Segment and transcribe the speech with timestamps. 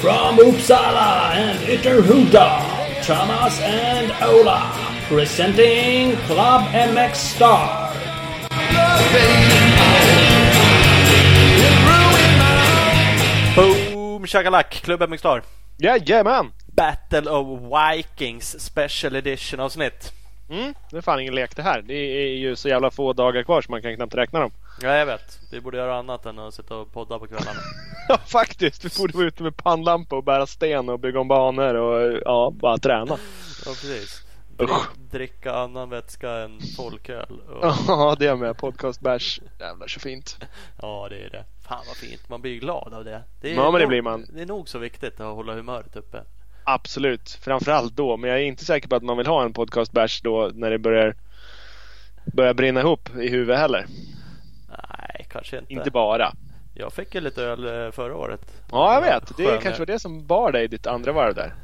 [0.00, 4.72] From Uppsala and Ytterhuda, Thomas and Ola,
[5.08, 7.92] presenting Club MX Star.
[13.54, 14.70] Boom shakalak!
[14.82, 15.42] Klubb MX Star.
[15.82, 16.52] Jajamän!
[16.74, 20.19] Battle of Vikings Special Edition avsnitt.
[20.50, 21.82] Mm, det är fan ingen lek det här.
[21.82, 24.50] Det är ju så jävla få dagar kvar så man kan knappt räkna dem.
[24.82, 25.40] Ja, jag vet.
[25.52, 27.60] Vi borde göra annat än att sitta och podda på kvällarna.
[28.08, 28.84] Ja, faktiskt.
[28.84, 32.50] Vi borde vara ute med pannlampa och bära sten och bygga om banor och ja,
[32.54, 33.18] bara träna.
[33.66, 34.22] Ja, precis.
[34.56, 34.70] Drick,
[35.10, 37.40] dricka annan vätska än folköl.
[37.48, 38.56] Och, Ja, det med.
[38.58, 39.40] Podcastbärs.
[39.60, 40.38] Jävlar så fint.
[40.82, 41.44] ja, det är det.
[41.68, 42.28] Fan vad fint.
[42.28, 43.22] Man blir glad av det.
[43.40, 44.26] det är Ja, men det blir man.
[44.34, 46.22] Det är nog så viktigt att hålla humöret uppe.
[46.64, 47.30] Absolut.
[47.42, 48.16] Framförallt då.
[48.16, 50.78] Men jag är inte säker på att man vill ha en podcastbärs då när det
[50.78, 51.14] börjar,
[52.32, 53.86] börjar brinna ihop i huvudet heller.
[54.68, 55.72] Nej, kanske inte.
[55.72, 56.32] Inte bara.
[56.74, 58.40] Jag fick ju lite öl eh, förra året.
[58.72, 59.36] Ja, jag vet.
[59.36, 61.54] Det Skön- kanske var det som bar dig ditt andra varv där.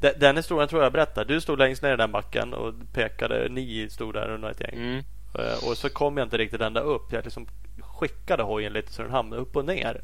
[0.18, 1.24] Den historien tror jag berättar.
[1.24, 3.48] Du stod längst ner i den backen och pekade.
[3.50, 4.74] Ni stod där under ett gäng.
[4.74, 4.98] Mm.
[5.38, 7.12] Eh, Och så kom jag inte riktigt ända upp.
[7.12, 7.46] Jag liksom
[7.80, 10.00] skickade hojen lite så den hamnade upp och ner.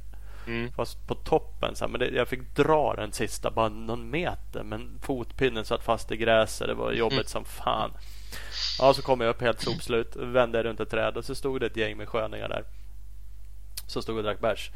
[0.47, 0.73] Mm.
[0.73, 1.77] Fast på toppen.
[1.77, 1.91] Så här.
[1.93, 4.63] Men det, jag fick dra den sista bara någon meter.
[4.63, 6.67] Men fotpinnen satt fast i gräset.
[6.69, 7.91] Det var jobbigt som fan.
[8.79, 10.17] Ja, så kom jag upp helt sopslut.
[10.17, 12.65] Vände runt ett träd och så stod det ett gäng med sköningar där.
[13.87, 14.71] Som stod och drack bärs.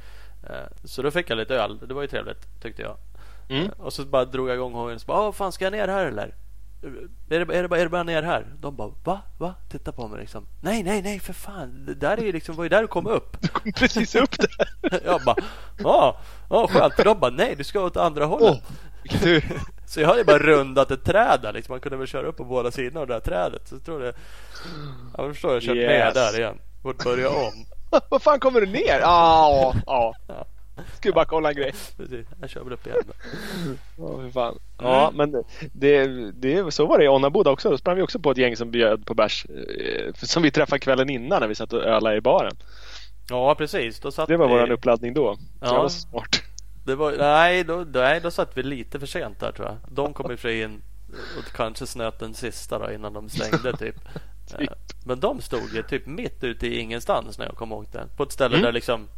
[0.50, 1.78] Eh, Så då fick jag lite öl.
[1.88, 2.96] Det var ju trevligt tyckte jag.
[3.48, 3.68] Mm.
[3.78, 5.88] Och så bara drog jag igång hojen och så bara, "Åh, fan ska jag ner
[5.88, 6.34] här eller?
[6.84, 6.90] Är
[7.28, 8.46] det, är, det, bara- är det bara ner här?
[8.60, 9.20] De bara, va?
[9.38, 9.54] Va?
[9.70, 10.46] Titta på mig liksom.
[10.60, 11.84] Nej, nej, nej för fan.
[11.86, 13.36] Det där är ju liksom, var ju där du kom upp.
[13.42, 15.00] Du kom precis upp där.
[15.04, 15.36] Jag bara,
[15.78, 16.16] ja,
[16.50, 16.94] ja skönt.
[16.94, 18.62] För de bara, nej du ska åt andra hållet.
[19.22, 19.44] Tur.
[19.86, 21.72] Så jag hade bara rundat ett träd där liksom.
[21.72, 23.68] Man kunde väl köra upp på båda sidorna av det här trädet.
[23.68, 24.12] Så jag tror det,
[25.16, 26.14] ja, jag förstår jag kört ner Yes.
[26.14, 26.58] där igen.
[26.82, 27.66] Och börja om.
[28.10, 28.98] Vad fan kommer du ner?
[29.00, 30.14] Ja, ja.
[30.28, 30.46] Ja,
[31.02, 31.72] Vi bara kolla en grej.
[31.96, 32.26] precis.
[32.40, 32.98] Jag kör väl upp igen.
[33.98, 34.58] Ja, för fan.
[34.78, 35.32] Ja, men
[35.72, 37.70] det, det, så var det i Onnaboda också.
[37.70, 39.46] Då sprang vi också på ett gäng som bjöd på bärs.
[39.46, 42.56] eh, Som vi träffade kvällen innan när vi satt och ölade i baren.
[43.30, 44.00] Ja, precis.
[44.00, 45.34] Då satt Det var vi- våran uppladdning då.
[45.36, 45.72] Så Ja.
[45.72, 46.42] det var smart.
[46.86, 49.76] Det var, nej, då, nej, då satt vi lite för sent där tror jag.
[49.96, 50.82] De kom i och in
[51.38, 53.96] och kanske snöt den sista då innan de stängde typ.
[54.58, 54.70] Typ.
[55.06, 58.06] Men de stod ju typ mitt ute i ingenstans när jag kom ihåg det.
[58.16, 58.64] På ett ställe Mm.
[58.64, 59.08] där liksom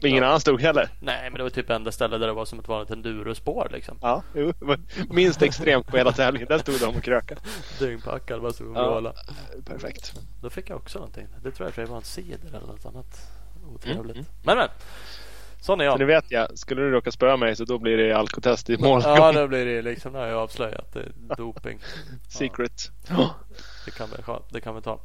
[0.00, 0.28] ingen Ja.
[0.28, 0.88] annan stod heller.
[1.00, 3.98] Nej men det var typ enda stället där det var som ett vanligt endurospår liksom.
[4.02, 4.78] Ja, jo, det
[5.10, 6.48] minst extremt på hela tävlingen.
[6.48, 7.40] Där stod de och krökade.
[7.78, 8.90] Dyngpackad bara stod och Ja.
[8.90, 9.18] vrålade.
[9.66, 10.12] Perfekt.
[10.42, 11.26] Då fick jag också någonting.
[11.42, 13.20] Det tror jag för det var en cider eller något annat
[13.74, 14.16] otrevligt.
[14.16, 14.68] Mm, Men men.
[15.60, 16.06] Sån är Så nu jag.
[16.06, 19.02] vet jag, skulle du råka spöa mig så då blir det alkotest i mål.
[19.04, 21.78] Ja då blir det liksom, nu har jag avslöjat det är doping.
[22.28, 22.90] Secret.
[23.84, 25.00] Det kan vi, ha- det kan vi ta.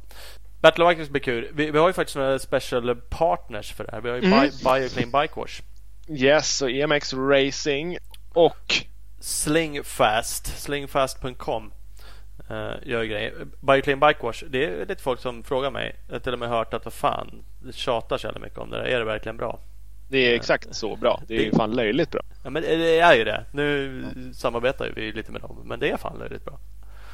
[0.62, 1.48] Battle of Vikings blir kul.
[1.54, 4.00] Vi, vi har ju faktiskt några special partners för det här.
[4.00, 4.40] Vi har ju Mm.
[4.40, 5.60] Bi- Bioclean Bike Wash.
[6.08, 7.98] Yes, och EMX Racing
[8.32, 8.74] och
[9.20, 11.72] Slingfast, slingfast.com
[12.50, 13.32] uh, gör grejer.
[13.60, 15.96] Bioclean Bike Wash, det är lite folk som frågar mig.
[16.08, 18.70] Jag har till och med hört att vad fan, det tjatar så jävla mycket om
[18.70, 18.84] det där.
[18.84, 19.58] Är det verkligen bra?
[20.08, 21.22] det är exakt så bra.
[21.28, 22.20] Det är ju fan löjligt bra.
[22.44, 23.44] Ja men det är ju det.
[23.52, 25.56] Nu samarbetar vi lite med dem.
[25.64, 26.58] Men det är fan löjligt bra.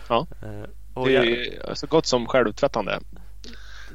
[0.09, 0.27] Ja.
[0.43, 2.99] Eh, och Det jag- är så gott som självtvättande.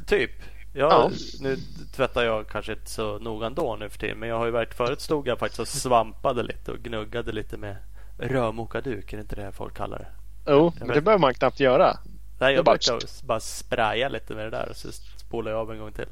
[0.07, 0.31] Typ.
[0.73, 1.11] Ja, Ja.
[1.41, 1.57] Nu
[1.95, 4.17] tvättar jag kanske inte så noga ändå nu för tiden.
[4.19, 7.57] Men jag har ju varit förut stod jag faktiskt och svampade lite och gnuggade lite
[7.57, 7.75] med
[8.17, 9.13] rörmokarduk.
[9.13, 10.07] Är det inte det folk kallar det?
[10.51, 11.97] Jo, men det behöver man knappt göra.
[12.39, 15.71] Nej, jag bara- brukar bara spraya lite med det där och så spolar jag av
[15.71, 16.07] en gång till.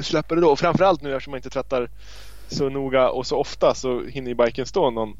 [0.00, 0.50] Släpper det då.
[0.50, 1.90] Och framförallt nu eftersom man inte tvättar
[2.48, 5.16] så noga och så ofta så hinner ju biken stå någon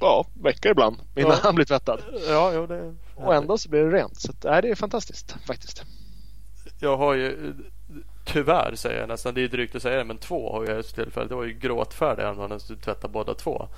[0.00, 1.38] ja, vecka ibland innan Ja.
[1.42, 2.00] han blir tvättad.
[2.28, 2.94] Ja, jo, det...
[3.16, 4.20] Och ändå så blir det rent.
[4.20, 5.84] Så att, nej, det är fantastiskt faktiskt.
[6.80, 7.54] Jag har ju
[8.24, 9.34] tyvärr säger jag nästan.
[9.34, 11.28] Det är drygt att säga det, men två har jag just tillfället.
[11.28, 13.68] Det var ju gråtfärdig när man tvättade båda två.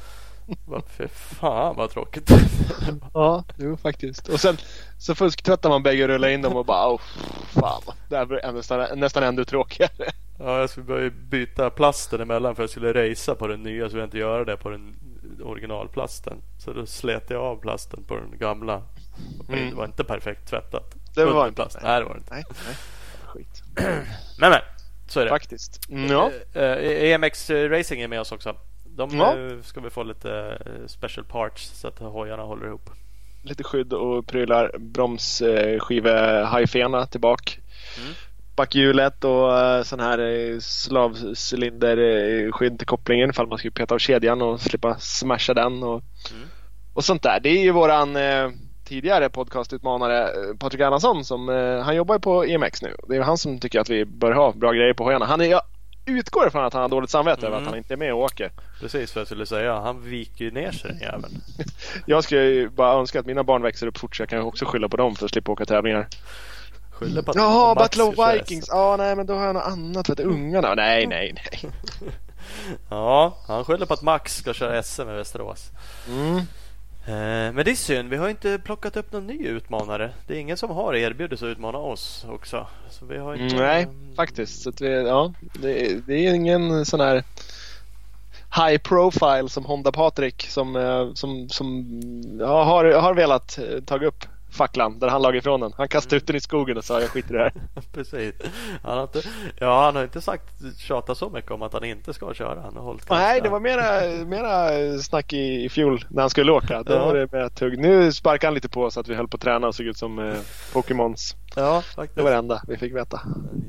[0.86, 2.30] Fy fan vad tråkigt.
[3.14, 4.28] Ja, jo faktiskt.
[4.28, 4.56] Och sen
[4.98, 7.00] så fusktvättar man bägge och rullar in dem och bara oh,
[7.52, 7.82] fan.
[8.08, 10.10] Det här blir nästan, nästan ännu tråkigare.
[10.38, 13.96] Ja, jag skulle börja byta plasten emellan för jag skulle racea på den nya så
[13.96, 14.96] jag inte göra det på den
[15.44, 16.36] originalplasten.
[16.58, 18.82] Så då slet jag av plasten på den gamla.
[19.48, 19.70] Mm.
[19.70, 20.94] Det var inte perfekt tvättat.
[21.14, 21.54] Det var inte.
[21.56, 21.78] plast.
[21.82, 22.34] Nej, det var det inte.
[22.34, 22.76] Nej, nej.
[23.26, 23.62] Skit.
[24.38, 24.60] Men men,
[25.08, 25.30] så är det.
[25.30, 25.88] Faktiskt.
[25.90, 26.30] Mm, Ja.
[26.54, 28.56] Eh, eh, EMX Racing är med oss också.
[28.96, 29.36] De Ja.
[29.38, 32.90] eh, ska vi få lite eh, special parts så att hojarna håller ihop.
[33.42, 34.70] Lite skydd och prylar.
[34.78, 37.52] Bromsskive hajfena tillbaka.
[38.02, 38.12] Mm.
[38.56, 44.42] Backhjulet och eh, sån här eh, slavcylinderskydd till kopplingen ifall man skulle peta av kedjan
[44.42, 46.02] och slippa smasha den och,
[46.34, 46.48] Mm.
[46.94, 47.40] och sånt där.
[47.40, 48.50] Det är ju våran eh,
[48.84, 52.96] tidigare podcastutmanare eh, Patrik Erlandsson som eh, han jobbar ju på EMX nu.
[53.08, 55.26] Det är han som tycker att vi bör ha bra grejer på hojarna.
[55.26, 55.62] Han är, ja,
[56.06, 57.66] utgår ifrån att han har dåligt samvete över Mm.
[57.66, 58.52] att han inte är med och åker.
[58.80, 59.80] Precis vad jag skulle säga.
[59.80, 61.42] Han viker ju ner sig den jäveln.
[62.06, 64.64] Jag skulle ju bara önska att mina barn växer upp fort så jag kan också
[64.64, 66.08] skylla på dem för att slippa åka tävlingar.
[66.90, 68.68] Skyller på att Jaha, Battle of Vikings.
[68.68, 70.08] Ja, nej men då har jag något annat.
[70.08, 70.74] Vet du, ungarna.
[70.74, 71.72] Nej, nej, nej.
[72.90, 75.70] Ja, han skyller på att Max ska köra SM i Västerås.
[76.08, 76.40] Mm.
[77.06, 80.10] Eh, Men det är synd, vi har inte plockat upp någon ny utmanare.
[80.26, 82.66] Det är ingen som har erbjudit sig att utmana oss också.
[82.90, 83.56] Så vi har inte...
[83.56, 84.62] Nej, faktiskt.
[84.62, 87.24] Så att vi, ja, det, det är ingen sån här
[88.56, 91.86] high profile som Honda Patrik som, eh, som, som
[92.40, 95.72] ja, har, har velat eh, ta upp facklan där han lag ifrån den.
[95.76, 97.52] Han kastade ut den i skogen och sa jag skiter i det här.
[97.92, 98.34] Precis.
[98.82, 99.22] Han har inte,
[99.58, 100.44] ja, han har inte sagt
[100.78, 102.60] tjatat så mycket om att han inte ska köra.
[102.60, 104.68] Han har hållit Nej, det var mera, mera
[104.98, 106.82] snack i, i fjol när han skulle åka.
[106.82, 107.04] Då Ja.
[107.04, 107.78] var det mer tugg.
[107.78, 109.96] Nu sparkade han lite på så att vi höll på att träna och såg ut
[109.98, 110.34] som eh,
[110.72, 111.36] Pokémons.
[111.56, 112.16] Ja, faktiskt.
[112.16, 113.20] Det var det enda vi fick veta.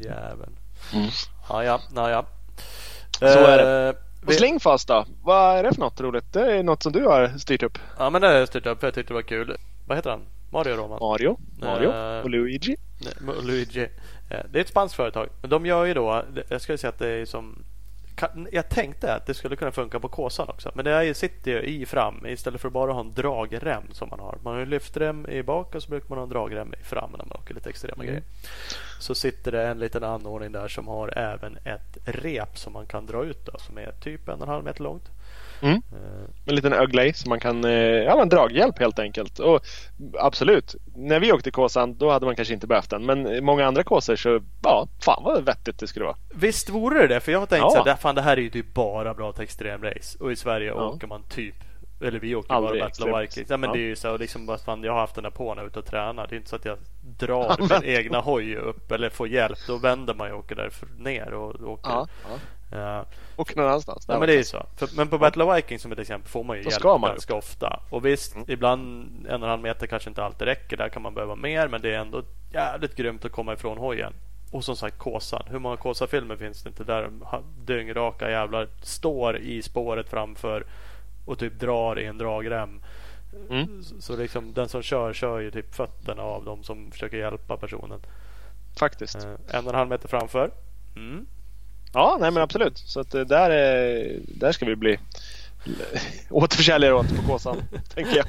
[0.04, 0.56] Jäveln.
[0.94, 1.08] Mm.
[1.50, 2.26] Ja, ja, ja, ja.
[3.20, 3.88] Så är det.
[3.90, 5.06] Eh, Och Slingfast då?
[5.24, 6.34] Vad är det för något roligt?
[6.34, 7.78] Det är något som du har styrt upp.
[8.00, 8.80] Ja, men det har jag styrt upp.
[8.80, 9.58] för Jag tyckte det var kul.
[9.88, 10.22] Vad heter han?
[10.54, 11.00] Mario Roman?
[11.02, 12.76] Mario, Mario Eh, och Luigi.
[13.02, 13.82] Nej, Luigi.
[14.30, 15.30] Eh, Det är ett spanskt företag.
[15.42, 17.64] Men de gör ju då, jag skulle säga att det är som
[18.52, 20.72] jag tänkte att det skulle kunna funka på Kåsan också.
[20.76, 24.20] Men det sitter ju i fram istället för att bara ha en dragrem som man
[24.20, 24.38] har.
[24.44, 27.12] Man har ju lyftrem i bak och så brukar man ha en dragrem i fram
[27.12, 28.06] när man åker lite extrema Mm.
[28.08, 28.24] grejer.
[29.00, 33.06] Så sitter det en liten anordning där som har även ett rep som man kan
[33.06, 35.10] dra ut då, som är typ en och en halv meter långt.
[35.64, 35.76] Mm.
[35.92, 39.40] Eh, En liten öglej så man kan, eh, ja men draghjälp helt enkelt.
[39.40, 39.62] Och
[40.20, 43.06] absolut, när vi åkte Kåsan då hade man kanske inte behövt den.
[43.06, 46.18] Men i många andra kåsor så, ja, fan vad vettigt det skulle vara.
[46.36, 47.20] Visst vore det det?
[47.20, 47.70] För jag har tänkt Ja.
[47.70, 50.18] så här, fan det här är ju typ bara bra till extremrace.
[50.20, 50.88] Och i Sverige Ja.
[50.88, 51.56] åker man typ
[52.02, 53.22] eller vi åker Aldrig bara Battle of.
[53.22, 53.50] Vikings.
[53.50, 53.76] Ja, men Ja.
[53.76, 55.68] det är ju så liksom fan, jag har haft den här på när jag är
[55.70, 56.28] ute och tränar.
[56.28, 56.78] Det är inte så att jag
[57.20, 57.80] drar Använder.
[57.82, 59.58] min egna hoj upp eller får hjälp.
[59.68, 62.08] Då vänder man ju och åker där ner och åker.
[62.72, 63.06] ja.
[63.36, 64.06] Och någon annanstans.
[64.08, 64.66] Ja, men det är ju så.
[64.76, 67.02] För, men på Battle of Vikings som ett exempel får man ju Då hjälp man
[67.02, 67.80] ganska ofta.
[67.90, 68.46] Och visst, Mm.
[68.50, 70.78] ibland en och en halv meter kanske inte alltid räcker.
[70.78, 71.68] Där kan man behöva mer.
[71.68, 74.14] Men det är ändå jävligt grymt att komma ifrån hojen.
[74.52, 75.44] Och som sagt Kåsan.
[75.50, 77.10] Hur många Kåsa-filmer finns det inte där
[77.66, 80.66] dyngraka jävlar står i spåret framför
[81.26, 82.82] och typ drar i en dragrem.
[83.50, 83.84] Mm.
[83.84, 88.00] Så, liksom den som kör, kör ju typ fötterna av de som försöker hjälpa personen.
[88.80, 89.16] Faktiskt.
[89.16, 90.52] Eh, en och en halv meter framför.
[90.96, 91.26] Mm.
[91.94, 92.78] Ja, nej men absolut.
[92.78, 95.00] Så att eh, där, är, där ska vi bli
[96.30, 97.58] återförsäljare åt på Kåsan,
[97.94, 98.26] tänker jag.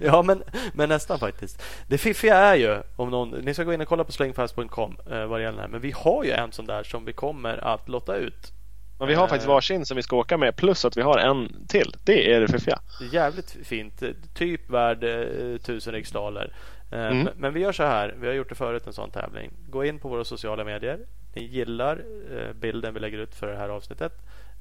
[0.00, 0.42] Ja, men,
[0.74, 1.62] men nästan faktiskt.
[1.88, 5.24] Det fiffiga är ju, om någon, ni ska gå in och kolla på slingfast.com eh,
[5.26, 5.68] vad det gäller det här.
[5.68, 8.52] Men vi har ju en sån där som vi kommer att låta ut.
[8.98, 9.28] Men vi har Eh.
[9.28, 11.96] faktiskt varsin som vi ska åka med plus att vi har en till.
[12.04, 12.78] Det är det fiffiga.
[13.12, 14.02] Jävligt fint.
[14.02, 16.52] eh, Typ värd eh, tusen riksdaler.
[16.92, 17.18] Eh, Mm.
[17.18, 18.14] men, men vi gör så här.
[18.20, 19.50] Vi har gjort det förut en sån tävling.
[19.68, 20.98] Gå in på våra sociala medier.
[21.34, 24.12] Ni gillar eh, bilden vi lägger ut för det här avsnittet.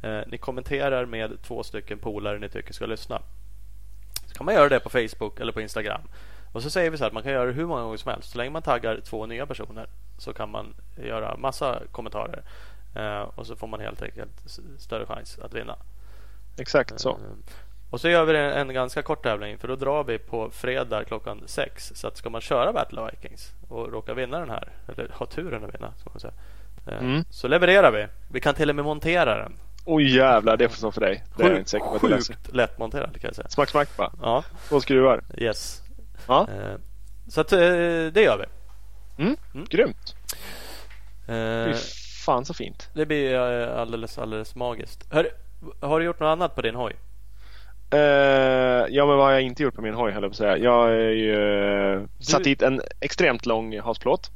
[0.01, 3.21] Eh, ni kommenterar med två stycken polare ni tycker ska lyssna.
[4.27, 6.01] Så kan man göra det på Facebook eller på Instagram.
[6.51, 8.31] Och så säger vi så att man kan göra det hur många gånger som helst.
[8.31, 9.87] Så länge man taggar två nya personer
[10.17, 12.43] så kan man göra massa kommentarer.
[12.95, 14.47] Eh, och så får man helt enkelt
[14.77, 15.75] större chans att vinna.
[16.57, 17.17] Exakt så.
[17.89, 21.03] Och så gör vi en, en ganska kort tävling för då drar vi på fredag
[21.03, 21.91] klockan sex.
[21.95, 25.25] Så att ska man köra Battle of Vikings och råka vinna den här, eller ha
[25.25, 26.33] turen att vinna, ska man säga.
[26.87, 27.23] Eh, Mm.
[27.29, 28.07] Så levererar vi.
[28.31, 29.53] Vi kan till och med montera den.
[29.85, 31.23] Oj jävlar, det får för dig.
[31.37, 33.49] Det är jag inte säker på att du sjukt lättmonterad kan jag säga.
[33.49, 34.11] Smack smack bara.
[34.21, 35.23] Ja, Två skruvar.
[35.37, 35.81] yes.
[36.27, 36.75] Ja, Eh,
[37.27, 37.59] Så att, eh,
[38.13, 38.45] det gör vi.
[39.23, 39.35] mm.
[39.53, 39.65] Mm.
[39.69, 40.15] grymt.
[41.65, 41.73] Fy
[42.25, 42.89] fan så fint.
[42.93, 43.35] Det blir
[43.67, 45.07] alldeles, alldeles magiskt.
[45.11, 45.29] Hör,
[45.81, 46.95] har du gjort något annat på din hoj?
[47.93, 47.99] Eh,
[48.89, 50.57] ja men vad har jag inte gjort på min hoj höll jag på att säga.
[50.57, 54.31] Jag har ju uh, satt dit en extremt lång hasplåt.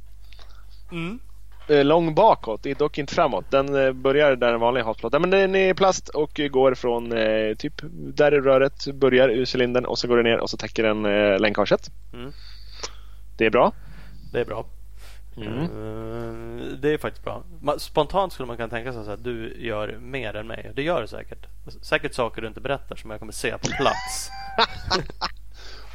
[0.92, 1.18] Mm.
[1.68, 3.50] Eh, lång bakåt, dock inte framåt.
[3.50, 5.20] Den eh, börjar där den vanliga hasplåten.
[5.20, 9.84] Men den är i plast och går från eh, typ där röret börjar ur cylindern
[9.84, 11.90] och så går det ner och så täcker den eh, längkaget.
[12.12, 12.32] Mm.
[13.38, 13.72] Det är bra.
[14.32, 14.66] Det är bra.
[15.36, 15.58] Mm.
[15.58, 17.44] Eh, Det är faktiskt bra.
[17.78, 20.72] Spontant skulle man kunna tänka sig att du gör mer än mig.
[20.74, 21.46] Det gör du säkert.
[21.82, 24.30] Säkert saker du inte berättar som jag kommer se på plats.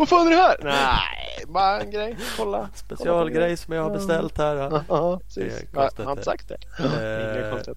[0.01, 0.57] Vad fan är det här?
[0.63, 2.17] Nej, bara en grej.
[2.37, 2.69] Kolla.
[2.73, 4.55] Specialgrej som jag har beställt här.
[4.55, 4.83] Ja.
[4.89, 5.63] Ja, precis.
[5.73, 6.57] Jag har inte sagt det.
[6.79, 7.73] Eh.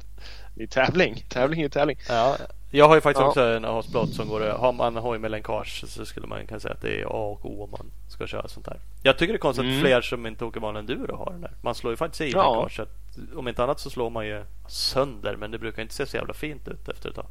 [0.55, 1.27] Det är tävling.
[1.29, 1.99] Tävling är tävling.
[2.09, 2.37] Ja,
[2.71, 3.29] jag har ju faktiskt Ja.
[3.29, 6.75] också en hasplåt som går Har man hoj med länkage så skulle man kunna säga
[6.75, 8.81] att det är A och O om man ska köra sånt här.
[9.03, 9.77] Jag tycker det är konstigt Mm.
[9.77, 11.53] att fler som inte åker vanlig enduro har den där.
[11.63, 12.55] Man slår ju faktiskt i Ja.
[12.55, 12.89] länkaget.
[13.37, 16.35] Om inte annat så slår man ju sönder men det brukar inte se så jävla
[16.35, 17.27] fint ut efter ett tag.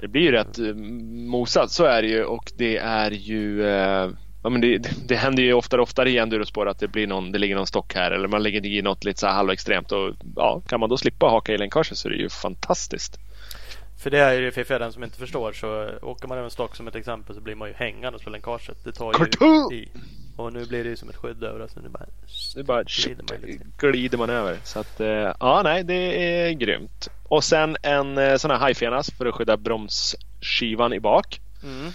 [0.00, 0.74] Det blir ju rätt eh,
[1.30, 2.24] mosat, så är det ju.
[2.24, 3.68] Och det är ju...
[3.68, 4.10] Eh,
[4.42, 7.32] Ja, men det, det händer ju oftare och oftare i endurospår att det, blir någon,
[7.32, 9.92] det ligger någon stock här eller man lägger i något lite så här halvextremt.
[9.92, 13.18] Och, ja, kan man då slippa haka i länkaget så är det ju fantastiskt.
[14.02, 15.52] För det är ju det fiffiga, den som inte förstår.
[15.52, 18.30] Så åker man över en stock som ett exempel så blir man ju hängande på
[18.30, 18.84] länkaget.
[18.84, 19.14] Det tar
[19.70, 19.88] ju i.
[20.40, 21.76] Och nu blir det ju som ett skydd över oss.
[21.76, 22.06] Nu bara,
[22.56, 23.38] nu bara glider, man
[23.78, 24.58] glider man över.
[24.64, 27.08] Så att, eh, ja, nej, det är grymt.
[27.24, 31.40] Och sen en eh, sån här hajfenas för att skydda bromsskivan i bak.
[31.62, 31.92] Mm.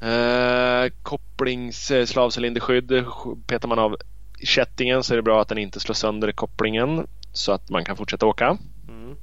[0.00, 3.04] Eh, kopplingsslavcylinderskydd
[3.46, 3.96] petar man av
[4.42, 7.96] kättingen så är det bra att den inte slår sönder kopplingen så att man kan
[7.96, 8.58] fortsätta åka.
[8.88, 9.16] Mm.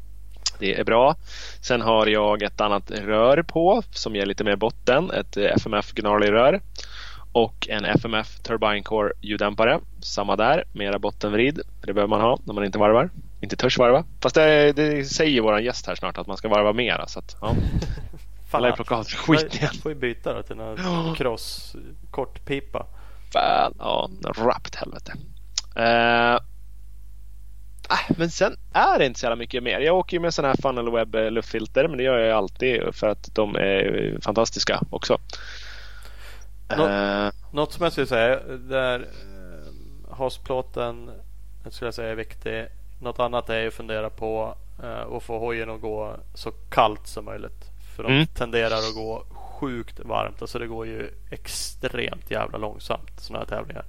[0.59, 1.15] Det är bra.
[1.61, 5.11] Sen har jag ett annat rör på som ger lite mer botten.
[5.11, 6.61] Ett FMF Gnarly-rör.
[7.35, 9.79] Och en FMF Turbine Core ljuddämpare.
[10.01, 11.59] Samma där, mera bottenvrid.
[11.81, 13.09] Det behöver man ha när man inte varvar.
[13.41, 14.03] Inte törs varva.
[14.21, 17.07] Fast det, det säger vår gäst här snart att man ska varva mera.
[17.07, 17.55] Så att, ja.
[18.51, 19.73] Fan, lär plocka av skit igen.
[19.83, 21.75] får ju byta då till en cross
[22.11, 22.85] kortpipa.
[23.33, 25.13] Fan, ja, rappt helvete.
[25.77, 26.39] Uh,
[28.17, 29.79] men sen är det inte så jävla mycket mer.
[29.79, 33.07] Jag åker ju med sådana här Funnel Web luftfilter men det gör jag alltid för
[33.07, 35.17] att de är fantastiska också.
[36.67, 41.12] Nå uh, något som jag skulle säga där uh, hasplåten
[41.63, 42.65] jag skulle säga är viktig.
[43.01, 47.25] Något annat är att fundera på uh, att få hojen att gå så kallt som
[47.25, 47.72] möjligt.
[47.95, 48.27] För de mm.
[48.27, 49.25] tenderar att gå
[49.60, 50.41] sjukt varmt.
[50.41, 53.86] Alltså det går ju extremt jävla långsamt sådana här tävlingar.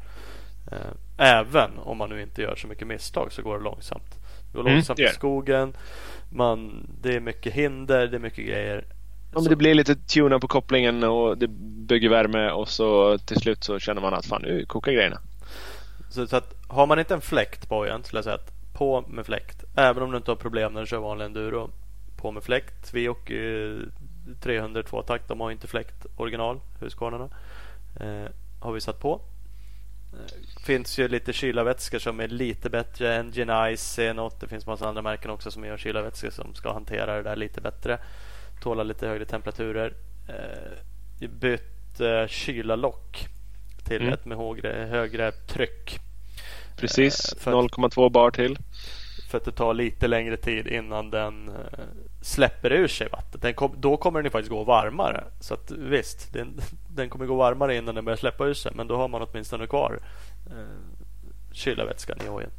[0.72, 4.14] Eh, även om man nu inte gör så mycket misstag så går det långsamt.
[4.50, 5.12] Det går mm, långsamt yeah.
[5.12, 5.76] i skogen.
[6.32, 8.84] Man, det är mycket hinder, det är mycket grejer.
[9.36, 11.48] Ja, men det blir lite tuna på kopplingen och det
[11.88, 15.18] bygger värme och så till slut så känner man att fan nu kokar grejerna.
[16.10, 19.04] Så, så att har man inte en fläkt på hojen skulle jag säga att på
[19.08, 19.64] med fläkt.
[19.76, 21.70] Även om du inte har problem när du kör vanlig enduro
[22.16, 22.94] på med fläkt.
[22.94, 23.78] Vi åker
[24.42, 25.28] 300 tvåtakt.
[25.28, 27.28] De har inte fläkt original, Husqvarnarna.
[28.00, 29.20] Eh, har vi satt på.
[30.12, 33.18] Eh, finns ju lite kylarvätskor som är lite bättre.
[33.18, 34.32] Engine Ice, C8.
[34.40, 37.60] Det finns massa andra märken också som gör kylarvätskor som ska hantera det där lite
[37.60, 37.98] bättre.
[38.60, 39.94] Tåla lite högre temperaturer.
[40.28, 43.28] Eh, bytt eh, kylarlock
[43.84, 44.12] till mm.
[44.12, 46.00] ett med högre, högre tryck.
[46.76, 48.58] Precis, eh, 0,2 bar till.
[49.30, 51.84] För att det tar lite längre tid innan den eh,
[52.22, 53.56] släpper ur sig vattnet.
[53.56, 55.24] Kom, då kommer den faktiskt gå varmare.
[55.40, 56.60] Så att, visst, den,
[56.94, 58.72] den kommer gå varmare innan den börjar släppa ur sig.
[58.74, 60.00] Men då har man åtminstone kvar
[60.46, 61.02] eh,
[61.52, 62.50] kylarvätskan i hojen.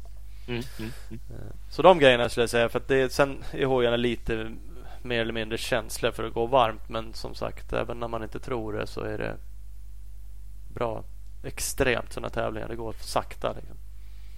[0.48, 1.20] Mm, mm, mm.
[1.30, 2.68] Eh, så de grejerna skulle jag säga.
[2.68, 4.56] För att det, sen är hojarna lite
[5.04, 6.88] mer eller mindre känsliga för att gå varmt.
[6.88, 9.36] Men som sagt, även när man inte tror det så är det
[10.74, 11.04] bra.
[11.44, 12.68] Extremt sådana tävlingar.
[12.68, 13.52] Det går sakta.
[13.52, 13.76] Liksom.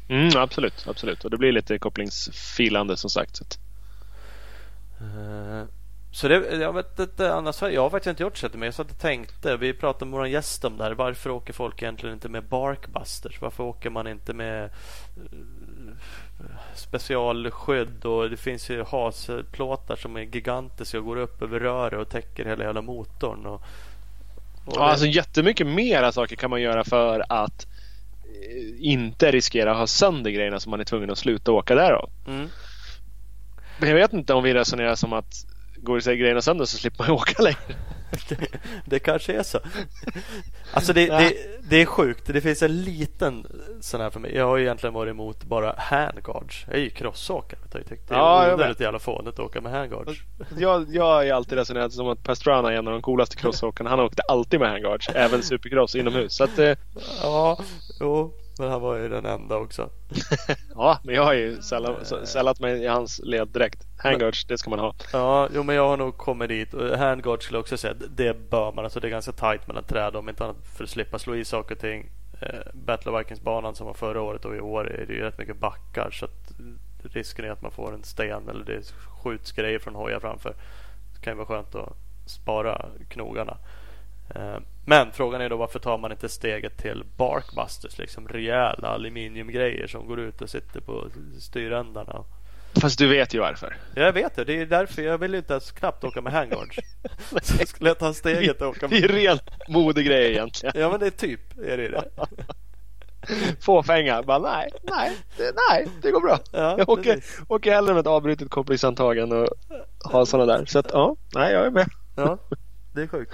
[0.08, 1.24] Mm, absolut, absolut.
[1.24, 3.36] Och det blir lite kopplingsfilande som sagt.
[3.36, 3.44] Så,
[5.04, 5.64] uh,
[6.12, 7.62] så det, jag vet inte annars.
[7.62, 9.56] Jag har faktiskt inte gjort så men jag satt och tänkte.
[9.56, 10.92] Vi pratade med vår gäst om det här.
[10.92, 13.40] Varför åker folk egentligen inte med Barkbusters?
[13.40, 14.70] Varför åker man inte med uh,
[16.74, 18.04] specialskydd?
[18.04, 22.44] Och det finns ju hasplåtar som är gigantiska och går upp över röret och täcker
[22.44, 23.46] hela jävla motorn.
[23.46, 23.62] Och,
[24.64, 24.90] och ja, det...
[24.90, 27.66] alltså jättemycket mera saker kan man göra för att
[28.78, 32.30] inte riskera att ha sönder grejerna så man är tvungen att sluta åka där då.
[32.32, 32.48] Mm.
[33.78, 37.10] Men jag vet inte om vi resonerar som att går grejerna sönder så slipper man
[37.16, 37.76] åka längre.
[38.28, 38.46] Det,
[38.84, 39.58] det kanske är så.
[40.72, 41.34] Alltså det, det,
[41.68, 42.26] det, är sjukt.
[42.26, 43.46] Det finns en liten
[43.80, 44.34] sån här för mig.
[44.34, 46.64] Jag har egentligen varit emot bara handguards.
[46.66, 47.60] Jag är ju crossåkare.
[47.72, 50.20] Jag tyckte det är onödigt jävla fånigt att åka med handguards.
[50.58, 53.90] Jag, jag är alltid resonerat som att Pastrana är en av de coolaste crossåkarna.
[53.90, 55.08] Han åkte alltid med handguards.
[55.14, 56.36] även supercross inomhus.
[56.36, 56.76] Så att, eh...
[57.22, 57.58] Ja,
[58.00, 58.34] jo.
[58.60, 59.90] Men han var ju den enda också.
[60.74, 61.62] ja, men jag har ju
[62.24, 63.86] sällat mig i hans led direkt.
[63.98, 64.94] Handguards, det ska man ha.
[65.12, 66.74] Ja, jo, men jag har nog kommit dit.
[66.98, 68.84] Handguards skulle jag också säga, det bör man.
[68.84, 71.44] Alltså det är ganska tight mellan träd om inte annat för att slippa slå i
[71.44, 72.10] saker och ting.
[72.40, 75.38] Eh, Battle of Vikings-banan som var förra året och i år är det ju rätt
[75.38, 76.10] mycket backar.
[76.10, 76.52] Så att
[77.02, 80.54] risken är att man får en sten eller det skjuts grejer från hojar framför.
[81.14, 81.92] Det kan ju vara skönt att
[82.26, 83.56] spara knogarna.
[84.86, 87.98] Men frågan är då varför tar man inte steget till Barkbusters?
[87.98, 91.06] Liksom rejäla aluminiumgrejer som går ut och sitter på
[91.40, 92.24] styrändarna.
[92.80, 93.76] Fast du vet ju varför.
[93.94, 94.44] Jag vet det.
[94.44, 96.78] Det är därför jag vill inte ens knappt åka med handguards.
[97.42, 99.02] Så skulle jag ta steget och åka med...
[99.02, 100.74] Det är rent modegrej egentligen.
[100.78, 102.04] Ja men det är typ är det det.
[103.60, 104.22] Fåfänga.
[104.22, 106.38] Bara nej, nej, det, nej, det går bra.
[106.52, 109.48] Ja, jag åker, åker hellre med ett avbrutet kopplingsantag än att
[110.12, 110.66] ha sådana där.
[110.66, 111.88] Så att ja, nej jag är med.
[112.16, 112.38] Ja.
[112.92, 113.32] Det är sjukt.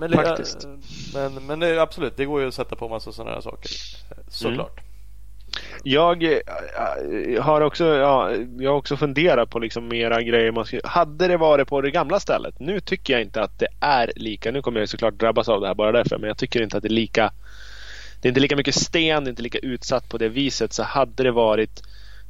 [0.00, 0.60] Men, Faktiskt.
[0.60, 0.78] Det,
[1.14, 3.70] men, men det, absolut, det går ju att sätta på massa sådana här saker.
[4.28, 4.78] Såklart.
[4.78, 4.86] Mm.
[5.82, 10.80] Jag äh, har också, ja, jag har också funderat på liksom mera grejer man ska,
[10.84, 12.60] Hade det varit på det gamla stället.
[12.60, 14.50] Nu tycker jag inte att det är lika.
[14.50, 16.18] Nu kommer jag såklart drabbas av det här bara därför.
[16.18, 17.32] Men jag tycker inte att det är lika.
[18.20, 20.72] Det är inte lika mycket sten, det är inte lika utsatt på det viset.
[20.72, 21.82] Så hade det varit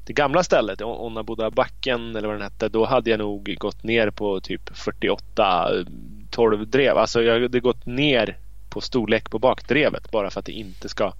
[0.07, 2.69] det gamla stället, Onnaboda backen eller vad den hette.
[2.69, 5.71] Då hade jag nog gått ner på typ 48
[6.37, 6.99] 12 drev.
[6.99, 8.39] Alltså jag hade gått ner
[8.69, 11.13] på storlek på bakdrevet bara för att det inte ska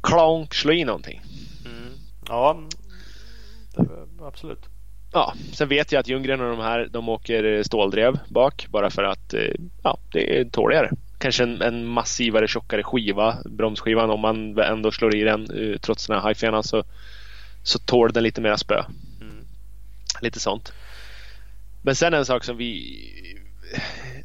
[0.00, 1.22] klonk slå i någonting.
[1.66, 1.92] Mm.
[2.28, 2.60] Ja,
[4.22, 4.68] absolut.
[5.12, 9.02] Ja, sen vet jag att Ljunggren och de här de åker ståldrev bak bara för
[9.02, 10.90] att eh, ja, det är tåligare.
[11.18, 16.06] Kanske en, en massivare tjockare skiva, bromsskivan om man ändå slår i den eh, trots
[16.06, 16.84] den här hajfenan så,
[17.62, 18.84] så tål den lite mera spö.
[19.20, 19.44] Mm.
[20.20, 20.72] Lite sånt.
[21.82, 23.00] Men sen en sak som vi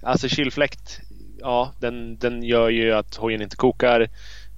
[0.01, 1.01] Alltså kylfläkt
[1.41, 4.09] Ja den, den gör ju att hojen inte kokar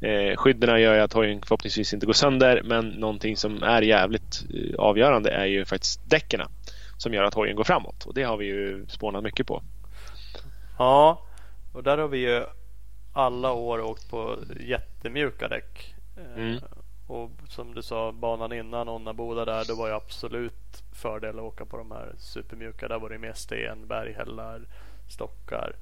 [0.01, 4.43] Eh, skydden gör ju att hojen förhoppningsvis inte går sönder men någonting som är jävligt
[4.53, 6.41] eh, avgörande är ju faktiskt däcken
[6.97, 9.63] som gör att hojen går framåt och det har vi ju spånat mycket på.
[10.77, 11.21] Ja,
[11.73, 12.43] och där har vi ju
[13.13, 15.95] alla år åkt på jättemjuka däck.
[16.17, 16.59] Eh, mm.
[17.07, 21.65] Och som du sa, banan innan Onnaboda där, då var ju absolut fördel att åka
[21.65, 22.87] på de här supermjuka.
[22.87, 24.61] Där var det mer sten, berghällar,
[25.11, 25.75] stockar.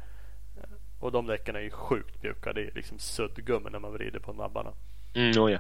[1.00, 2.54] Och de däcken är ju sjukt mjuka.
[2.54, 4.74] Det är liksom suddgummi när man vrider på nabbarna.
[5.14, 5.60] Mm, oh ja.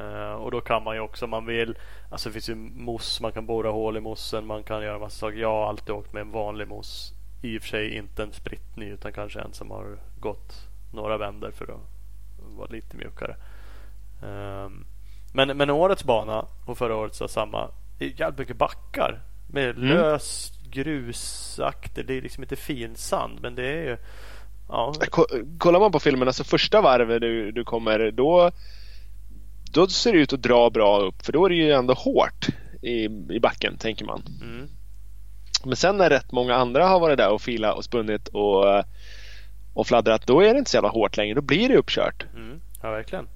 [0.00, 1.78] Uh, och då kan man ju också om man vill.
[2.10, 3.20] Alltså det finns ju moss.
[3.20, 4.46] Man kan borra hål i mossen.
[4.46, 5.38] Man kan göra massa saker.
[5.38, 7.12] Jag har alltid åkt med en vanlig moss.
[7.42, 11.18] I och för sig inte en spritt ny utan kanske en som har gått några
[11.18, 11.80] vänder för att
[12.56, 13.36] vara lite mjukare.
[14.22, 14.86] Um,
[15.32, 17.70] men, men årets bana och förra årets var samma.
[17.98, 19.20] Det är jävligt mycket backar.
[19.48, 19.88] Med mm.
[19.88, 20.52] lös
[20.84, 22.06] grusaktig.
[22.06, 23.96] Det är liksom inte fin sand men det är ju
[24.68, 24.94] Ja.
[25.58, 28.50] Kollar man på filmen, alltså första varvet du, du kommer då
[29.72, 32.48] då ser det ut att dra bra upp för då är det ju ändå hårt
[32.82, 33.04] i,
[33.34, 34.22] i backen tänker man.
[34.42, 34.68] Mm.
[35.64, 38.84] Men sen när rätt många andra har varit där och filat och spunnit och,
[39.74, 41.34] och fladdrat då är det inte så jävla hårt längre.
[41.34, 42.26] Då blir det uppkört.
[42.34, 42.60] Mm.
[42.82, 43.28] Ja, verkligen.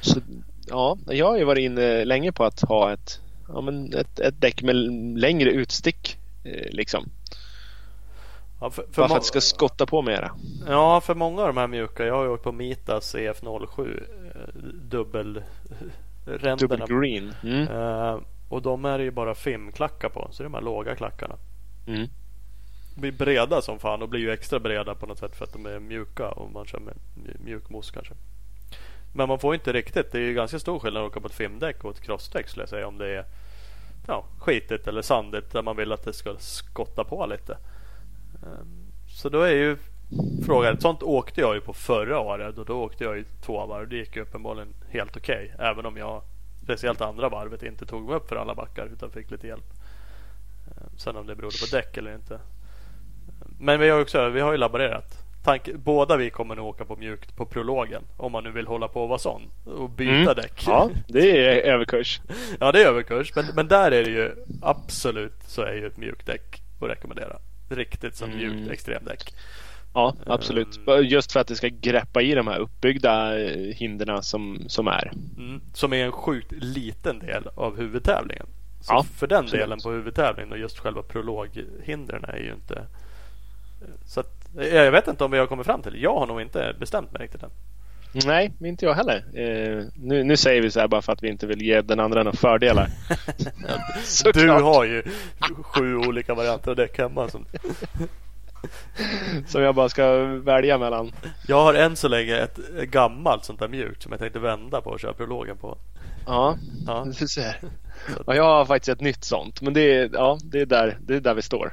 [0.00, 0.20] Så,
[0.68, 4.40] ja, jag har ju varit inne länge på att ha ett, ja, men ett, ett
[4.40, 4.76] däck med
[5.18, 6.17] längre utstick.
[6.44, 7.04] Eh, liksom.
[8.60, 10.30] Ja, för, för Bara för att det ska skotta på mera.
[10.68, 12.06] Ja, för många av de här mjuka.
[12.06, 14.02] Jag har ju åkt på Mitas EF07
[14.88, 15.42] dubbel
[16.58, 17.34] Dubbel green.
[17.42, 17.68] Mm.
[17.68, 20.28] Uh, och de är ju bara filmklackar på.
[20.30, 21.36] Så det är de här låga klackarna.
[21.86, 22.08] Mm.
[22.94, 25.52] De blir breda som fan och blir ju extra breda på något sätt för att
[25.52, 26.94] de är mjuka och man kör med
[27.44, 28.14] mjuk mos kanske.
[29.14, 30.12] Men man får inte riktigt.
[30.12, 32.62] Det är ju ganska stor skillnad att åka på ett filmdäck och ett crossdäck skulle
[32.62, 32.86] jag säga.
[32.86, 33.24] Om det är
[34.08, 37.58] ja, skitigt eller sandigt där man vill att det ska skotta på lite.
[38.42, 39.76] Ehm, så då är ju
[40.46, 40.80] frågan.
[40.80, 43.88] Sånt åkte jag ju på förra året och då åkte jag ju två varv.
[43.88, 45.52] Det gick ju uppenbarligen helt okej.
[45.54, 46.22] Okay, även om jag
[46.62, 49.72] speciellt andra varvet inte tog mig upp för alla backar utan fick lite hjälp.
[50.66, 52.34] Ehm, sen om det berodde på däck eller inte.
[52.34, 55.27] Ehm, men vi har, också, vi har ju laborerat.
[55.48, 58.02] Tank, båda vi kommer nog åka på mjukt på prologen.
[58.16, 59.42] Om man nu vill hålla på och vara sån.
[59.64, 60.34] Och byta mm.
[60.34, 60.64] däck.
[60.66, 62.20] Ja, det är överkurs.
[62.60, 63.32] ja, det är överkurs.
[63.36, 64.30] Men, men där är det ju
[64.62, 67.36] absolut så är ju ett mjukt däck att rekommendera
[67.68, 68.38] riktigt som mm.
[68.38, 69.34] mjukt extremdäck.
[69.94, 70.80] Ja, absolut.
[70.86, 74.88] Um, Just för att det ska greppa i de här uppbyggda eh, hindren som, som
[74.88, 75.12] är.
[75.38, 78.46] Mm, som är en sjukt liten del av huvudtävlingen.
[78.80, 79.62] Så ja, för den absolut.
[79.62, 82.86] delen på huvudtävlingen och just själva prologhindren är ju inte...
[84.04, 85.98] Så att, jag vet inte om vi har kommit fram till det.
[85.98, 87.50] Jag har nog inte bestämt mig riktigt än.
[88.12, 89.16] Nej, inte jag heller.
[89.16, 92.00] Eh, nu, nu, säger vi så här bara för att vi inte vill ge den
[92.00, 92.88] andra några fördelar.
[94.32, 95.02] du har ju
[95.62, 97.28] sju olika varianter av däck hemma.
[97.28, 97.46] Som...
[99.46, 101.12] som jag bara ska välja mellan.
[101.48, 102.58] Jag har än så länge ett
[102.90, 105.78] gammalt sånt där mjukt som jag tänkte vända på och köra prologen på.
[106.26, 107.06] Ja, ja.
[107.18, 107.60] du ser.
[108.26, 109.60] Ja, jag har faktiskt ett nytt sånt.
[109.60, 111.72] Men det är, ja, det är, där, det är där vi står.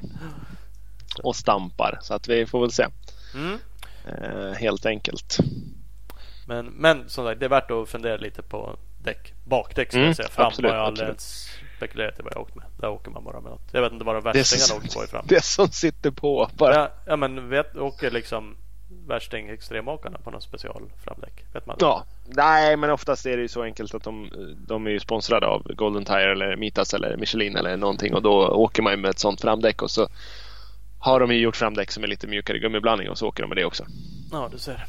[1.20, 2.00] Och stampar.
[2.02, 2.88] Så att vi får väl se.
[3.34, 3.60] Mm.
[4.08, 5.38] Eh, helt enkelt.
[6.48, 9.34] Men, men som sagt, det är värt att fundera lite på däck.
[9.44, 10.30] Bakdäck ska mm, jag säga.
[10.30, 11.16] Fram absolut, har jag aldrig
[11.78, 12.66] spekulerat i vad jag åkt med.
[12.80, 13.70] Där åker man bara med något.
[13.72, 15.26] Jag vet inte vad värstingarna åker på i fram.
[15.28, 16.76] Det som sitter på bara.
[16.76, 18.58] Ja, ja men vet, åker liksom
[19.08, 21.46] värsting extremåkarna på något special framdäck?
[21.54, 24.30] Vet man Ja, nej men oftast är det ju så enkelt att de,
[24.68, 28.48] de är ju sponsrade av Golden Tire eller Mitas eller Michelin eller någonting och då
[28.48, 30.08] åker man ju med ett sånt framdäck och så
[31.06, 33.58] har de ju gjort framdäck som är lite mjukare gummiblandning och så åker de med
[33.58, 33.86] det också.
[34.32, 34.86] Ja, du ser.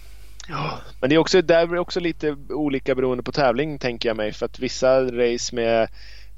[0.49, 4.17] Ja, men det är också, där är också lite olika beroende på tävling tänker jag
[4.17, 4.33] mig.
[4.33, 5.89] För att vissa race med,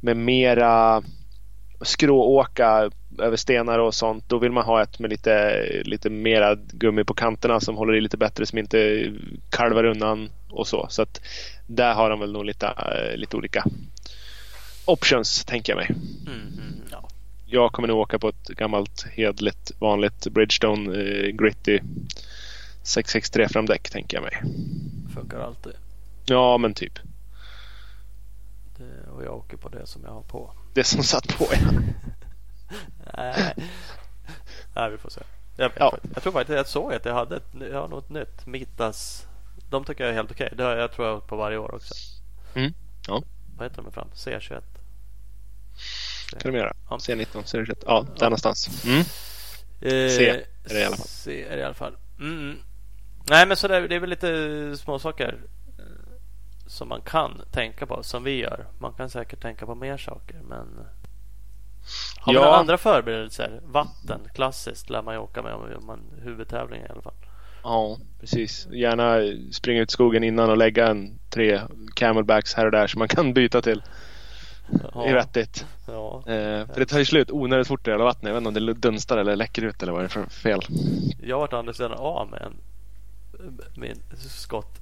[0.01, 1.03] med mera
[1.81, 4.25] skrååka över stenar och sånt.
[4.29, 8.01] Då vill man ha ett med lite, lite mera gummi på kanterna som håller i
[8.01, 9.12] lite bättre som inte
[9.51, 10.87] kalvar undan och så.
[10.91, 11.21] Så att
[11.67, 12.75] där har de väl nog lite,
[13.17, 13.64] lite olika
[14.85, 15.91] options tänker jag mig.
[16.27, 16.78] Mm.
[17.50, 21.80] Jag kommer nog åka på ett gammalt hedligt vanligt Bridgestone eh, Gritty
[22.82, 24.42] 663 framdäck tänker jag mig.
[25.14, 25.72] Funkar alltid.
[26.26, 26.98] Ja men typ.
[28.76, 30.52] Det, och jag åker på det som jag har på.
[30.74, 31.70] Det som satt på ja.
[33.16, 33.54] Nej.
[34.74, 35.20] Nej, vi får se.
[35.56, 35.98] Jag, Ja.
[36.14, 38.46] jag tror faktiskt jag såg att jag hade ett, jag har något nytt.
[38.46, 39.26] Mitas.
[39.70, 40.52] De tycker jag är helt okej.
[40.56, 41.94] Det har jag tror jag på varje år också.
[42.54, 42.72] Mm.
[43.08, 43.22] Ja.
[43.56, 44.08] Vad heter de fram?
[44.14, 44.62] C21.
[46.37, 46.73] Kan de göra.
[46.91, 46.97] Ja.
[46.97, 47.83] C19, C21.
[47.87, 48.85] Ja, där någonstans.
[48.87, 48.99] Mm.
[49.81, 51.07] Eh, C är det i alla fall.
[51.07, 51.97] C är det i alla fall.
[52.21, 52.57] Mm.
[53.31, 55.38] Nej men så det, det är väl lite småsaker
[55.79, 55.85] eh,
[56.67, 58.67] som man kan tänka på som vi gör.
[58.79, 60.67] Man kan säkert tänka på mer saker men
[62.21, 63.61] har man andra förberedelser?
[63.64, 67.14] Vatten, klassiskt lär man ju åka med om man huvudtävling i alla fall.
[67.62, 68.69] Ja, precis.
[68.73, 69.19] Gärna
[69.53, 71.61] springa ut i skogen innan och lägga en tre
[71.95, 73.83] camelbacks här och där så man kan byta till.
[74.70, 75.66] Det är vettigt.
[75.87, 76.16] Ja.
[76.18, 78.28] Eh, för det tar ju slut onödigt fort det hela vattnet.
[78.28, 80.61] Jag vet inte om det dunstar eller läcker ut eller vad det är för fel.
[81.22, 82.52] Jag har varit andra sidan av med en
[83.76, 84.78] min skott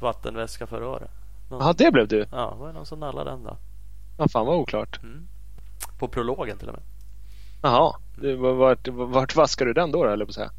[0.00, 1.10] vattenväska förra året.
[1.50, 2.26] Någon, Ja, det blev du.
[2.32, 3.56] ja, det var någon som nallade den då.
[4.18, 5.00] Ja, fan vad oklart.
[5.02, 5.26] Mm.
[5.98, 6.82] På prologen till och med.
[7.62, 7.96] Jaha.
[8.56, 10.50] Vart, vart vaskar du den då, eller på säga?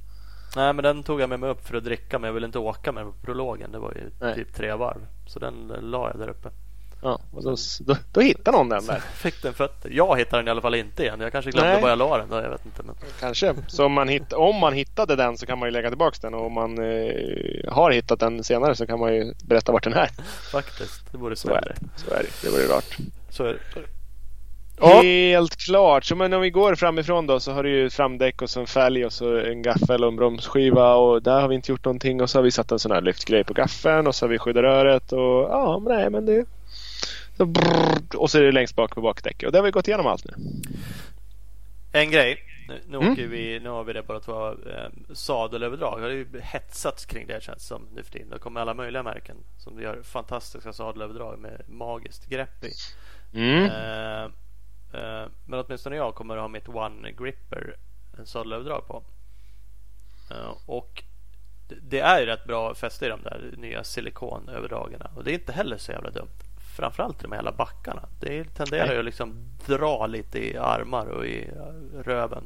[0.56, 2.60] Nej men den tog jag med mig upp för att dricka men jag ville inte
[2.60, 3.72] åka med på prologen.
[3.72, 4.36] Det var ju Nej.
[4.36, 5.08] typ tre varv.
[5.28, 6.50] Så den la jag där uppe.
[7.04, 9.00] Ja, och då, då, då hittar någon den där.
[9.14, 9.90] Fick den fötter.
[9.90, 11.20] Jag hittade den i alla fall inte igen.
[11.20, 11.82] Jag kanske glömde Nej.
[11.82, 12.36] var jag la den då.
[12.36, 12.84] Jag vet inte.
[12.84, 12.96] Men...
[13.20, 13.56] Kanske.
[13.68, 16.34] Så om man, hitt, om man hittade den så kan man ju lägga tillbaka den
[16.34, 19.94] och om man eh, har hittat den senare så kan man ju berätta vart den
[19.94, 20.10] är.
[20.52, 21.12] Faktiskt.
[21.12, 21.76] Det vore Så är det.
[21.96, 22.42] Så är det.
[22.42, 22.98] Det vore rart.
[23.30, 23.60] Så är det.
[23.74, 23.90] Så är det.
[24.80, 25.02] Ja.
[25.02, 26.06] Helt klart.
[26.06, 28.60] Så men om vi går framifrån då så har du ju ett framdäck och så
[28.60, 31.86] en fälg och så en gaffel och en bromsskiva och där har vi inte gjort
[31.86, 34.30] någonting och så har vi satt en sån här lyftgrej på gaffeln och så har
[34.30, 36.46] vi skyddat röret och ja, men nej men det
[37.38, 39.88] så brrr, och så är det längst bak på bakdäcket och det har vi gått
[39.88, 40.34] igenom allt nu.
[41.92, 42.38] En grej.
[42.68, 43.12] Nu, nu, Mm.
[43.12, 46.00] åker vi, nu har vi det bara två eh, sadelöverdrag.
[46.00, 48.30] Det har ju hetsats kring det känns som nu för tiden.
[48.30, 52.72] Det kommer alla möjliga märken som gör fantastiska sadelöverdrag med magiskt grepp i.
[53.34, 53.64] Mm.
[53.66, 54.24] Eh,
[55.02, 57.76] eh, men åtminstone jag kommer att ha mitt One Gripper
[58.20, 59.04] en sadelöverdrag på.
[60.32, 61.04] Eh, och
[61.70, 65.02] det- det är ju rätt bra fäste i de där nya silikonöverdragen.
[65.16, 66.30] Och det är inte heller så jävla dumt.
[66.76, 68.10] Framförallt i de här hela backarna.
[68.20, 68.94] Det tenderar Nej.
[68.94, 69.36] ju att liksom
[69.68, 71.50] dra lite i armar och i
[72.04, 72.44] röven.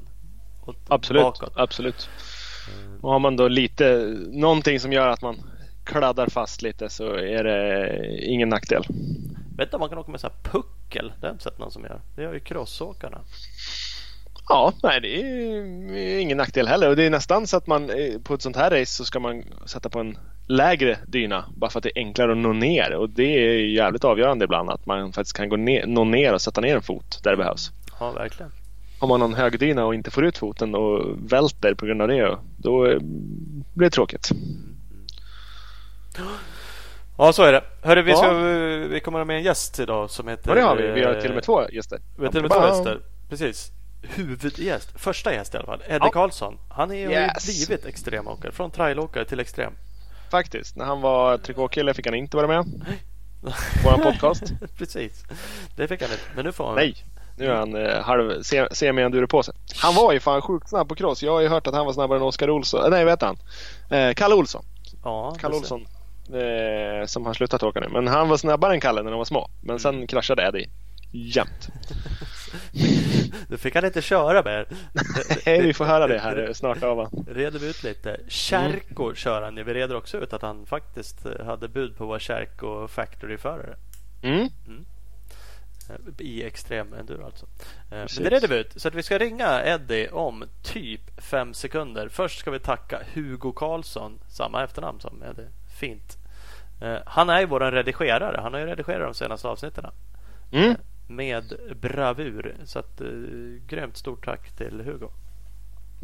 [0.62, 1.54] Och Absolut, bakåt.
[1.56, 2.10] absolut.
[3.02, 5.38] Och har man då lite någonting som gör att man
[5.84, 8.86] kladdar fast lite så är det ingen nackdel.
[9.58, 11.08] Vet du om man kan åka med så här puckel?
[11.08, 12.02] Det har jag inte sett någon som gör.
[12.16, 13.22] Det gör ju crossåkarna.
[14.50, 18.20] Ja, nej det är ingen nackdel heller och det är nästan så att man eh,
[18.24, 21.80] på ett sånt här race så ska man sätta på en lägre dyna bara för
[21.80, 25.14] att det är enklare att nå ner och det är jävligt avgörande ibland att man
[25.14, 27.72] faktiskt kan gå ner, nå ner och sätta ner en fot där det behövs.
[28.00, 28.52] Ja, verkligen.
[29.00, 32.08] Har man någon hög dyna och inte får ut foten och välter på grund av
[32.08, 32.98] det då eh,
[33.74, 34.30] blir det tråkigt.
[37.18, 37.64] Ja, så är det.
[37.82, 38.18] Hörru, vi, Ja.
[38.18, 38.34] ska,
[38.94, 40.50] vi kommer ha med en gäst idag som heter...
[40.50, 42.00] Ja det har vi, vi har eh, till och med två gäster.
[42.18, 43.00] Vi har till och med två gäster.
[43.30, 43.72] Precis.
[44.16, 44.90] Huvudgäst.
[44.96, 45.82] Första gäst i alla fall.
[45.88, 46.10] Eddie Ja.
[46.12, 46.58] Karlsson.
[46.70, 47.68] Han är ju Yes.
[47.68, 48.52] blivit extremåkare.
[48.52, 49.74] Från trailåkare till extrem.
[50.32, 52.66] Faktiskt, när han var trikåkille fick han inte vara med.
[53.84, 54.44] Vår podcast.
[54.78, 55.24] Precis.
[55.76, 56.24] Det fick han inte.
[56.36, 56.76] Men nu får han.
[56.76, 56.96] Nej,
[57.38, 59.54] nu är han eh, halv se- semi-enduro på sig.
[59.82, 61.24] Han var ju fan sjukt snabb på cross.
[61.24, 62.84] Jag har ju hört att han var snabbare än Oskar Olsson.
[62.84, 63.38] Eh, Nej, heter han?
[64.00, 64.66] Eh, Kalle Olsson.
[65.04, 65.88] Ja, Kalle Olsson.
[66.34, 67.88] Eh, som har slutat åka nu.
[67.92, 69.50] Men han var snabbare än Kalle när de var små.
[69.62, 70.08] Men sen Mm.
[70.08, 70.70] kraschade Eddie.
[71.12, 71.70] Jämt.
[73.50, 74.66] Det fick han inte köra med.
[75.46, 77.10] Nej, vi får höra det här snart av va?
[77.28, 78.20] Reder vi ut lite.
[78.28, 79.56] Kärko kör han.
[79.56, 83.76] Vi reder också ut att han faktiskt eh, hade bud på att vara Kärko Factory-förare.
[84.24, 84.50] Mm.
[85.90, 87.46] Eh, I extrem enduro alltså.
[87.92, 88.82] Eh, Men det reder vi ut.
[88.82, 92.10] Så att vi ska ringa Eddie om typ fem sekunder.
[92.10, 94.20] Först ska vi tacka Hugo Karlsson.
[94.30, 95.48] Samma efternamn som Eddie.
[95.80, 96.18] Fint.
[97.06, 98.40] Han är ju vår redigerare.
[98.42, 99.86] Han har ju redigerat de senaste avsnitten.
[100.52, 100.76] Mm.
[101.08, 102.56] Med bravur.
[102.66, 103.08] Så att, eh,
[103.68, 105.10] grymt stort tack till Hugo.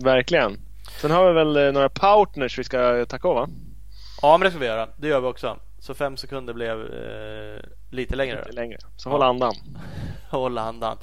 [0.03, 0.59] Verkligen.
[1.01, 3.47] Sen har vi väl eh, några partners vi ska tacka av va?
[4.21, 4.89] Ja, men det ska vi göra.
[4.97, 5.57] Det gör vi också.
[5.79, 7.61] Så fem sekunder blev eh,
[7.91, 8.37] lite längre.
[8.37, 8.77] Lite längre.
[8.97, 9.53] Så håll andan.
[10.29, 10.97] Hålla andan.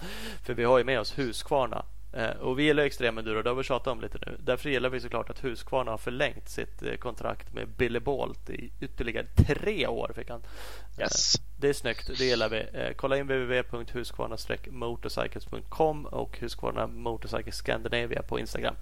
[0.46, 1.84] För vi har ju med oss Husqvarna.
[2.12, 4.36] Eh, och vi gillar extremenduro, det har vi tjatat om lite nu.
[4.44, 8.70] Därför gillar vi såklart att Husqvarna har förlängt sitt eh, kontrakt med Billy Bolt i
[8.80, 10.12] ytterligare tre år.
[10.16, 10.42] Fick han.
[11.00, 11.34] Yes.
[11.34, 12.66] Eh, det är snyggt, det gillar vi.
[12.96, 18.74] Kolla in www.husqvarna-motorcycles.com och Husqvarna Motorcycle Scandinavia på Instagram.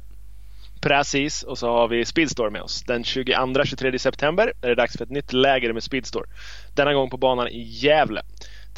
[0.81, 2.83] Precis, och så har vi Speedstore med oss.
[2.83, 6.27] Den 22-23 september är det dags för ett nytt läger med Speedstore.
[6.75, 8.23] Denna gång på banan i Gävle.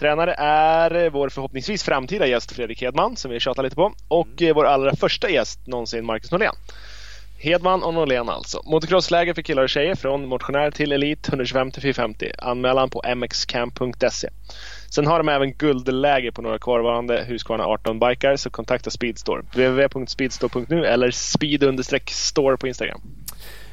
[0.00, 4.54] Tränare är vår förhoppningsvis framtida gäst Fredrik Hedman som vi tjatar lite på och mm.
[4.54, 6.54] vår allra första gäst någonsin Marcus Norlén.
[7.38, 8.62] Hedman och Norlén alltså.
[8.64, 12.30] Motocrossläger för killar och tjejer från motionär till elit 125 till 450.
[12.38, 14.28] Anmälan på mxcamp.se.
[14.90, 19.42] Sen har de även guldläge på några kvarvarande Husqvarna 18 bikar så kontakta Speedstore.
[19.42, 23.00] www.speedstore.nu eller speed-store på Instagram.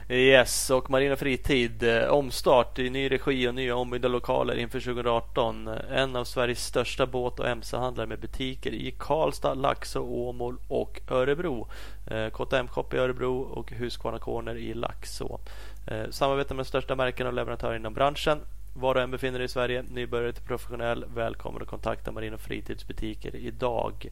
[0.09, 5.67] Yes, och Marina Fritid eh, omstart i ny regi och nya ombyggda lokaler inför 2018.
[5.91, 11.67] En av Sveriges största båt och mc-handlare med butiker i Karlstad, Laxå, Åmål och Örebro.
[12.07, 15.39] Eh, KTM Shop i Örebro och Husqvarna Corner i Laxå.
[15.87, 18.39] Eh, samarbete samarbetar med de största märkena och leverantörer inom branschen.
[18.79, 23.35] Var du än befinner dig i Sverige, nybörjare till professionell, välkommen att kontakta Marin Fritidsbutiker
[23.35, 24.07] idag.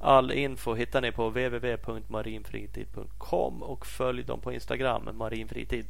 [0.00, 5.86] All info hittar ni på www.marinfritid.com och följ dem på Instagram, marinfritid.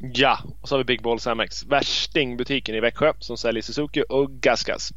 [0.00, 4.30] Ja, och så har vi Big Balls MX, värstingbutiken i Växjö som säljer Suzuki och
[4.30, 4.90] Gasgas.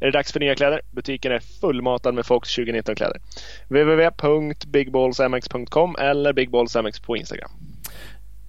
[0.00, 0.80] Är det dags för nya kläder?
[0.90, 3.20] Butiken är fullmatad med Fox 2019-kläder.
[3.68, 7.50] www.bigballsmx.com eller bigballsmx på Instagram.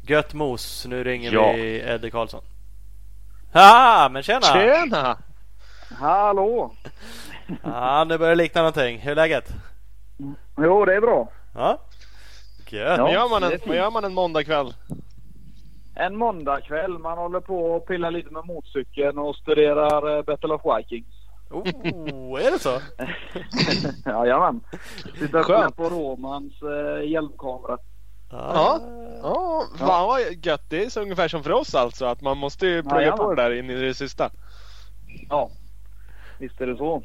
[0.07, 1.51] Gött mos, nu ringer ja.
[1.51, 2.41] vi Eddie Karlsson.
[3.55, 4.41] Ja, men tjena!
[4.41, 5.17] Tjena!
[5.99, 6.73] Hallå!
[7.63, 8.99] Ja, nu börjar det likna någonting.
[8.99, 9.49] Hur är läget?
[10.57, 11.29] Jo, det är bra.
[11.53, 11.79] Ja,
[12.67, 12.97] Gött.
[12.97, 14.73] Ja, vad, gör man en, vad gör man en måndagkväll?
[15.95, 16.99] En måndagkväll.
[16.99, 21.15] Man håller på och pillar lite med motorcykeln och studerar uh, Battle of Vikings.
[21.49, 22.81] Oh, är det så?
[24.09, 24.61] Jajamän.
[25.19, 27.77] Sitter och på Romans uh, hjälmkamera.
[28.37, 28.79] Ja,
[29.21, 29.63] ja.
[29.77, 30.69] fan vad gött.
[30.69, 32.05] Det är så ungefär som för oss alltså.
[32.05, 34.29] Att man måste ju plugga ja, på det där in i det sista.
[35.29, 35.49] Ja,
[36.39, 37.03] visst är det så.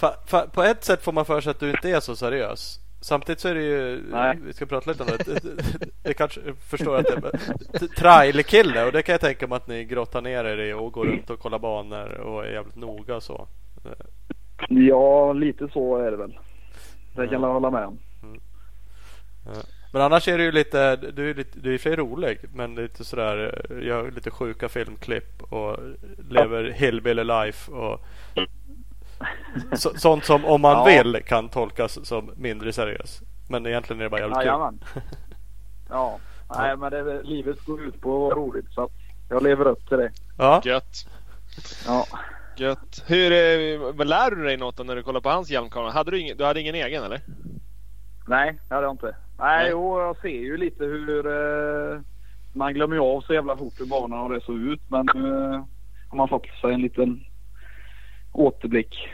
[0.00, 2.80] Fa, fa, på ett sätt får man för sig att du inte är så seriös.
[3.00, 4.38] Samtidigt så är det ju, Nej.
[4.42, 5.42] vi ska prata lite om det.
[6.02, 6.40] Jag kanske
[6.70, 10.44] förstår att det är trailerkille och det kan jag tänka mig att ni grottar ner
[10.44, 13.48] er i och går runt och kollar banor och är jävligt noga och så.
[14.68, 16.38] Ja, lite så är det väl.
[17.16, 17.98] Det kan jag hålla med om.
[18.22, 18.40] Mm.
[19.94, 23.04] Men annars är du ju lite, du är, lite, du är för rolig men lite
[23.04, 25.76] sådär, gör lite sjuka filmklipp och
[26.30, 28.00] lever hillbilly life och
[29.72, 30.84] så, sånt som om man ja.
[30.84, 33.20] vill kan tolkas som mindre seriös.
[33.48, 35.04] Men egentligen är det bara jävligt kul.
[35.88, 36.18] Ja,
[36.56, 38.90] nej men det, livet går ut på att vara roligt så
[39.28, 40.12] jag lever upp till det.
[40.38, 40.62] Ja.
[40.64, 41.08] Gött.
[41.86, 42.06] Ja.
[42.56, 43.04] Gött.
[43.06, 45.90] Hur, eh, lär du dig något när du kollar på hans hjälmkamera?
[45.90, 47.20] Hade du, ingen, du hade ingen egen eller?
[48.26, 49.16] Nej, det hade jag inte.
[49.38, 51.26] Nej, jo, jag ser ju lite hur...
[51.26, 52.00] Eh,
[52.52, 54.80] man glömmer ju av så jävla fort hur banan och det såg ut.
[54.88, 55.64] Men nu eh,
[56.08, 57.24] har man fått sig en liten
[58.32, 59.08] återblick.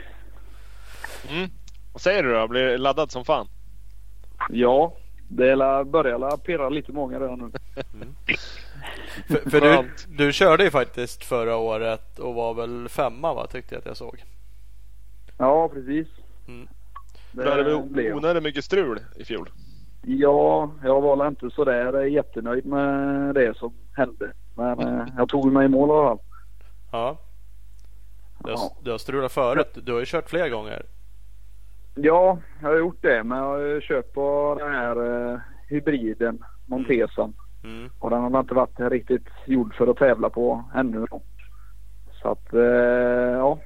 [1.29, 1.49] Mm.
[1.93, 2.47] Vad säger du då?
[2.47, 3.47] Blir laddad som fan?
[4.49, 4.93] Ja,
[5.27, 5.55] det
[5.85, 7.51] börjar pirra lite många redan nu.
[7.93, 8.15] Mm.
[9.27, 13.47] för, för du, du körde ju faktiskt förra året och var väl femma va?
[13.47, 14.23] Tyckte jag att jag såg.
[15.37, 16.07] Ja, precis.
[16.47, 16.67] Mm.
[17.31, 19.49] Det, det blev onödigt mycket strul i fjol.
[20.01, 24.31] Ja, jag var inte sådär jättenöjd med det som hände.
[24.55, 26.19] Men eh, jag tog mig i mål i alla fall.
[26.91, 27.17] Ja.
[28.39, 28.77] Du har, ja.
[28.83, 29.77] du har strulat förut.
[29.83, 30.85] Du har ju kört flera gånger.
[31.95, 33.23] Ja, jag har gjort det.
[33.23, 37.33] Men jag har ju kört på den här eh, hybriden, Montesan.
[37.63, 37.77] Mm.
[37.77, 37.91] Mm.
[37.99, 41.05] Och den har inte varit riktigt gjord för att tävla på ännu.
[42.21, 43.59] Så att, eh, ja.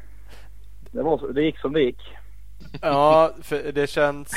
[0.92, 2.02] Det, var, det gick som det gick.
[2.82, 4.32] Ja, för det känns...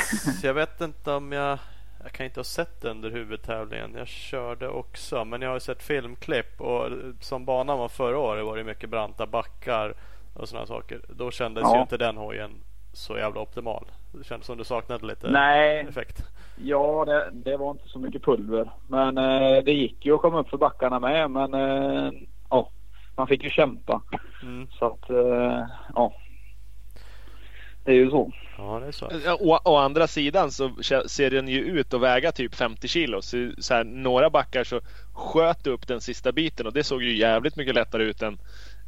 [0.44, 1.58] Jag vet inte om jag...
[2.02, 3.94] Jag kan inte ha sett det under huvudtävlingen.
[3.96, 8.56] Jag körde också, men jag har sett filmklipp och som banan var förra året var
[8.56, 9.94] det mycket branta backar
[10.34, 11.00] och sådana saker.
[11.08, 11.76] Då kändes ja.
[11.76, 12.50] ju inte den hojen
[12.92, 13.84] så jävla optimal.
[14.12, 15.86] Det kändes som du saknade lite Nej.
[15.88, 16.22] effekt.
[16.56, 18.70] Ja, det, det var inte så mycket pulver.
[18.88, 21.30] Men eh, det gick ju att komma upp för backarna med.
[21.30, 22.12] Men eh,
[22.50, 22.70] ja,
[23.16, 24.02] man fick ju kämpa.
[24.42, 24.68] Mm.
[24.70, 26.12] Så att eh, ja.
[27.84, 28.32] Det är ju så.
[28.58, 29.06] Ja, det är så.
[29.40, 30.70] Å, å, andra sidan så
[31.06, 33.22] ser den ju ut att väga typ 50 kilo.
[33.22, 34.80] Så, så här, några backar så
[35.12, 38.38] sköt upp den sista biten och det såg ju jävligt mycket lättare ut än,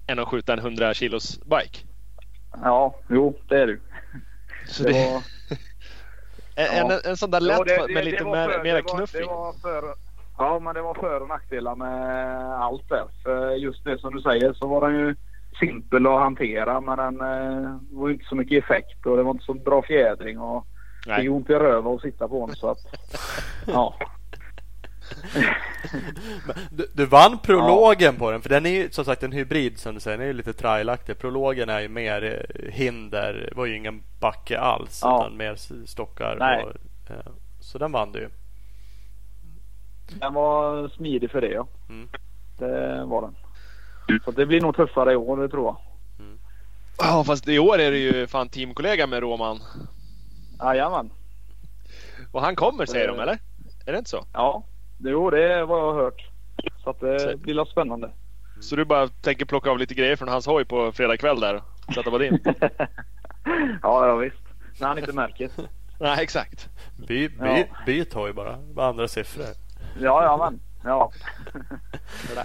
[0.07, 1.79] än att skjuta en 100 kilos bike.
[2.63, 3.79] Ja, jo det är det
[4.67, 5.23] så det, var...
[6.55, 9.15] en, en, en sån där lätt ja, det, det, med lite mer, mer knuff
[10.39, 13.05] Ja, men det var för och nackdelar med allt där.
[13.23, 15.17] För just det som du säger så var den ju
[15.61, 19.45] simpel att hantera men den eh, var inte så mycket effekt och det var inte
[19.45, 20.67] så bra fjädring och
[21.07, 21.17] Nej.
[21.19, 22.79] det gjorde ont i röven att sitta på den så att
[23.67, 23.95] ja.
[26.71, 28.19] du, du, vann prologen ja.
[28.19, 30.19] på den för den är ju som sagt en hybrid som du säger.
[30.19, 31.19] Den är ju lite trailaktig.
[31.19, 33.49] Prologen är ju mer eh, hinder.
[33.51, 35.21] Det var ju ingen backe alls ja.
[35.21, 35.55] utan mer
[35.87, 36.37] stockar.
[36.37, 38.29] Och, eh, så den vann du ju.
[40.21, 41.67] den var smidig för det ja.
[41.89, 42.09] Mm.
[42.59, 43.35] Det var den.
[44.25, 45.77] Så det blir nog tuffare i år, det tror jag.
[46.19, 46.39] Mm.
[46.99, 49.59] Ja, fast i år är det ju fan teamkollega med Roman.
[50.63, 51.11] Jajamän.
[52.33, 53.39] Och han kommer säger de eller?
[53.87, 54.25] Är det inte så?
[54.33, 54.65] Ja,
[54.99, 56.31] jo det är vad jag har hört.
[56.85, 57.37] Så att det så.
[57.37, 58.11] blir spännande.
[58.61, 61.63] Så du bara tänker plocka av lite grejer från hans hoj på fredag kväll där
[61.87, 62.39] och sätta på din?
[63.83, 64.43] ja, ja visst.
[64.81, 65.51] När han inte märker.
[66.01, 66.69] Nej, exakt.
[67.09, 67.65] By, by, ja.
[67.87, 68.57] Byt hoj bara.
[68.57, 69.45] Med andra siffror.
[70.01, 70.61] Ja, ja men.
[70.85, 71.13] Ja.
[72.37, 72.45] ja.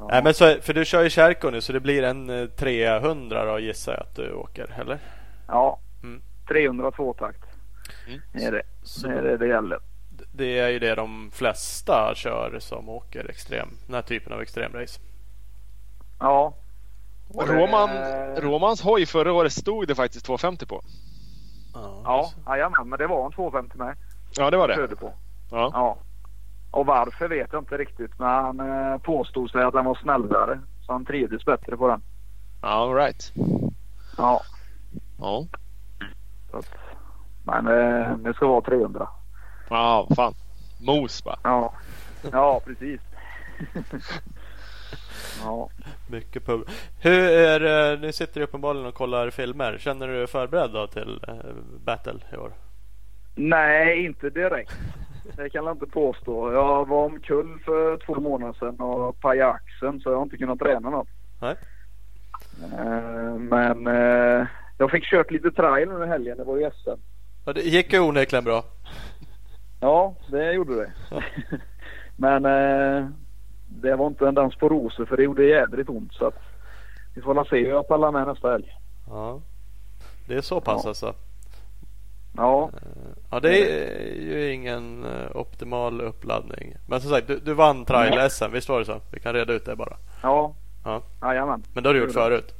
[0.10, 3.46] Nej, men så, för du kör ju Kärko nu så det blir en 300 eh,
[3.46, 4.98] då gissar jag att du åker, eller?
[5.48, 6.22] Ja, mm.
[6.48, 7.44] 300 tvåtakt.
[8.06, 8.20] Mm.
[8.32, 8.62] Är det.
[8.82, 9.78] Så, är det det gäller.
[10.34, 15.00] Det är ju det de flesta kör som åker extrem, den här typen av extremrace.
[16.18, 16.54] Ja.
[17.34, 17.90] Roman,
[18.36, 20.82] Romans hoj förra året stod det faktiskt 250 på.
[22.04, 23.96] Ja, jajamän, men det var en 250 med.
[24.36, 24.96] Ja, det var det.
[24.96, 25.12] På.
[25.50, 25.70] Ja.
[25.72, 25.98] ja.
[26.72, 30.60] Och varför vet jag inte riktigt, men han eh, påstod sig att den var snällare.
[30.86, 32.02] Så han trivdes bättre på den.
[32.60, 33.32] All right.
[34.16, 34.42] Ja.
[35.18, 35.46] Ja.
[36.52, 36.68] Att,
[37.44, 39.08] men eh, det ska vara 300.
[39.70, 40.34] Ja, fan.
[40.80, 41.38] Mos bara.
[41.42, 41.72] Ja,
[42.32, 43.00] ja precis.
[45.44, 45.68] ja.
[46.10, 46.68] Mycket pub.
[47.00, 49.78] Hur är det, nu sitter du uppenbarligen och kollar filmer.
[49.78, 51.20] Känner du dig förberedd då till
[51.84, 52.52] Battle i år?
[53.34, 54.72] Nej, inte direkt.
[55.22, 56.52] Det kan jag inte påstå.
[56.52, 60.58] Jag var omkull för två månader sedan och pajade axeln så jag har inte kunnat
[60.58, 61.08] träna något.
[61.40, 61.56] Nej.
[62.62, 64.46] Uh, men uh,
[64.78, 66.38] jag fick kört lite trail i helgen.
[66.38, 67.00] Det var ju SM.
[67.46, 68.64] Ja, det gick ju onekligen bra.
[69.80, 70.92] Ja, det gjorde det.
[71.10, 71.22] Ja.
[72.16, 73.08] men uh,
[73.68, 76.12] det var inte en dans på rosor för det gjorde jädrigt ont.
[76.12, 76.38] Så att
[77.14, 78.76] vi får se hur jag pallar med nästa helg.
[79.08, 79.40] Ja,
[80.28, 80.88] det är så pass ja.
[80.88, 81.14] alltså?
[82.36, 82.70] Ja.
[83.30, 86.74] Ja, det är ju ingen eh, optimal uppladdning.
[86.88, 89.00] Men som sagt, du, du vann trial-SM, visst var det så?
[89.10, 89.96] Vi kan reda ut det bara.
[90.22, 90.54] Ja.
[90.84, 91.02] Ja.
[91.22, 91.62] Jajamän.
[91.74, 92.54] Men det har du gjort förut?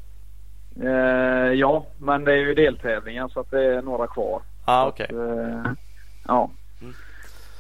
[0.81, 4.43] Eh, ja, men det är ju deltävlingar så att det är några kvar.
[4.65, 5.07] Ah, okej.
[5.11, 5.29] Okay.
[5.29, 5.73] Eh,
[6.27, 6.51] ja.
[6.81, 6.95] Mm.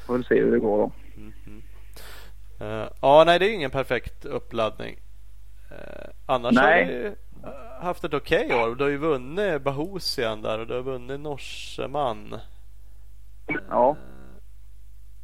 [0.07, 0.93] Får väl se hur det går då.
[1.17, 2.83] Mm -hmm.
[2.83, 4.97] uh, ja, nej det är ingen perfekt uppladdning.
[5.71, 6.85] Uh, annars nej.
[6.85, 7.17] har du
[7.81, 8.75] haft ett okej okay år.
[8.75, 12.35] Du har ju vunnit Bahosian där och du har vunnit Norseman.
[13.71, 13.97] Ja.
[13.99, 14.13] Uh,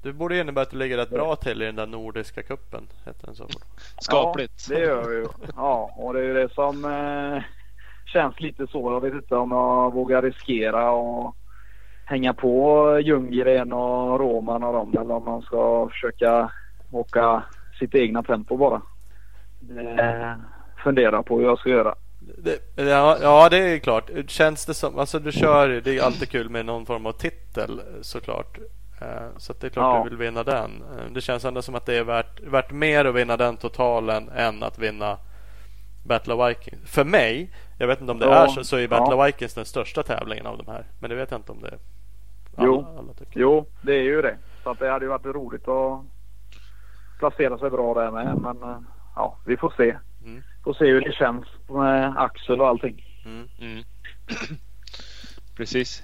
[0.02, 2.86] du borde innebära att du ligger rätt bra till i den där nordiska kuppen.
[3.06, 3.46] Heter den så?
[4.00, 4.68] Skapligt.
[4.70, 5.26] Ja, det gör vi ju.
[5.56, 7.42] Ja, och det är ju det som eh,
[8.12, 8.92] känns lite så.
[8.92, 11.36] Jag vet inte om jag vågar riskera och
[12.04, 16.52] hänga på Ljunggren och Roman och dem eller om man ska försöka
[16.90, 17.42] åka
[17.78, 18.82] sitt egna tempo bara.
[19.60, 20.36] Det
[20.84, 21.94] fundera på hur jag ska göra.
[22.42, 24.10] Det, ja, ja, det är klart.
[24.26, 27.80] Känns det som, alltså du kör, det är alltid kul med någon form av titel
[28.00, 28.58] såklart.
[29.00, 30.04] Eh, så det är klart ja.
[30.04, 30.82] du vill vinna den.
[30.82, 34.28] Eh, det känns ändå som att det är värt, värt mer att vinna den totalen
[34.28, 35.18] än att vinna
[36.04, 36.90] Battle of Vikings.
[36.90, 38.44] För mig, jag vet inte om det ja.
[38.44, 39.24] är så, så är Battle ja.
[39.24, 40.86] of Vikings den största tävlingen av de här.
[41.00, 41.78] Men det vet jag inte om det är.
[42.56, 42.86] Alla, jo.
[42.98, 44.36] Alla jo, det är ju det.
[44.62, 46.00] Så att det hade ju varit roligt att
[47.18, 48.38] placera sig bra där med.
[48.38, 48.78] Men eh,
[49.16, 49.96] ja, vi får se.
[50.28, 50.42] Mm.
[50.64, 53.04] Får se hur det känns med Axel och allting.
[53.24, 53.48] Mm.
[53.60, 53.84] Mm.
[55.56, 56.02] Precis.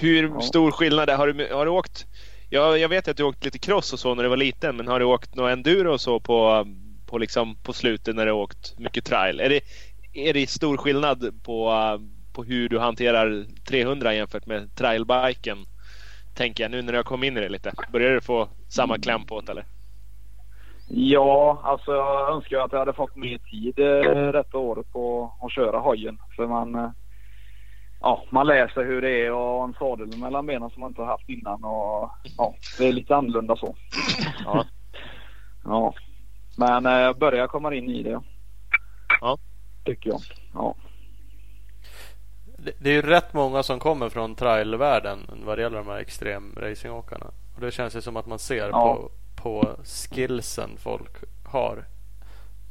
[0.00, 0.40] Hur ja.
[0.40, 2.06] stor skillnad är Har du, har du åkt?
[2.48, 4.76] Ja, jag vet att du åkt lite cross och så när du var liten.
[4.76, 6.66] Men har du åkt något enduro och så på,
[7.06, 9.40] på, liksom, på slutet när du åkt mycket trial?
[9.40, 9.60] Är det,
[10.12, 11.72] är det stor skillnad på,
[12.32, 15.58] på hur du hanterar 300 jämfört med trialbiken?
[16.34, 17.72] Tänker jag nu när har kommit in i det lite.
[17.92, 19.64] Börjar du få samma kläm på det eller?
[20.88, 25.52] Ja, alltså jag önskar att jag hade fått mer tid eh, detta året på att
[25.52, 26.18] köra hojen.
[26.36, 26.90] För man, eh,
[28.00, 31.08] ja, man läser hur det är och en sadel mellan benen som man inte har
[31.08, 31.64] haft innan.
[31.64, 33.76] Och, ja, det är lite annorlunda så.
[34.44, 34.64] Ja.
[35.64, 35.94] ja.
[36.58, 38.20] Men jag eh, börjar komma in i det.
[39.20, 39.38] Ja.
[39.84, 40.20] Tycker jag.
[40.54, 40.74] Ja.
[42.78, 47.26] Det är ju rätt många som kommer från trailvärlden vad det gäller de här extremracingåkarna.
[47.54, 48.94] Och det känns ju som att man ser ja.
[48.94, 49.10] på
[49.44, 51.10] på skillsen folk
[51.44, 51.84] har.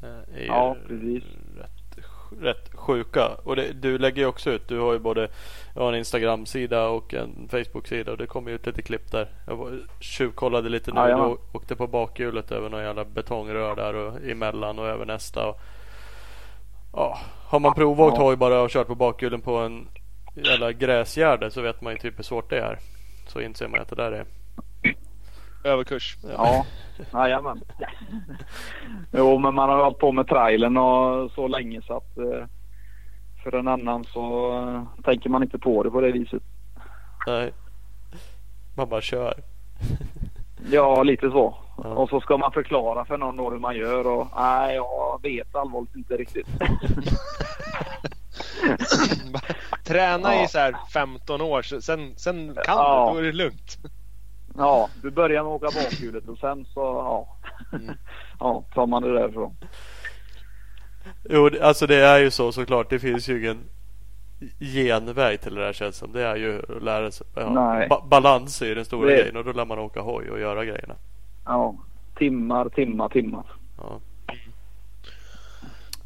[0.03, 1.23] Eh, är ja, precis.
[1.57, 2.05] Rätt,
[2.41, 3.27] rätt sjuka.
[3.43, 4.67] Och det, du lägger ju också ut.
[4.67, 5.27] Du har ju både
[5.75, 8.11] har en Instagram-sida och en Facebook-sida.
[8.11, 9.27] Och det kommer ut lite klipp där.
[9.47, 10.99] Jag tjuvkollade lite nu.
[10.99, 15.47] Ja, Du åkte på bakhjulet över någon jävla betongrör där och emellan och över nästa.
[15.47, 15.59] Och,
[16.93, 18.35] ja, har man provat ja.
[18.35, 19.87] bara och kört på bakhjulen på en
[20.35, 22.79] jävla gräsgärde så vet man ju typ hur svårt det är.
[23.27, 24.25] Så inser man att det där är
[25.63, 26.17] Överkurs.
[26.37, 26.65] Ja,
[27.13, 27.61] jajamän.
[29.11, 32.45] jo, men man har hållit på med trailen och så länge så att eh,
[33.43, 36.43] för en annan så eh, tänker man inte på det på det viset.
[37.27, 37.53] Nej,
[38.75, 39.33] man bara kör.
[40.71, 41.55] ja, lite så.
[41.77, 41.89] Ja.
[41.89, 45.55] Och så ska man förklara för någon då hur man gör och nej, jag vet
[45.55, 46.47] allvarligt inte riktigt.
[49.83, 50.43] Träna ja.
[50.43, 53.07] i så här 15 år, sen, sen kan ja.
[53.07, 53.77] du, då är det lugnt.
[54.57, 57.37] Ja, du börjar med att åka bakhjulet och sen så ja,
[57.77, 57.95] mm.
[58.39, 59.55] ja tar man det därifrån.
[61.29, 62.89] Jo, alltså det är ju så såklart.
[62.89, 63.59] Det finns ju ingen
[64.59, 66.11] genväg till det där känns som.
[66.11, 67.27] Det är ju att lära sig.
[67.35, 69.15] Ja, ba balans är ju den stora det...
[69.15, 70.95] grejen och då lär man åka hoj och göra grejerna.
[71.45, 71.75] Ja,
[72.15, 73.45] timmar, timmar, timmar.
[73.77, 73.99] Ja.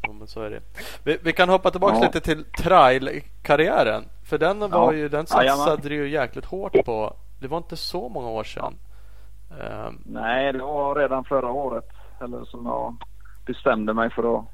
[0.02, 0.60] ja men så är det.
[1.04, 2.04] Vi, vi kan hoppa tillbaka ja.
[2.04, 4.04] lite till trail-karriären.
[4.24, 4.92] För den var ja.
[4.92, 7.16] ju, den satsade du ju jäkligt hårt på.
[7.38, 8.74] Det var inte så många år sedan.
[9.50, 11.88] Um, Nej, det var redan förra året.
[12.20, 12.96] Eller som jag
[13.46, 14.44] bestämde mig för att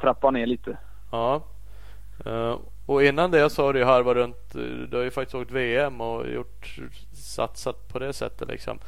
[0.00, 0.78] trappa ner lite.
[1.12, 1.42] Ja.
[2.26, 2.56] Uh,
[2.86, 4.52] och innan det så har du harvat runt.
[4.90, 6.78] Du har ju faktiskt åkt VM och gjort
[7.12, 8.78] satsat på det sättet liksom.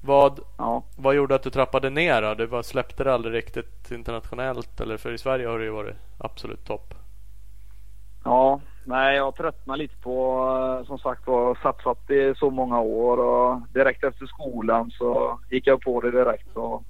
[0.00, 0.82] Vad, ja.
[0.96, 2.34] vad gjorde att du trappade ner då?
[2.34, 5.96] Du bara släppte det aldrig riktigt internationellt eller för i Sverige har det ju varit
[6.18, 6.94] absolut topp.
[8.24, 13.60] Ja, nej jag tröttnade lite på som sagt var satsat i så många år och
[13.72, 16.82] direkt efter skolan så gick jag på det direkt och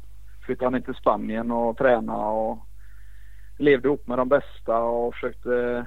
[0.47, 2.59] flyttade ner till Spanien och tränade och
[3.59, 5.87] levde ihop med de bästa och försökte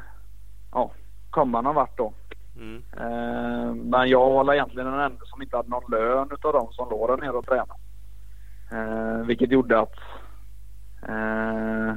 [0.72, 0.92] ja,
[1.30, 2.14] komma någon vart då.
[2.56, 2.84] Mm.
[2.98, 6.90] Eh, men jag var egentligen den enda som inte hade någon lön utav de som
[6.90, 7.80] låg där nere och tränade.
[8.72, 9.96] Eh, vilket gjorde att
[11.08, 11.94] eh,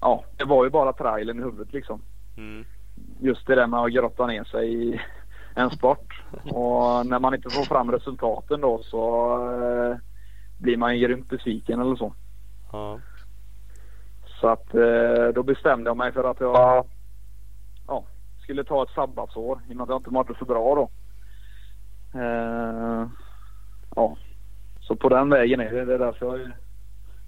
[0.00, 2.00] ja, det var ju bara trailen i huvudet liksom.
[2.36, 2.64] Mm.
[3.20, 5.00] Just det där med att grotta ner sig i
[5.54, 6.22] en sport.
[6.44, 9.96] Och när man inte får fram resultaten då så eh,
[10.58, 12.14] blir man ju grymt besviken eller så.
[12.72, 12.98] Ja.
[14.40, 16.86] Så att eh, då bestämde jag mig för att jag
[17.86, 18.04] ja,
[18.42, 20.90] skulle ta ett sabbatsår i och med att jag inte mådde så bra då.
[22.20, 23.06] Eh,
[23.96, 24.16] ja,
[24.80, 25.84] så på den vägen är det.
[25.84, 26.50] Det är därför jag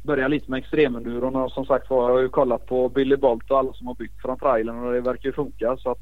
[0.07, 3.51] började lite med extremenduron och som sagt var jag har ju kollat på Billy Bolt
[3.51, 5.99] och alla som har byggt från trailern och det verkar ju funka så att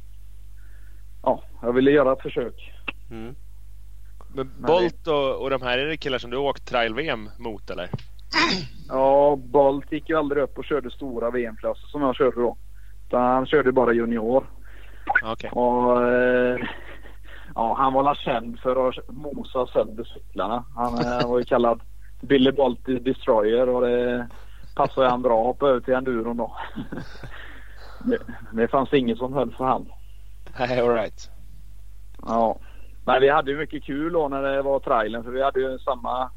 [1.22, 2.72] ja, jag ville göra ett försök.
[3.10, 3.34] Mm.
[4.34, 7.70] Men Bolt och, och de här, är det killar som du har åkt trail-VM mot
[7.70, 7.90] eller?
[8.88, 12.56] Ja, Bolt gick ju aldrig upp och körde stora VM-klasser som jag körde då.
[13.06, 14.46] Utan han körde bara junior.
[15.32, 15.50] Okay.
[15.50, 16.58] Och, eh,
[17.54, 20.64] ja, han var känd för att mosa sönder cyklarna.
[20.74, 21.80] Han eh, var ju kallad
[22.26, 24.28] Billy Bolt Destroyer och det
[24.74, 26.56] passade han bra att hoppa över till enduron då.
[28.04, 28.18] det,
[28.52, 29.86] det fanns inget som höll för hand.
[30.58, 31.30] Nej, all right.
[32.22, 32.58] Ja.
[33.06, 35.78] Men vi hade ju mycket kul då när det var trailern för vi hade ju
[35.78, 36.30] samma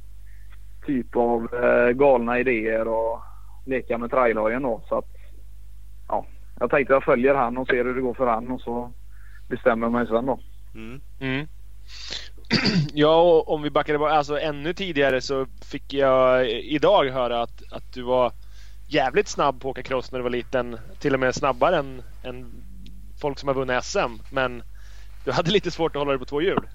[0.85, 3.21] typ av eh, galna idéer och
[3.65, 4.81] leka med trailhojen då.
[4.89, 5.09] Så att,
[6.07, 6.25] ja,
[6.59, 8.91] jag tänkte jag följer han och ser hur det går för han och så
[9.49, 10.39] bestämmer jag mig sen då.
[10.75, 11.01] Mm.
[11.19, 11.47] Mm.
[12.93, 17.93] Ja, och om vi backar alltså ännu tidigare så fick jag idag höra att, att
[17.93, 18.31] du var
[18.87, 20.79] jävligt snabb på att åka cross när du var liten.
[20.99, 22.51] Till och med snabbare än, än
[23.21, 24.21] folk som har vunnit SM.
[24.31, 24.63] Men
[25.25, 26.67] du hade lite svårt att hålla dig på två hjul.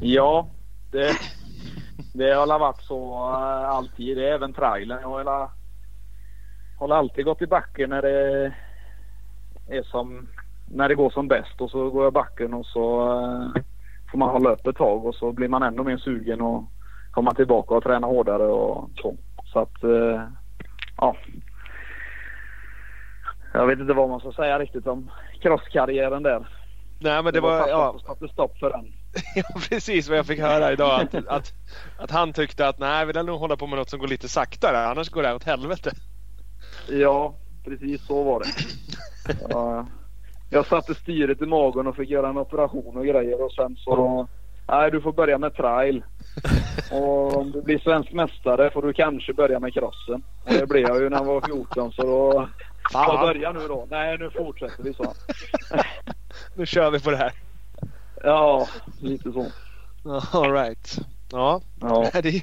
[0.00, 0.48] Ja,
[0.92, 1.16] det,
[2.14, 4.16] det har varit så eh, alltid.
[4.16, 4.98] Det är även trailern.
[5.02, 5.50] Jag har,
[6.78, 8.52] har alltid gått i backen när det
[9.68, 10.28] är som
[10.70, 13.62] när det går som bäst och så går jag backen och så eh,
[14.10, 16.64] får man hålla upp ett tag och så blir man ännu mer sugen och
[17.10, 19.16] komma tillbaka och träna hårdare och så.
[19.52, 20.22] Så att uh,
[20.96, 21.16] ja.
[23.52, 25.10] Jag vet inte vad man ska säga riktigt om
[25.42, 26.48] crosskarriären där.
[27.00, 28.00] Nej men det, var, var ja.
[28.06, 28.84] satte stopp för den.
[29.34, 31.00] ja precis vad jag fick höra idag.
[31.00, 31.52] Att, att,
[31.98, 34.28] att han tyckte att nej vi vill nog hålla på med något som går lite
[34.28, 35.90] saktare annars går det åt helvete.
[36.88, 37.34] Ja
[37.64, 38.46] precis så var det.
[39.50, 39.86] Ja,
[40.50, 44.28] jag satte styret i magen och fick göra en operation och grejer och sen så
[44.68, 46.04] Nej du får börja med trail.
[46.92, 50.22] Och om du blir svensk mästare får du kanske börja med crossen.
[50.44, 52.48] Och det blev jag ju när jag var 14 så då
[52.92, 53.86] jag börja nu då?
[53.90, 55.04] Nej nu fortsätter vi så.
[56.56, 57.32] nu kör vi på det här.
[58.22, 58.66] Ja,
[59.00, 59.46] lite så.
[60.38, 60.98] All right.
[61.32, 62.10] Ja, ja.
[62.12, 62.42] Det, är,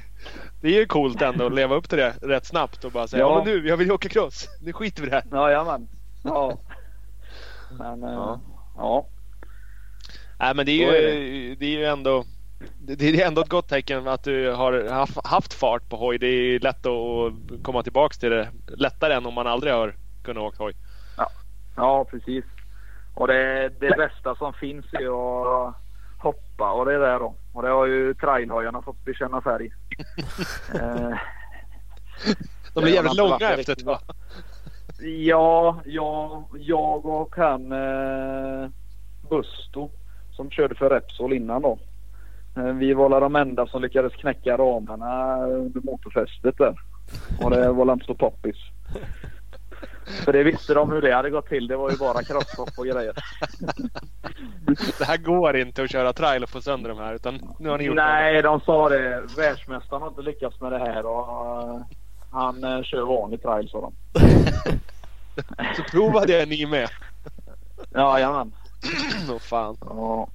[0.62, 3.22] det är ju coolt ändå att leva upp till det rätt snabbt och bara säga
[3.22, 4.48] ja, ja men nu, jag vill åka cross.
[4.62, 5.26] Nu skiter vi i det här.
[5.32, 5.88] Ja, jajamän.
[6.24, 6.58] Ja.
[7.78, 8.34] Men, ja.
[8.34, 8.40] Äh,
[8.78, 9.08] ja.
[10.40, 11.66] Nej men det är, ju, det.
[11.66, 12.24] är ju ändå
[12.80, 14.90] det är ändå ett gott tecken att du har
[15.28, 16.18] haft fart på hoj.
[16.18, 20.44] Det är lätt att komma tillbaks till det lättare än om man aldrig har kunnat
[20.44, 20.74] åka hoj.
[21.18, 21.30] Ja,
[21.76, 22.46] ja precis.
[23.16, 25.06] Och det, det bästa som finns är
[25.68, 25.76] att
[26.18, 27.36] hoppa och det är det då.
[27.54, 29.66] Och det har ju trailhojarna fått bekänna färg.
[30.74, 31.18] eh,
[32.74, 34.00] De blir jävligt långa efter ett va?
[35.00, 38.70] Ja, jag, jag och han eh,
[39.30, 39.90] Busto
[40.32, 41.78] som körde för Repsol innan då.
[42.58, 46.76] Eh, vi var de enda som lyckades knäcka ramarna under motorfästet där.
[47.42, 48.56] Och det var inte så poppis.
[50.26, 51.68] För det visste de hur det hade gått till.
[51.68, 53.14] Det var ju bara krosshopp och grejer.
[55.00, 57.14] Det här går inte att köra trail och få sönder de här.
[57.14, 58.42] Utan nu har ni gjort Nej, det.
[58.42, 59.24] de sa det.
[59.38, 61.06] Världsmästaren har inte lyckats med det här.
[61.06, 61.82] Och,
[62.36, 63.94] han uh, kör vanlig trail sa de.
[65.76, 66.90] Så provade jag ni med.
[67.94, 68.54] Ja, jajamän.
[69.30, 69.78] Åh fan.
[69.82, 70.28] Ja.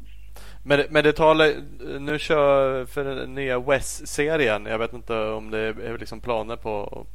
[0.62, 1.52] Men, men det talar,
[1.98, 4.66] nu kör för den nya West-serien.
[4.66, 7.06] Jag vet inte om det är liksom planer på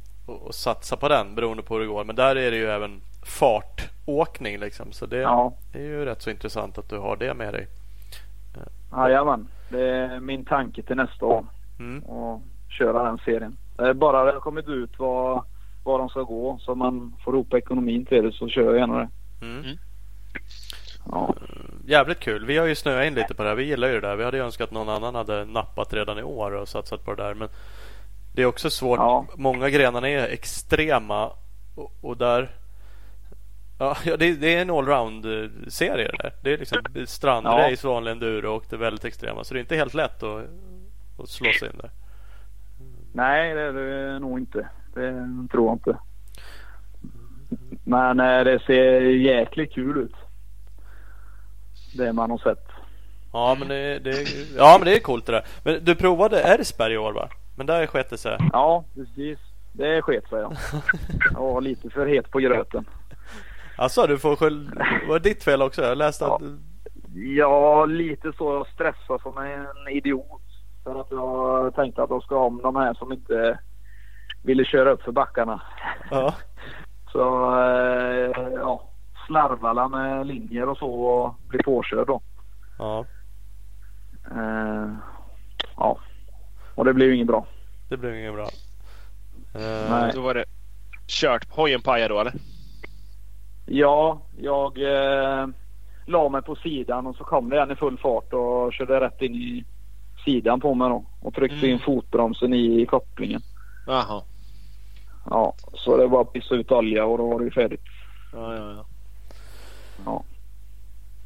[0.48, 2.04] att satsa på den beroende på hur det går.
[2.04, 4.92] Men där är det ju även fartåkning liksom.
[4.92, 5.52] Så det ja.
[5.72, 7.66] är ju rätt så intressant att du har det med dig.
[8.92, 9.48] Jajamän.
[9.68, 11.46] Det är min tanke till nästa år.
[11.78, 12.02] Mm.
[12.02, 13.56] Och köra den serien.
[13.94, 15.42] Bara det har kommit ut vad,
[15.84, 18.98] vad de ska gå så man får ihop ekonomin till det så kör jag gärna
[18.98, 19.08] det.
[19.46, 19.64] Mm.
[19.64, 19.76] Mm.
[21.10, 21.34] Ja.
[21.86, 22.46] Jävligt kul.
[22.46, 23.56] Vi har ju snöat in lite på det här.
[23.56, 24.16] Vi gillar ju det där.
[24.16, 27.14] Vi hade ju önskat att någon annan hade nappat redan i år och satsat på
[27.14, 27.34] det där.
[27.34, 27.48] Men
[28.34, 28.98] det är också svårt.
[28.98, 29.26] Ja.
[29.36, 31.30] Många grenarna är extrema
[31.74, 32.50] och, och där
[33.78, 36.32] Ja, det, det är en allround-serie det där.
[36.42, 37.90] Det är liksom strandrace, Ja.
[37.90, 39.44] vanlig enduro och det är väldigt extrema.
[39.44, 40.44] Så det är inte helt lätt att,
[41.18, 41.90] att slå sig in där.
[43.16, 44.68] Nej, det är det nog inte.
[44.94, 45.12] Det
[45.52, 45.96] tror jag inte.
[47.84, 50.14] Men eh, det ser jäkligt kul ut.
[51.96, 52.66] Det man har sett.
[53.32, 55.44] Ja men det, det, ja, men det är coolt det där.
[55.64, 57.28] Men du provade Ersberg i år va?
[57.56, 58.38] Men där sket det sig.
[58.52, 59.38] Ja, precis.
[59.72, 60.52] Det sket sig ja.
[61.32, 62.84] Jag var lite för het på gröten.
[63.76, 64.70] Alltså du får skyll...
[65.08, 65.82] Var det ditt fel också?
[65.82, 66.36] Jag läste Ja.
[66.36, 66.42] att...
[67.14, 68.54] Ja, lite så.
[68.54, 70.42] Jag stressade som en idiot.
[70.86, 73.58] För att jag tänkte att jag ska om de här som inte
[74.42, 75.62] ville köra upp för backarna.
[76.10, 76.34] Ja.
[77.12, 78.82] Så eh, ja,
[79.26, 82.20] slarvade med linjer och så och blev påkörd då.
[82.78, 83.04] ja.
[84.30, 84.90] Eh,
[85.76, 85.98] ja,
[86.74, 87.46] och det blev ju inget bra.
[87.88, 88.48] Det blev inget bra.
[89.54, 90.12] Eh, Nej.
[90.14, 90.44] Då var det
[91.06, 91.50] kört.
[91.50, 92.32] Hojen pajade då eller?
[93.66, 95.46] Ja, jag eh,
[96.06, 99.22] la mig på sidan och så kom det en i full fart och körde rätt
[99.22, 99.64] in i
[100.24, 101.04] sidan på mig då.
[101.22, 101.70] Och tryckte Mm.
[101.70, 103.40] in fotbromsen i kopplingen.
[103.86, 104.22] Jaha.
[105.30, 107.80] Ja, så det var att pissa ut olja och då var det ju färdigt.
[108.32, 108.86] Ja, ja, ja.
[110.04, 110.24] Ja.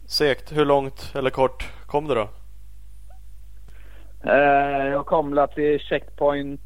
[0.06, 0.52] Segt.
[0.52, 2.28] Hur långt eller kort kom det då?
[4.24, 6.60] Eh, jag kom väl till checkpoint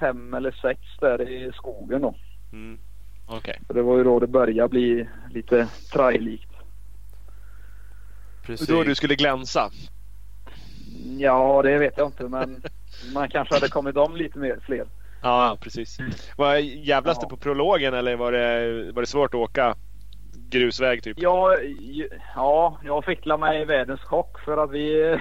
[0.00, 2.14] 5 eller 6 där i skogen då.
[2.52, 2.78] Mm.
[3.28, 3.60] Okej.
[3.66, 6.50] Så det var ju då det började bli lite trajlikt.
[8.46, 8.68] Precis.
[8.68, 9.70] Då du skulle glänsa.
[11.18, 12.62] Ja, det vet jag inte men
[13.14, 14.84] man kanske hade kommit om lite mer fler.
[15.22, 15.98] Ja, ja, precis.
[16.36, 17.22] Var jävlas Ja.
[17.22, 19.74] det på prologen eller var det, var det svårt att åka
[20.50, 21.16] grusväg typ?
[21.20, 21.56] Ja,
[22.34, 25.18] ja, jag fick la mig i världens chock för att vi,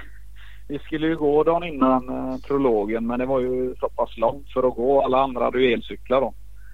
[0.67, 4.49] vi skulle ju gå dagen innan eh, prologen men det var ju så pass långt
[4.53, 5.01] för att gå.
[5.01, 6.33] Alla andra hade ju elcyklar då.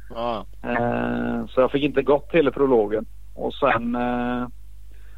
[0.09, 0.45] Ja.
[0.63, 3.05] Eh, så jag fick inte gått hela prologen.
[3.36, 4.47] Och sen eh,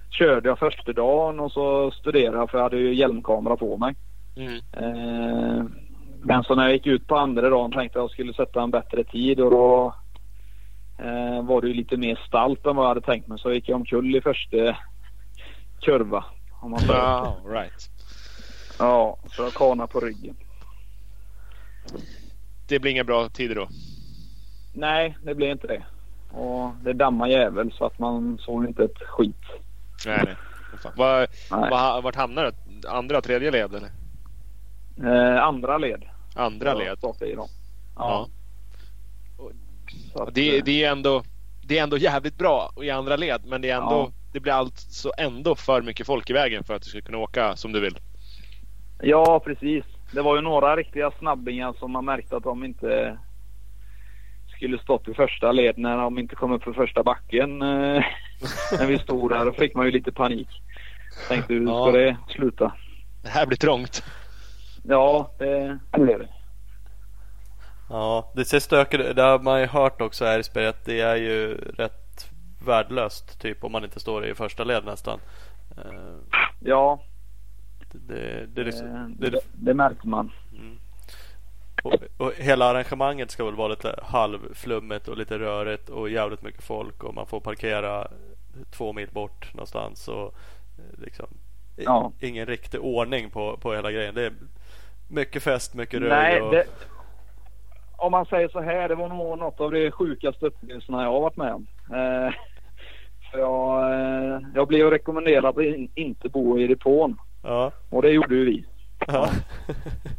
[0.09, 3.95] körde jag första dagen och så studerade jag för jag hade ju hjälmkamera på mig.
[4.35, 4.55] Mm.
[4.71, 5.65] Eh,
[6.21, 8.61] men så när jag gick ut på andra dagen tänkte jag att jag skulle sätta
[8.61, 9.95] en bättre tid och då
[10.99, 13.39] eh, var det ju lite mer stalt än vad jag hade tänkt mig.
[13.39, 14.77] Så gick jag omkull i första
[15.81, 16.25] kurva.
[16.61, 16.93] Om man säger.
[16.93, 17.89] Ja, right.
[18.79, 20.35] Ja, så jag kanade på ryggen.
[22.67, 23.67] Det blir inga bra tider då.
[24.73, 25.83] Nej, det blev inte det.
[26.31, 29.45] Och det dammar jävel så att man såg inte ett skit.
[30.05, 30.35] Nej, nej.
[30.95, 31.19] Var,
[31.51, 31.69] Nej.
[31.69, 32.87] var, vart hamnar du?
[32.87, 33.89] Andra, tredje led eller?
[35.03, 36.03] Eh, andra led.
[36.35, 36.97] Andra led?
[36.97, 37.47] startade i dem.
[37.95, 38.27] Ja.
[39.37, 39.49] Ja.
[40.23, 41.23] Att, Det, eh, det, är ändå,
[41.67, 44.11] det är ändå jävligt bra i andra led men det, är ändå, Ja.
[44.33, 47.55] det blir alltså ändå för mycket folk i vägen för att du ska kunna åka
[47.55, 47.97] som du vill.
[49.01, 49.85] Ja, precis.
[50.11, 53.17] Det var ju några riktiga snabbingar som man märkte att de inte
[54.57, 57.61] skulle stått i första led när de inte kom upp för första backen.
[57.61, 58.03] eh,
[58.79, 59.45] när vi stod där.
[59.45, 60.47] Då fick man ju lite panik.
[61.29, 61.83] Tänkte hur Ja.
[61.83, 62.73] ska det sluta?
[63.23, 64.03] Det här blir trångt.
[64.83, 66.27] Ja, det blev det.
[67.89, 69.15] Ja, det ser stökigt ut.
[69.15, 70.75] Det har man ju hört också här i spelet.
[70.75, 72.29] att Det är ju rätt
[72.65, 75.19] värdelöst typ om man inte står i första led nästan.
[75.77, 76.15] Eh,
[76.59, 76.99] Ja,
[77.91, 80.31] Det, det, det, är liksom- eh, det, det, det märkte man.
[81.87, 86.63] Och, och hela arrangemanget ska väl vara lite halvflummigt och lite rörigt och jävligt mycket
[86.63, 88.07] folk och man får parkera
[88.71, 90.25] två mil bort någonstans och
[90.77, 91.27] eh, liksom
[91.79, 92.11] Ja.
[92.19, 94.15] ingen riktig ordning på, på hela grejen.
[94.15, 94.33] Det är
[95.07, 96.51] mycket fest, mycket röj Nej, och...
[96.51, 96.65] det,
[97.97, 101.21] om man säger så här, det var nog något av de sjukaste upplevelserna jag har
[101.21, 101.67] varit med om.
[101.89, 102.33] Eh,
[103.31, 108.09] för jag, eh, jag blev rekommenderad att in, inte bo i depån Ja, och det
[108.09, 108.65] gjorde ju vi.
[109.07, 109.29] Ja.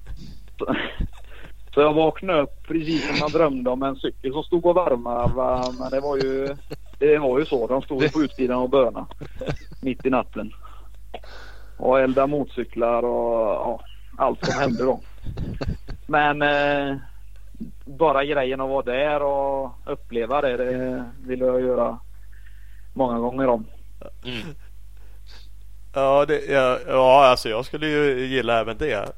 [1.79, 5.73] Så, jag vaknade upp precis som jag drömde om en cykel som stod och varmade.
[5.79, 6.57] Men det var ju,
[6.99, 7.67] det var ju så.
[7.67, 9.07] De stod på utsidan och böna
[9.83, 10.53] mitt i natten.
[11.77, 13.81] Och eldade motorcyklar och ja,
[14.17, 15.01] allt som hände då.
[16.07, 16.97] Men eh,
[17.85, 21.99] bara grejen att vara där och uppleva det, det vill jag göra
[22.95, 23.67] många gånger om.
[24.25, 24.55] Mm.
[25.99, 29.13] Ja, det, ja, ja, alltså jag skulle ju gilla även det.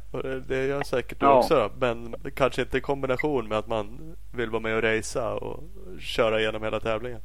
[0.49, 1.33] Det gör säkert du ja.
[1.33, 1.71] också.
[1.79, 5.63] Men kanske inte i kombination med att man vill vara med och racea och
[6.01, 7.21] köra igenom hela tävlingen.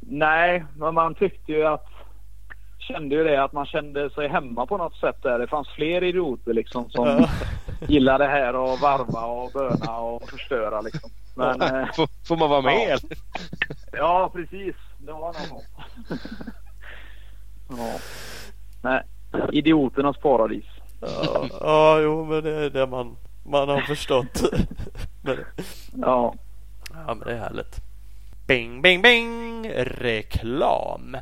[0.00, 1.86] Nej, men man tyckte ju att
[2.78, 5.38] kände ju det att man kände sig hemma på något sätt där.
[5.38, 7.28] Det fanns fler idioter liksom som ja.
[7.88, 11.10] gillar det här att varva och böna och förstöra liksom.
[11.34, 12.98] Men, ja, eh, får, får, man vara med?
[13.02, 13.16] Ja,
[13.92, 14.76] ja precis.
[14.98, 15.62] Det var någon
[17.78, 17.98] Ja.
[18.82, 19.02] Nej,
[19.52, 20.64] idioternas paradis.
[21.00, 24.42] Ja, ja, jo men det är det man, man har förstått.
[25.22, 25.36] men,
[25.92, 26.34] ja.
[26.92, 27.80] Ja men det är härligt.
[28.46, 29.70] Bing, bing, bing!
[29.74, 31.16] Reklam.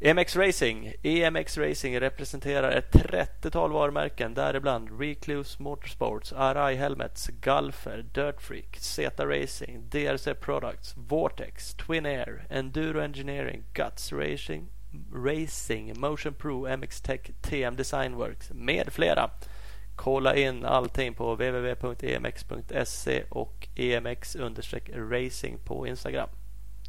[0.00, 0.92] EMX Racing.
[1.02, 9.26] EMX Racing representerar ett 30-tal varumärken däribland Recluse Motorsports, Arai Helmets, Galfer, Dirt Freak, Zeta
[9.26, 14.68] Racing, DRC Products, Vortex, Twin Air, Enduro Engineering, Guts Racing,
[15.14, 19.30] Racing, Motion Pro, MX Tech, TM Designworks med flera.
[19.96, 26.28] Kolla in allting på www.emx.se och emx-racing på Instagram.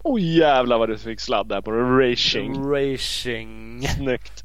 [0.03, 2.71] Oh jävlar vad du fick sladd där på racing.
[2.73, 3.87] Racing.
[3.87, 4.43] Snyggt.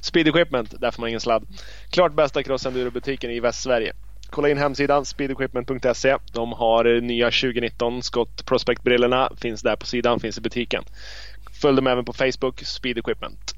[0.00, 1.46] Speed Equipment, där får man ingen sladd.
[1.90, 3.92] Klart bästa crossenduro-butiken i Västsverige.
[4.30, 6.16] Kolla in hemsidan speedequipment.se.
[6.32, 9.30] De har nya 2019 Scott Prospect-brillorna.
[9.36, 10.84] Finns där på sidan, finns i butiken.
[11.64, 13.54] Följ dem även på Facebook, Speed Equipment.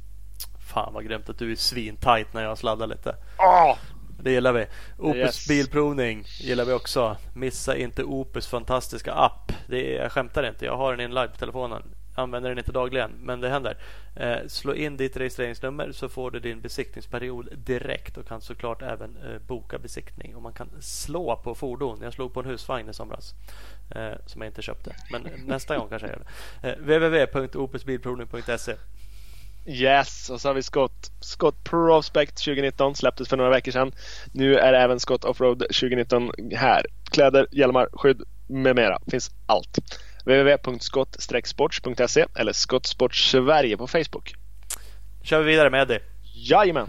[0.72, 3.16] Fan vad grymt att du är svintajt när jag sladdar lite.
[3.38, 3.76] Oh!
[4.22, 4.66] Det gillar vi.
[4.98, 5.48] Opus yes.
[5.48, 7.16] bilprovning gillar vi också.
[7.34, 9.52] Missa inte Opus fantastiska app.
[9.68, 10.64] Det är, jag skämtar inte.
[10.64, 11.82] Jag har den inlagd på telefonen.
[12.16, 13.76] Använder den inte dagligen, men det händer.
[14.16, 19.16] Eh, slå in ditt registreringsnummer så får du din besiktningsperiod direkt och kan såklart även
[19.16, 20.36] eh, boka besiktning.
[20.36, 21.98] Och man kan slå på fordon.
[22.02, 23.34] Jag slog på en husvagn i somras
[23.94, 24.96] eh, som jag inte köpte.
[25.12, 26.24] Men nästa gång kanske jag gör
[26.62, 26.68] det.
[26.68, 28.74] Eh, www.opusbilprovning.se
[29.68, 33.92] Yes, och så har vi Scott, Scott Prospect 2019 släpptes för några veckor sedan.
[34.32, 36.86] Nu är även Scott Offroad 2019 här.
[37.10, 38.98] Kläder, hjälmar, skydd med mera.
[39.10, 39.78] Finns allt.
[40.26, 44.34] www.skott-sports.se eller Skottsport Sverige på Facebook.
[45.22, 46.00] kör vi vidare med Eddie.
[46.34, 46.88] Jajamän.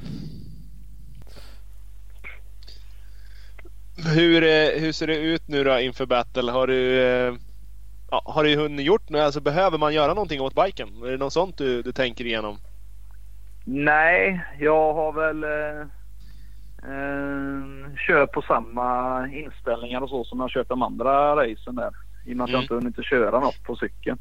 [4.16, 6.52] Hur, eh, hur ser det ut nu då inför battle?
[6.52, 7.34] Har du, eh,
[8.12, 9.22] ja, har du hunnit gjort något?
[9.22, 10.90] Alltså, behöver man göra någonting åt biken?
[11.04, 12.58] Är det något sånt du, du tänker igenom?
[13.66, 15.82] Nej, jag har väl eh,
[16.92, 17.64] eh,
[18.08, 22.07] kört på samma inställningar och så som jag kört de andra racen där.
[22.28, 22.56] I och med att mm.
[22.56, 24.18] jag inte hunnit köra något på cykeln.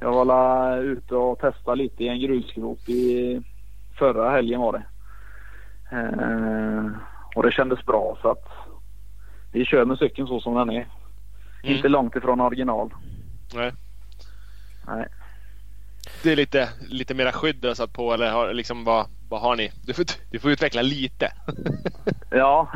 [0.00, 3.40] Jag var ute och testade lite i en grusgrop i
[3.98, 4.84] förra helgen var det.
[5.96, 6.86] Eh,
[7.36, 8.48] och det kändes bra så att
[9.52, 10.86] vi kör med cykeln så som den är.
[11.62, 11.76] Mm.
[11.76, 12.94] Inte långt ifrån original.
[13.54, 13.72] Nej.
[14.86, 15.06] Nej
[16.22, 19.40] det är lite, lite mera skydd du har satt på eller har, liksom, vad, vad
[19.40, 19.70] har ni?
[19.86, 21.32] Du får, du får utveckla lite.
[22.30, 22.68] ja,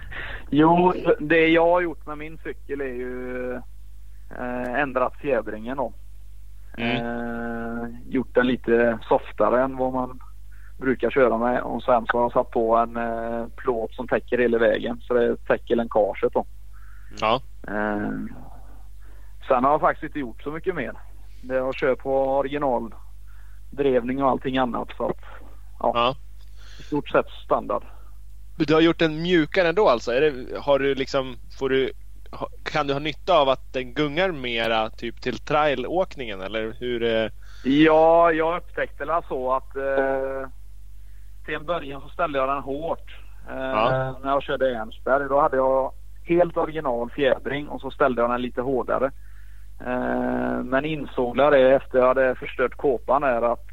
[0.50, 3.60] jo det jag har gjort med min cykel är ju
[4.80, 5.92] ändrat fjädringen då.
[6.76, 6.96] Mm.
[6.96, 10.20] Eh, gjort den lite softare än vad man
[10.78, 14.38] brukar köra med och sen så har jag satt på en eh, plåt som täcker
[14.38, 16.46] hela vägen så det täcker länkaget då.
[17.20, 17.40] Ja.
[17.68, 18.10] Eh,
[19.48, 20.92] sen har jag faktiskt inte gjort så mycket mer.
[21.42, 24.88] Jag kör på originaldrevning och allting annat.
[24.96, 25.24] Så att,
[25.78, 26.16] ja, ja.
[26.80, 27.82] I stort sett standard.
[28.56, 30.12] Du har gjort den mjukare ändå alltså?
[30.12, 31.92] Är det, har du liksom, får du,
[32.62, 37.02] kan du ha nytta av att den gungar mera typ till trailåkningen eller hur?
[37.02, 37.30] Eh?
[37.64, 40.48] Ja, jag upptäckte det så att eh,
[41.44, 43.18] till en början så ställde jag den hårt.
[43.48, 44.14] Eh, ja.
[44.22, 45.92] När jag körde Ensberg då hade jag
[46.24, 49.10] helt original fjädring och så ställde jag den lite hårdare.
[49.80, 53.66] Eh, men insåg det efter jag hade förstört kåpan är att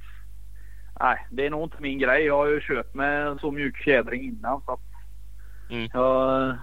[0.99, 2.25] nej, det är nog inte min grej.
[2.25, 4.79] Jag har ju kört med så mjuk fjädring innan så att
[5.69, 5.89] mm.
[5.93, 6.55] jag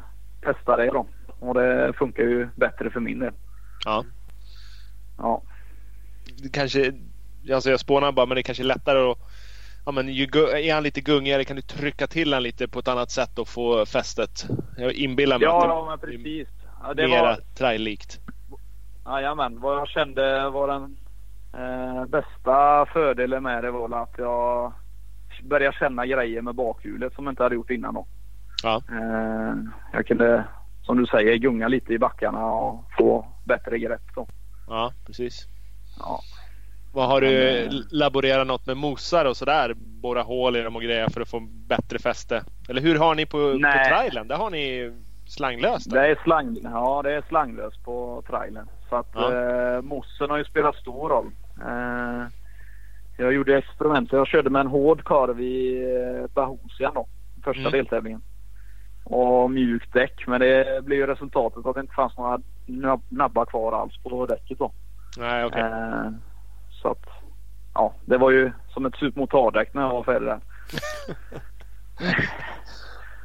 [0.43, 1.07] testade det då.
[1.49, 3.33] Och det funkar ju bättre för min del.
[3.85, 4.05] Ja.
[5.19, 5.43] Ja.
[6.53, 6.93] Kanske,
[7.53, 9.19] alltså jag spånar bara men det kanske är lättare att
[9.87, 12.89] Ja, men ju, är han lite gungigare kan du trycka till han lite på ett
[12.89, 14.47] annat sätt och få fästet.
[14.77, 16.49] Jag inbillar mig ja, att det ja, men precis.
[16.83, 17.39] Ja, det mera var...
[17.59, 18.21] trail-likt.
[19.07, 20.97] Jajamän, vad jag kände var den
[21.55, 24.73] eh, bästa fördelen med det var att jag
[25.43, 28.07] började känna grejer med bakhjulet som jag inte hade gjort innan då.
[28.63, 28.83] Ja.
[28.91, 29.55] Eh,
[29.93, 30.45] jag kunde,
[30.87, 34.03] som du säger, gunga lite i backarna och få bättre grepp.
[34.15, 34.27] Då.
[34.69, 35.47] Ja, precis.
[35.99, 36.21] Ja.
[36.95, 39.73] Vad har du eh, laborerat något med mosar och sådär?
[39.77, 42.45] Borra hål i dem och grejer för att få bättre fäste?
[42.69, 43.59] Eller hur har ni på, på
[43.89, 44.29] trailen?
[44.29, 44.93] Där har ni
[45.27, 45.91] slanglöst?
[45.91, 48.67] Det är, slang, ja, det är slanglöst på trailern.
[48.89, 49.33] Så att Ja.
[49.77, 51.31] eh, mossen har ju spelat stor roll.
[51.67, 52.27] Eh,
[53.19, 54.13] jag gjorde experiment.
[54.13, 57.07] Jag körde med en hård korv i eh, Bahosian då.
[57.45, 57.73] Första Mm.
[57.73, 58.23] deltävlingen.
[59.05, 60.25] Och mjukt däck.
[60.27, 64.27] Men det blev ju resultatet att det inte fanns några nab- nabbar kvar alls på
[64.27, 64.73] däcket då.
[65.19, 65.61] Nej, okej.
[65.63, 66.11] Eh,
[66.83, 67.05] så att
[67.75, 70.41] ja, det var ju som ett supermotardäck när jag var färdig där.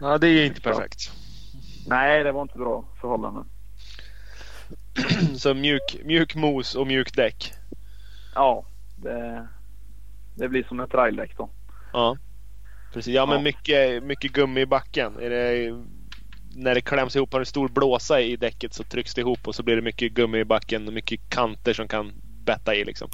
[0.02, 1.12] Ja, det är inte perfekt.
[1.88, 3.46] Nej, det var inte bra förhållanden.
[5.36, 7.54] Så mjuk, mjuk mos och mjuk däck.
[8.36, 8.66] Ja,
[8.96, 9.48] det,
[10.36, 11.50] det blir som ett traildäck då.
[11.94, 12.18] Ja.
[12.94, 13.16] Precis.
[13.16, 13.42] Ja, men Ja.
[13.42, 15.20] mycket, mycket gummi i backen.
[15.20, 15.76] Är det,
[16.56, 19.56] när det kläms ihop, har en stor blåsa i däcket så trycks det ihop och
[19.56, 22.14] så blir det mycket gummi i backen och mycket kanter som kan
[22.46, 23.10] betta i liksom.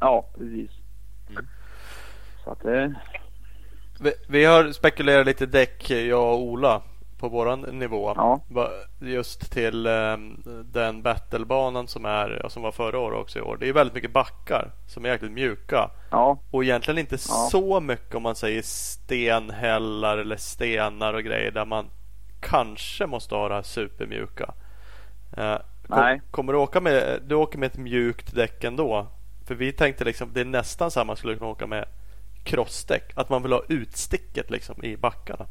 [0.00, 0.70] Ja, precis.
[1.30, 1.46] Mm.
[2.44, 2.94] Så att det...
[4.00, 6.82] Vi, vi har spekulerat lite däck, jag och Ola,
[7.18, 8.12] på våran nivå.
[8.16, 8.40] Ja.
[9.00, 10.16] Just till eh,
[10.64, 13.56] den battlebanan som, är, som var förra året också i år.
[13.60, 15.90] Det är väldigt mycket backar som är jäkligt mjuka.
[16.10, 17.48] Ja, Och egentligen inte Ja.
[17.50, 21.86] så mycket om man säger stenhällar eller stenar och grejer där man
[22.40, 24.54] kanske måste ha det här supermjuka.
[25.36, 25.56] Eh,
[25.88, 26.20] kom.
[26.30, 29.06] Kommer du åka med, du åker med ett mjukt däck ändå?
[29.46, 31.88] För vi tänkte liksom det är nästan samma man skulle kunna åka med
[32.44, 33.12] crossdäck.
[33.14, 35.46] Att man vill ha utsticket liksom i backarna.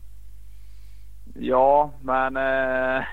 [1.39, 3.03] Ja men eh,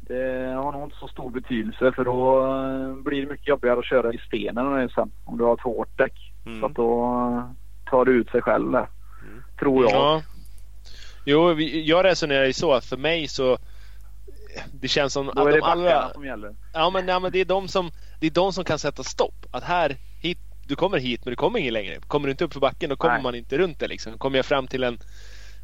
[0.00, 3.84] det har nog inte så stor betydelse för då eh, blir det mycket jobbigare att
[3.84, 6.32] köra i stenen sen om du har ett hårt däck.
[6.46, 6.60] Mm.
[6.60, 7.52] Så att då
[7.90, 8.88] tar det ut sig själv där.
[9.58, 9.92] Tror jag.
[9.92, 10.22] Ja.
[11.24, 13.58] Jo, vi, jag resonerar ju så att för mig så
[14.72, 16.54] det känns som att det de allra, som gäller.
[16.72, 17.90] ja, men, ja, men det är de som
[18.20, 19.46] det är de som kan sätta stopp.
[19.50, 22.00] Att här, hit, du kommer hit men du kommer ingen längre.
[22.00, 23.22] Kommer du inte upp för backen då kommer Nej.
[23.22, 24.18] man inte runt det liksom.
[24.18, 24.98] Kommer jag fram till en,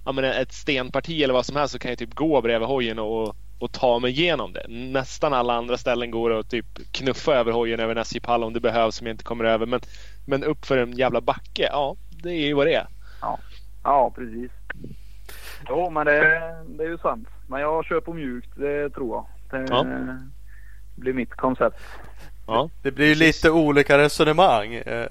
[0.04, 2.98] ja, men ett stenparti eller vad som helst så kan jag typ gå bredvid hojen
[2.98, 4.66] och, och ta mig igenom det.
[4.68, 8.60] Nästan alla andra ställen går att typ knuffa över hojen över en SJ-pall om det
[8.60, 9.66] behövs som jag inte kommer över.
[9.66, 9.80] Men,
[10.26, 12.86] men upp för en jävla backe, ja det är ju vad det är.
[13.84, 14.50] Ja, precis.
[15.68, 17.28] Jo, men det, det är ju sant.
[17.48, 19.26] Men jag kör på mjukt, det tror jag.
[19.60, 19.86] Det Ja.
[20.96, 21.76] blir mitt koncept.
[22.50, 24.74] Ja, Det blir lite olika resonemang.
[24.74, 25.06] Eh,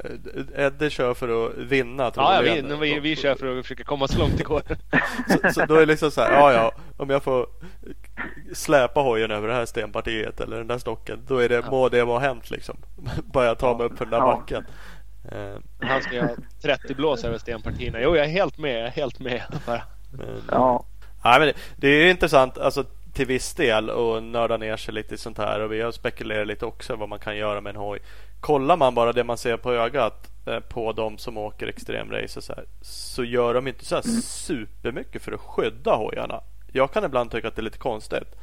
[0.56, 4.08] Eddie kör för att vinna ja, ja vi, vi, vi kör för att försöka komma
[4.08, 4.62] så långt det går.
[5.30, 7.48] Så, så då är det liksom så här, ja ja, om jag får
[8.54, 11.72] släpa hojen över det här stenpartiet eller den där stocken, då är det, Ja.
[11.72, 12.78] må det ha hänt liksom.
[13.34, 14.26] Bara jag tar mig upp för den där Ja.
[14.26, 14.66] backen.
[15.32, 16.30] Eh, Han ska göra
[16.62, 18.00] 30 blås över stenpartierna.
[18.02, 18.76] Jo, jag är helt med.
[18.76, 19.42] Jag är helt med.
[19.66, 19.82] Bara.
[20.12, 20.86] Men, Ja,
[21.24, 22.84] nej, men det, det är intressant alltså,
[23.20, 26.48] till viss del och nörda ner sig lite i sånt här och vi har spekulerat
[26.48, 28.00] lite också vad man kan göra med en hoj.
[28.40, 32.54] Kollar man bara det man ser på ögat eh, på de som åker extremrace så
[32.54, 36.42] här, så gör de inte så här supermycket för att skydda hojarna.
[36.74, 38.36] Jag kan ibland tycka att det är lite konstigt.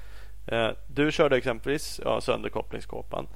[0.47, 3.27] Eh, du körde exempelvis ja, sönderkopplingskåpan.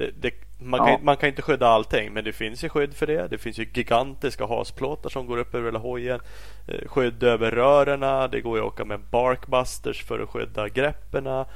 [0.00, 0.86] Det, det, man, Ja.
[0.96, 3.28] kan, man kan inte skydda allting men det finns ju skydd för det.
[3.28, 6.20] Det finns ju gigantiska hasplåtar som går upp över hela hojen.
[6.68, 8.28] Eh, Skydd över rörerna.
[8.28, 11.46] Det går ju att åka med barkbusters för att skydda grepperna.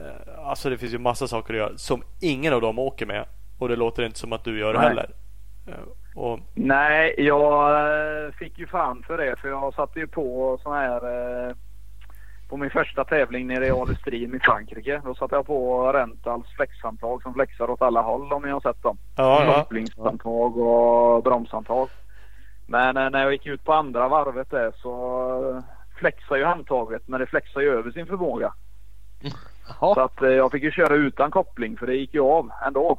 [0.00, 3.24] Eh, Alltså det finns ju massa saker att göra som ingen av dem åker med.
[3.58, 5.10] Och det låter inte som att du gör det heller.
[5.66, 5.74] Eh,
[6.16, 11.00] Och, nej, jag fick ju fan för det för jag satte ju på sån här
[12.54, 15.00] på min första tävling nere i Alestrin i Frankrike.
[15.04, 18.82] Då satte jag på Rentals flexhandtag som flexar åt alla håll om ni har sett
[18.82, 18.98] dem.
[19.16, 19.54] ja, ja.
[19.54, 21.88] kopplingshandtag och bromshandtag.
[22.66, 25.62] Men eh, när jag gick ut på andra varvet där så
[25.98, 28.54] flexar ju handtaget men det flexar ju över sin förmåga.
[29.78, 32.98] Så att eh, jag fick ju köra utan koppling för det gick ju av ändå.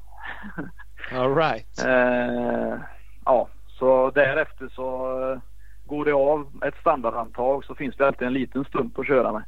[1.11, 1.85] All right.
[1.85, 2.79] Eh,
[3.25, 5.41] ja, så därefter så
[5.85, 9.43] går det av ett standardhandtag så finns det alltid en liten stump att köra med.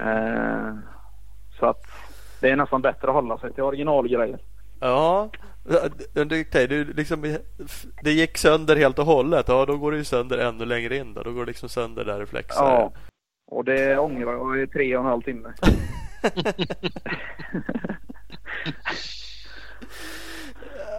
[0.00, 0.74] Eh,
[1.58, 1.82] så att
[2.40, 4.38] det är nästan bättre att hålla sig till originalgrejer.
[4.80, 5.30] Ja,
[6.14, 7.36] det, det, liksom,
[8.02, 9.44] det gick sönder helt och hållet.
[9.48, 11.14] Ja, då går det ju sönder ännu längre in.
[11.14, 12.64] Då, då går det liksom sönder där det flexar.
[12.64, 12.92] Ja,
[13.46, 15.52] och det ångrar jag i tre och en halv timme.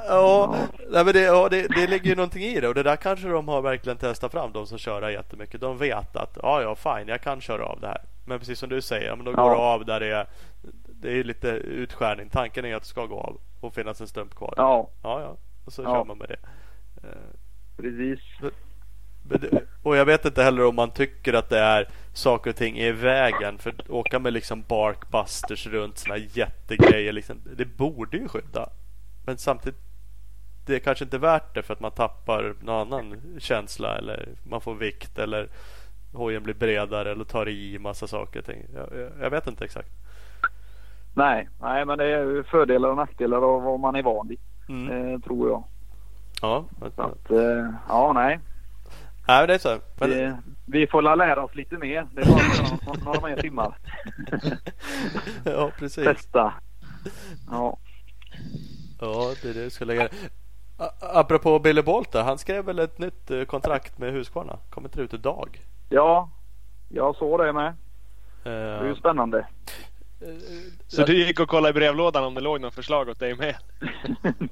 [0.07, 0.55] Ja,
[0.89, 3.27] nej, men det, ja det, det ligger ju någonting i det och det där kanske
[3.27, 5.61] de har verkligen testat fram de som kör jättemycket.
[5.61, 8.01] De vet att ja, ja, fine, jag kan köra av det här.
[8.25, 9.57] Men precis som du säger, men då går Ja.
[9.57, 10.27] av där det är,
[11.01, 12.29] det är lite utskärning.
[12.29, 14.53] Tanken är att det ska gå av och finnas en stump kvar.
[14.57, 15.37] Ja, ja, ja.
[15.65, 15.95] och så Ja.
[15.95, 16.39] kör man med det.
[17.07, 17.17] Eh,
[17.77, 18.19] precis.
[19.83, 22.91] Och jag vet inte heller om man tycker att det är saker och ting i
[22.91, 23.57] vägen.
[23.57, 27.13] För att åka med liksom barkbusters runt såna jättegrejer.
[27.13, 28.69] Liksom, det borde ju skydda.
[29.25, 29.79] Men samtidigt.
[30.67, 33.97] Det är kanske inte värt det för att man tappar någon annan känsla.
[33.97, 35.19] Eller man får vikt.
[35.19, 35.49] Eller
[36.13, 37.11] hojen blir bredare.
[37.11, 38.43] Eller tar i massa saker.
[38.73, 39.89] Jag, jag, vet inte exakt.
[41.13, 44.39] Nej, nej, men det är fördelar och nackdelar av vad man är van vid.
[44.69, 45.13] Mm.
[45.13, 45.63] Eh, tror jag.
[46.41, 48.39] Ja, att, eh, ja, nej.
[49.27, 49.79] Nej, det är så.
[49.99, 50.09] Men...
[50.09, 50.33] Vi,
[50.65, 52.07] vi får lära oss lite mer.
[52.11, 53.77] Det är bara några, några mer timmar.
[55.43, 56.05] ja, precis.
[56.05, 56.53] Testa.
[57.51, 57.77] Ja.
[58.99, 60.09] Ja, det är det du ska lägga
[60.99, 64.59] Apropå Billy Bolt Han skrev väl ett nytt eh, kontrakt med Husqvarna?
[64.69, 65.61] Kommer inte det ut idag?
[65.89, 66.29] Ja,
[66.89, 67.73] jag såg det med.
[68.43, 69.47] Det är ju spännande.
[70.87, 73.55] Så du gick och kollade i brevlådan om det låg något förslag åt dig med?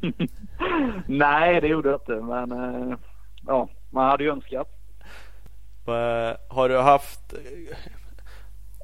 [1.07, 2.15] Nej, det gjorde jag inte.
[2.15, 2.97] Men eh,
[3.47, 4.67] ja, man hade ju önskat.
[6.47, 7.33] Har du haft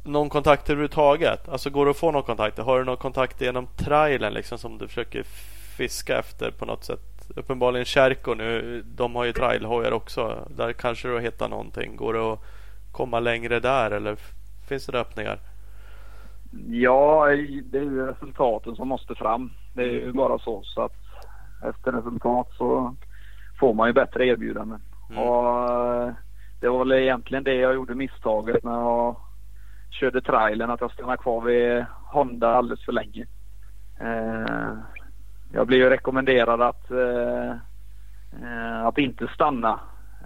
[0.04, 1.50] någon kontakt överhuvudtaget?
[1.50, 2.58] Alltså går det att få någon kontakt?
[2.58, 5.24] Har du någon kontakt genom trailern liksom som du försöker
[5.78, 7.11] fiska efter på något sätt?
[7.36, 10.48] Uppenbarligen Kärko nu, de har ju trailhojar också.
[10.58, 11.96] Där kanske du hittar någonting.
[11.96, 12.40] Går det att
[12.92, 14.18] komma längre där eller
[14.70, 15.40] finns det öppningar?
[16.68, 17.26] Ja,
[17.64, 19.52] det är ju resultaten som måste fram.
[19.74, 20.62] Det är ju bara så.
[20.64, 20.98] Så att
[21.70, 22.96] efter resultat så
[23.60, 24.82] får man ju bättre erbjudanden.
[25.10, 25.24] Mm.
[25.24, 26.14] Och eh,
[26.60, 29.16] det var väl egentligen det jag gjorde misstaget när jag
[29.90, 30.70] körde trailern.
[30.70, 33.26] Att jag stannade kvar vid Honda alldeles för länge.
[34.00, 34.74] Eh,
[35.54, 37.52] jag blev ju rekommenderad att, eh,
[38.44, 39.80] eh att inte stanna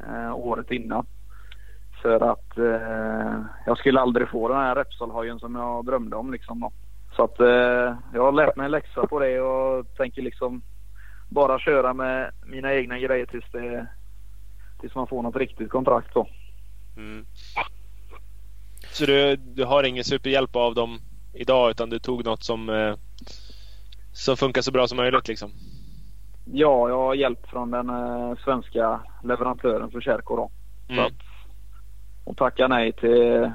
[0.08, 1.06] eh, året innan.
[2.02, 6.32] För att eh, jag skulle aldrig få den här Repsol-hojen som jag drömde om.
[6.32, 6.72] Liksom, då.
[7.16, 10.62] Så att eh, jag har lärt mig en läxa på det och tänker liksom
[11.30, 13.88] bara köra med mina egna grejer tills, det,
[14.80, 16.14] tills man får något riktigt kontrakt.
[16.14, 16.28] Då.
[16.98, 17.26] Mm.
[18.92, 21.00] Så du, du har ingen superhjälp av dem
[21.34, 22.96] idag utan du tog något som, eh,
[24.16, 25.28] som funkar så bra som möjligt?
[25.28, 25.52] Liksom?
[26.46, 30.36] Ja, jag har hjälp från den eh, svenska leverantören för Kärko.
[30.36, 30.52] Då.
[30.90, 30.96] Mm.
[30.96, 31.22] Så att
[32.26, 33.52] och tacka nej till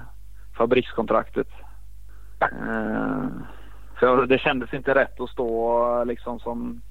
[0.59, 1.49] fabrikskontraktet.
[2.41, 3.27] Eh,
[4.01, 6.83] för det kändes inte rätt att stå liksom som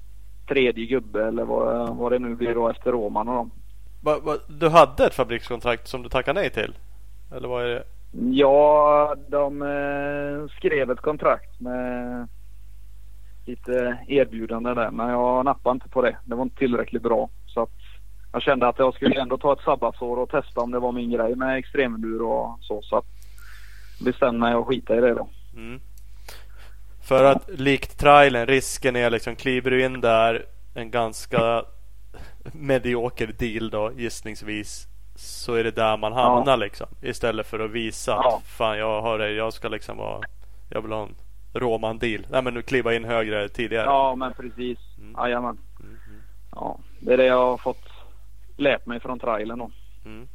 [0.48, 3.50] tredje gubbe eller vad, vad det nu blir då efter Roman och dem.
[4.02, 6.74] Va, va, du hade ett fabrikskontrakt som du tackade nej till?
[7.36, 7.82] Eller vad är det?
[8.12, 12.28] Ja, de eh, skrev ett kontrakt med
[13.44, 16.16] lite erbjudande där men jag nappade inte på det.
[16.24, 17.30] Det var inte tillräckligt bra.
[17.46, 17.70] Så att
[18.32, 21.10] jag kände att jag skulle ändå ta ett sabbatsår och testa om det var min
[21.10, 22.82] grej med extremendur och så.
[22.82, 23.04] Så att
[24.04, 25.28] bestämde mig att skita i det då.
[25.54, 25.80] Mm.
[27.02, 31.64] För att likt trailern, risken är liksom kliver du in där en ganska
[32.52, 34.86] medioker deal då gissningsvis.
[35.16, 36.56] Så är det där man hamnar ja.
[36.56, 36.86] liksom.
[37.02, 38.36] Istället för att visa ja.
[38.36, 40.20] att fan jag har det, jag ska liksom vara,
[40.68, 41.14] jag vill ha en
[41.52, 42.26] råman deal.
[42.30, 43.84] Nej men nu kliva in högre tidigare.
[43.84, 44.78] Ja men precis.
[44.98, 45.14] Mm.
[45.18, 45.58] Jajamän.
[45.80, 45.96] Mm.
[46.50, 47.88] Ja, det är det jag har fått
[48.56, 49.70] lärt mig från trailern då.
[50.04, 50.28] Mm.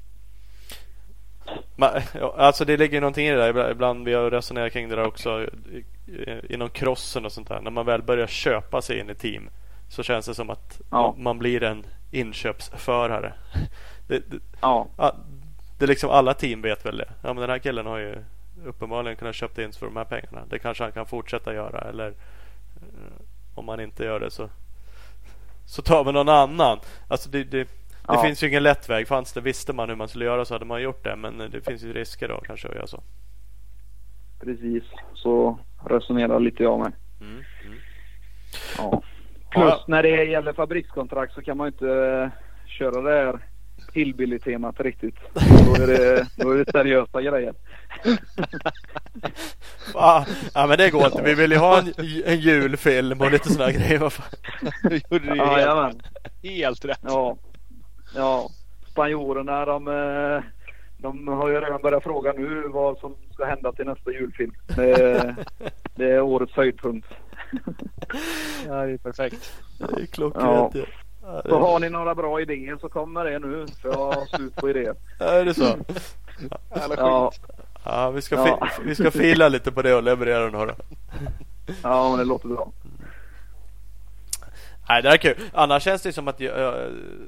[1.76, 1.90] Man,
[2.38, 3.72] alltså det ligger någonting i det där.
[3.72, 5.50] Ibland vi har resonerat kring det där också.
[6.50, 7.62] Inom crossen och sånt där.
[7.62, 9.50] När man väl börjar köpa sig in i team.
[9.90, 11.16] Så känns det som att ja.
[11.18, 13.34] man blir en inköpsförare.
[14.08, 14.88] Det, det, ja.
[15.78, 17.10] det är liksom alla team vet väl det.
[17.22, 18.16] Ja men den här killen har ju
[18.66, 20.46] uppenbarligen kunnat köpa in sig för de här pengarna.
[20.50, 21.90] Det kanske han kan fortsätta göra.
[21.90, 23.22] Eller eh,
[23.56, 24.50] om man inte gör det så
[25.66, 26.80] så tar vi någon annan.
[27.08, 27.68] Alltså det, det
[28.08, 28.22] det ja.
[28.22, 29.08] finns ju ingen lätt väg.
[29.08, 31.16] Fanns det, visste man hur man skulle göra så hade man gjort det.
[31.16, 33.04] Men det finns ju risker då kanske att göra så.
[34.40, 36.92] Precis, så resonerar lite jag med.
[37.22, 37.34] Mm.
[37.66, 37.78] Mm.
[38.78, 39.02] Ja.
[39.52, 39.84] Plus ja.
[39.88, 42.30] när det gäller fabrikskontrakt så kan man ju inte uh,
[42.66, 43.40] köra det här
[43.94, 45.16] hillbilly-temat riktigt.
[45.34, 47.54] Då är det, då är det seriösa grejer.
[49.94, 51.22] ja, men det går inte.
[51.22, 51.94] Vi vill ju ha en,
[52.26, 54.00] en julfilm och lite sådana grejer.
[54.00, 54.26] Vad fan.
[55.12, 56.02] gjorde du ja, helt,
[56.44, 57.00] helt rätt.
[57.04, 57.38] Ja.
[58.16, 58.50] Ja,
[58.92, 60.44] spanjorerna de, eh,
[60.98, 64.54] de har ju redan börjat fråga nu vad som ska hända till nästa julfilm.
[64.76, 65.36] Det,
[65.96, 67.08] det är årets höjdpunkt.
[68.68, 69.64] Ja, det är perfekt.
[69.80, 70.76] Det är klockrent.
[70.76, 70.86] Ja.
[71.46, 73.66] Så har ni några bra idéer så kommer det nu.
[73.82, 74.96] För jag har slut på idéer.
[75.20, 75.78] Ja, är det så?
[76.98, 77.32] Ja.
[77.86, 78.70] ja vi, ska ja.
[78.86, 80.76] vi ska fila lite på det och leverera några.
[81.84, 82.72] Ja, men det låter bra.
[84.90, 85.36] Nej, det är kul.
[85.54, 86.50] Annars känns det som att uh,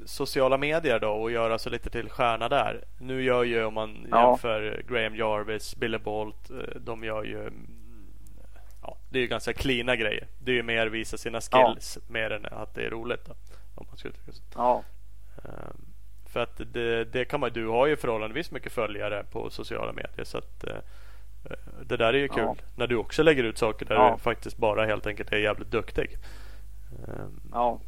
[0.04, 2.84] sociala medier då och göra så lite till stjärna där.
[2.98, 4.30] Nu gör ju om man ja.
[4.30, 6.50] jämför Graham Jarvis, Billy Bolt.
[6.50, 7.66] Uh, de gör ju mm,
[8.82, 10.26] ja, det är ju ganska klina grejer.
[10.44, 12.12] Det är ju mer visa sina skills ja.
[12.12, 13.26] mer än att det är roligt.
[13.26, 13.34] Då,
[13.78, 14.84] om man ska uttrycka Ja.
[15.44, 15.52] Uh,
[16.26, 20.24] För att det, det, kan man, du har ju förhållandevis mycket följare på sociala medier.
[20.24, 20.76] Så att, eh,
[21.86, 22.42] det där är ju kul.
[22.44, 22.56] Ja.
[22.76, 24.12] När du också lägger ut saker där ja.
[24.16, 26.18] du faktiskt bara helt enkelt är jävligt duktig.
[27.08, 27.40] Ehm.
[27.52, 27.80] Ja.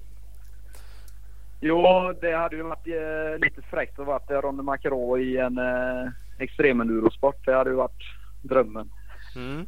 [1.61, 6.09] Jo, det hade ju varit eh, lite fräckt att vara Ronny Macro i en eh,
[6.39, 7.47] extremendurosport.
[7.47, 8.03] Det hade ju varit
[8.43, 8.91] drömmen.
[9.37, 9.67] Mm.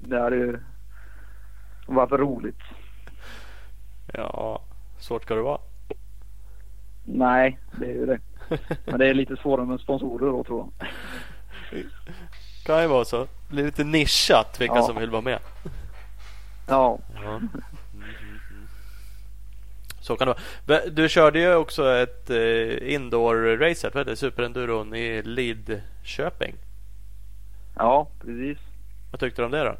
[0.08, 0.58] det hade ju
[1.86, 2.60] varit roligt.
[4.12, 4.62] Ja,
[4.98, 5.60] svårt ska det vara.
[7.04, 8.20] Nej, det är ju det.
[8.84, 10.88] Men det är lite svårare med sponsorer då tror jag.
[12.64, 13.18] kan ju vara så.
[13.18, 14.82] Det blir lite nischat vilka ja.
[14.82, 15.38] som vill vara med.
[16.68, 16.98] Ja.
[17.14, 17.40] ja.
[20.00, 20.34] Så kan det
[20.66, 20.80] vara.
[20.86, 26.54] Du körde ju också ett eh, indoor-race, vad heter Superenduron i Lidköping.
[27.76, 28.58] Ja, precis.
[29.10, 29.76] Vad tyckte du om det då?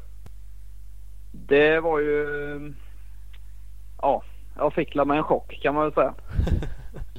[1.31, 2.73] Det var ju...
[4.07, 4.23] Ja,
[4.55, 6.13] jag fick la mig en chock kan man väl säga.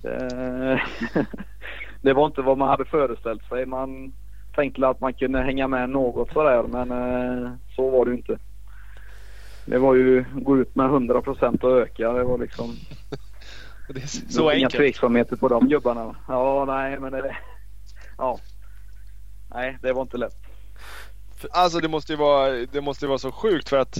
[0.02, 0.82] det,
[2.02, 3.66] det var inte vad man hade föreställt sig.
[3.66, 4.12] Man
[4.54, 8.38] tänkte att man kunde hänga med något sådär men eh, så var det ju inte.
[9.66, 12.12] Det var ju gå ut med 100 procent och öka.
[12.12, 12.76] Det var liksom...
[13.88, 14.58] det är så det enkelt.
[14.58, 16.16] Inga tveksamheter på de gubbarna.
[16.28, 17.36] Ja, nej men det...
[18.18, 18.38] Ja.
[19.54, 20.36] Nej, det var inte lätt.
[21.50, 23.98] Alltså det måste ju vara, det måste vara så sjukt för att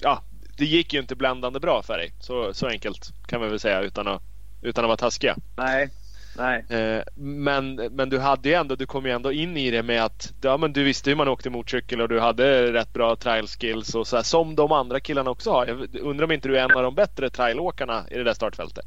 [0.00, 0.22] ja,
[0.56, 2.12] det gick ju inte bländande bra för dig.
[2.20, 4.22] Så, så enkelt kan man väl säga utan att,
[4.62, 5.36] utan att vara taskiga.
[5.56, 5.90] Nej,
[6.38, 6.64] Nej.
[6.68, 10.04] Eh, men, men du hade ju ändå, du kom ju ändå in i det med
[10.04, 13.46] att ja, men du visste hur man åkte motorcykel och du hade rätt bra trial
[13.46, 15.66] skills och så här, som de andra killarna också har.
[15.66, 18.84] Jag undrar om inte du är en av de bättre trailåkarna i det där startfältet?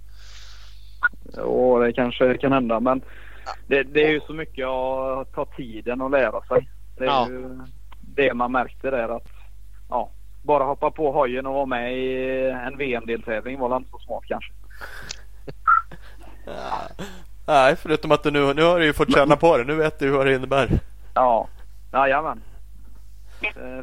[1.37, 3.01] Jo, det kanske kan hända men
[3.67, 6.69] det, det är ju så mycket att ta tiden och lära sig.
[6.97, 7.27] Det är ja.
[7.29, 7.59] ju
[8.01, 9.27] det man märkte där att
[9.89, 10.11] ja,
[10.47, 14.51] bara hoppa på hojen och vara med i en VM-deltävling var inte så smart kanske.
[17.47, 19.63] Nej, förutom att du nu, nu har du ju fått känna på det.
[19.63, 20.69] Nu vet du vad det innebär.
[21.13, 21.47] Ja,
[21.93, 22.41] jajamän.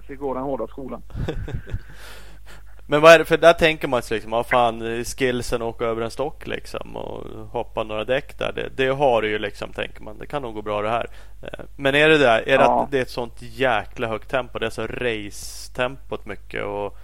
[0.07, 1.03] Fick gå den hårda skolan.
[2.87, 6.03] Men vad är det, för där tänker man sig liksom, vad fan skillsen åka över
[6.03, 8.53] en stock liksom och hoppa några däck där.
[8.53, 10.19] Det, det, har du ju liksom tänker man.
[10.19, 11.07] Det kan nog gå bra det här.
[11.43, 14.59] Eh, men är det där, är det att det är ett sånt jäkla högt tempo?
[14.59, 16.97] Det är så race-tempot mycket och...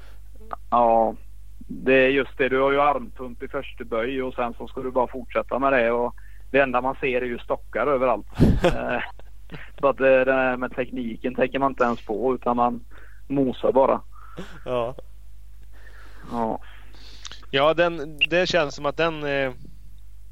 [0.71, 1.15] Ja,
[1.59, 2.49] det är just det.
[2.49, 5.73] Du har ju armpump i första böj och sen så ska du bara fortsätta med
[5.73, 6.15] det och
[6.51, 8.27] det enda man ser är ju stockar överallt.
[8.65, 9.03] Eh,
[9.81, 12.85] så att det där med tekniken tänker man inte ens på utan man
[13.29, 14.01] mosar bara.
[14.65, 14.95] Ja.
[16.31, 16.61] Ja.
[17.51, 19.53] Ja, den, det känns som att den, eh,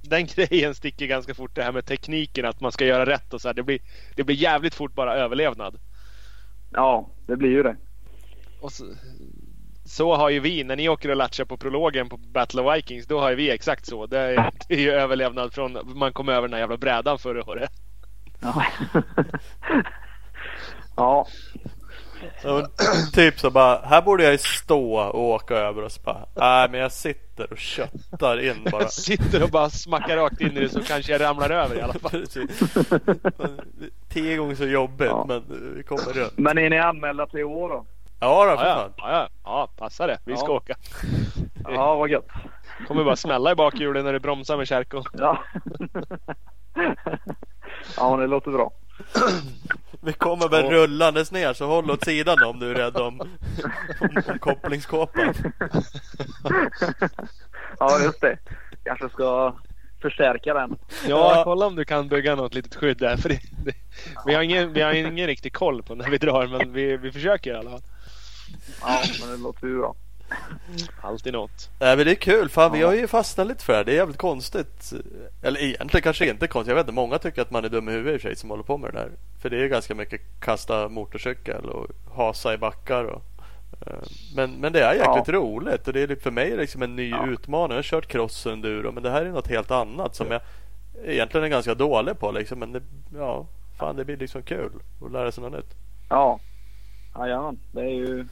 [0.02, 3.40] den grejen sticker ganska fort det här med tekniken att man ska göra rätt och
[3.40, 3.54] så här.
[3.54, 3.80] Det blir,
[4.16, 5.78] det blir jävligt fort bara överlevnad.
[6.70, 7.76] Ja, det blir ju det.
[8.60, 8.84] Och så,
[9.84, 13.06] så har ju vi när ni åker och latchar på prologen på Battle of Vikings.
[13.06, 14.06] Då har ju vi exakt så.
[14.06, 14.34] Det är,
[14.68, 17.72] det är ju överlevnad från man kom över den här jävla brädan förra året.
[18.40, 18.64] Ja.
[20.96, 21.26] ja.
[22.42, 22.66] Så,
[23.12, 26.80] typ så bara, här borde jag stå och åka över och så bara, nej men
[26.80, 28.82] jag sitter och köttar in bara.
[28.82, 31.80] Jag sitter och bara smackar rakt in i det så kanske jag ramlar över i
[31.80, 32.26] alla fall.
[34.08, 35.24] Tio gånger så jobbigt ja.
[35.28, 35.44] men
[35.76, 36.38] vi kommer runt.
[36.38, 37.86] Men är ni anmälda till år då?
[38.20, 38.92] Ja då, för ja, fan.
[38.96, 40.18] Ja, ja, ja, passa det.
[40.24, 40.74] Vi ska åka.
[41.70, 42.28] Ja, vad gött.
[42.88, 45.04] Kommer bara smälla i bakhjulen när du bromsar med kärkon.
[45.12, 45.44] Ja.
[47.96, 48.72] ja, det låter bra.
[50.00, 53.20] Vi kommer väl rullandes ner så håll åt sidan om du är rädd om,
[54.00, 55.34] om, om kopplingskåpan.
[57.78, 58.38] Ja, just det.
[58.84, 59.56] Kanske ska
[60.02, 60.76] förstärka den.
[61.08, 63.16] Ja, kolla om du kan bygga något litet skydd där.
[63.16, 63.74] För det, det,
[64.26, 67.12] vi, har ingen, vi har ingen riktig koll på när vi drar men vi, vi
[67.12, 67.82] försöker i alla fall.
[68.80, 69.96] Ja, men det låter ju bra.
[71.00, 71.70] Alltid något.
[71.80, 72.48] Nej men det är kul.
[72.48, 73.84] Fan, vi har ju fastnat lite för det här.
[73.84, 74.92] Det är jävligt konstigt.
[75.42, 76.68] Eller egentligen kanske inte konstigt.
[76.68, 76.92] Jag vet inte.
[76.92, 78.78] Många tycker att man är dum i huvudet i och för sig som håller på
[78.78, 79.10] med det där.
[79.40, 83.04] För det är ganska mycket kasta motorcykel och hasa i backar.
[83.04, 83.22] Och,
[83.86, 84.02] eh,
[84.36, 85.34] men, men det är jäkligt ja.
[85.34, 87.26] roligt och det är för mig liksom en ny ja.
[87.26, 87.70] utmaning.
[87.70, 90.32] Jag har kört cross och enduro men det här är något helt annat som ja.
[90.32, 90.42] jag
[91.04, 92.30] egentligen är ganska dålig på.
[92.30, 92.58] Liksom.
[92.58, 92.82] Men det,
[93.14, 93.46] ja,
[93.78, 94.70] fan, det blir liksom kul
[95.04, 95.74] att lära sig något nytt.
[96.08, 96.40] Ja,
[97.18, 98.26] Jajamän, det är ju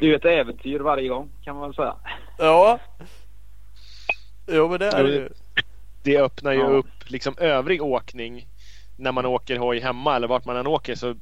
[0.00, 1.96] det är ju ett äventyr varje gång kan man väl säga.
[2.38, 2.78] Ja.
[4.46, 5.28] Jo men det är det ju.
[6.02, 6.66] Det öppnar ju ja.
[6.66, 8.46] upp liksom övrig åkning
[8.96, 10.94] när man åker hoj hemma eller vart man än åker.
[10.94, 11.14] Så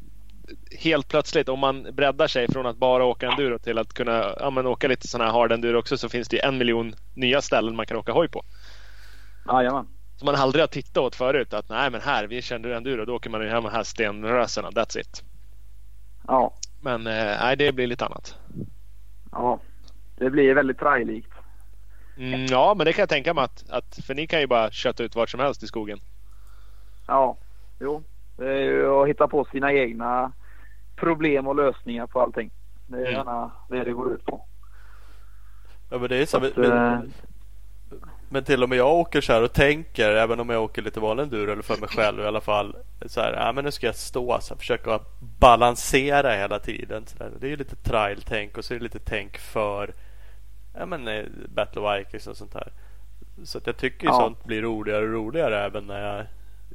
[0.78, 4.50] helt plötsligt om man breddar sig från att bara åka enduro till att kunna ja,
[4.50, 7.76] men åka lite sådana här hard enduro också så finns det en miljon nya ställen
[7.76, 8.44] man kan åka hoj på.
[9.48, 9.86] Jajamän.
[10.16, 11.54] Som man aldrig har tittat åt förut.
[11.54, 13.04] Att nej men här, vi känner enduro.
[13.04, 14.70] Då åker man ju hem med här stenrösarna.
[14.70, 15.22] That's it.
[16.26, 16.54] Ja.
[16.80, 18.38] Men eh, nej, det blir lite annat.
[19.32, 19.60] Ja,
[20.16, 21.32] det blir väldigt trajlikt.
[22.18, 23.98] Mm, ja, men det kan jag tänka mig att, att...
[24.06, 25.98] För ni kan ju bara kötta ut vart som helst i skogen.
[27.06, 27.36] Ja,
[27.80, 28.02] jo.
[28.36, 30.32] Det är ju att hitta på sina egna
[30.96, 32.50] problem och lösningar på allting.
[32.86, 33.12] Det är Mm.
[33.12, 34.46] gärna det det går ut på.
[35.90, 37.00] Ja, men det är så, att, men, eh,
[38.32, 41.00] men till och med jag åker så här och tänker, även om jag åker lite
[41.00, 42.76] vanlig enduro eller för mig själv i alla fall.
[43.06, 47.06] Så här, ja, men nu ska jag stå så här, försöka balansera hela tiden.
[47.06, 47.30] Så där.
[47.40, 49.94] Det är ju lite trial-tänk och så är det lite tänk för
[50.78, 51.24] ja, men, eh,
[51.54, 52.72] Battle of Vikings och sånt där.
[53.44, 54.12] Så att jag tycker Ja.
[54.12, 56.18] sånt blir roligare och roligare även när jag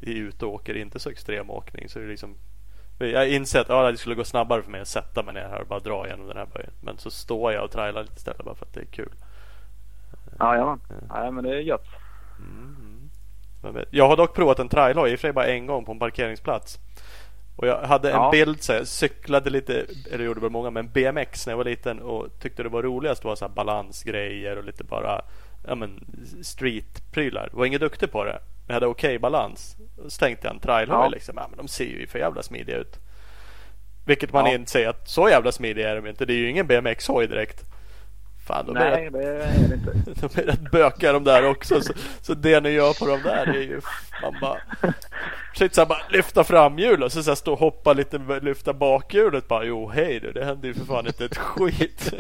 [0.01, 1.89] är ute och åker inte så extrem åkning.
[1.89, 2.35] Så är det liksom
[2.99, 5.61] jag inser att ja, det skulle gå snabbare för mig att sätta mig ner här
[5.61, 6.71] och bara dra igenom den här böjen.
[6.81, 9.11] Men så står jag och trailar lite istället bara för att det är kul.
[10.39, 10.77] Ja, ja.
[11.09, 11.85] ja, men det är gött.
[12.39, 13.85] Mm.
[13.89, 15.99] Jag, har dock provat en trailhoj, i och för sig bara en gång på en
[15.99, 16.79] parkeringsplats.
[17.55, 18.31] Och jag hade en Ja.
[18.31, 21.63] bild så jag cyklade lite, eller gjorde väl många, med en BMX när jag var
[21.63, 25.21] liten och tyckte det var roligast var så här balansgrejer och lite bara
[25.67, 26.05] ja, men
[26.43, 27.49] streetprylar.
[27.53, 28.39] Var ingen duktig på det.
[28.67, 29.77] Men jag hade okej balans.
[30.05, 31.07] Och så tänkte jag en trailhoj Ja.
[31.07, 32.99] liksom, ja, men de ser ju för jävla smidiga ut.
[34.05, 34.51] Vilket man Ja.
[34.53, 36.25] inser att så jävla smidiga är de inte.
[36.25, 37.63] Det är ju ingen BMX-hoj direkt.
[38.45, 40.27] Fan, de är Nej, det är det inte.
[40.27, 41.81] de är rätt bökiga de där också.
[41.81, 43.81] Så, så det ni gör på de där är ju
[44.21, 44.57] man bara...
[45.53, 48.73] Shit, så här, bara lyfta framhjul och så, så här, stå och hoppa lite lyfta
[48.73, 49.63] bakhjulet bara.
[49.63, 52.13] Jo hej du, det händer ju för fan inte ett skit.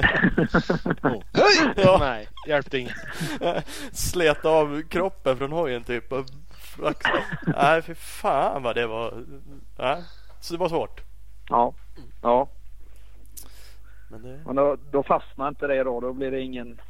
[1.33, 1.73] Höj!
[1.75, 1.97] Ja.
[1.99, 2.95] Nej, hjälpte inget.
[3.91, 6.11] Slet av kroppen från hojen typ.
[6.11, 6.25] Och,
[7.57, 9.13] nej för fan vad det var.
[9.77, 10.03] Nej,
[10.41, 11.01] så det var svårt.
[11.49, 11.73] Ja,
[12.21, 12.49] ja.
[14.21, 14.39] Men det...
[14.45, 15.99] Men då, då fastnar inte det då.
[15.99, 16.81] Då blir det ingen,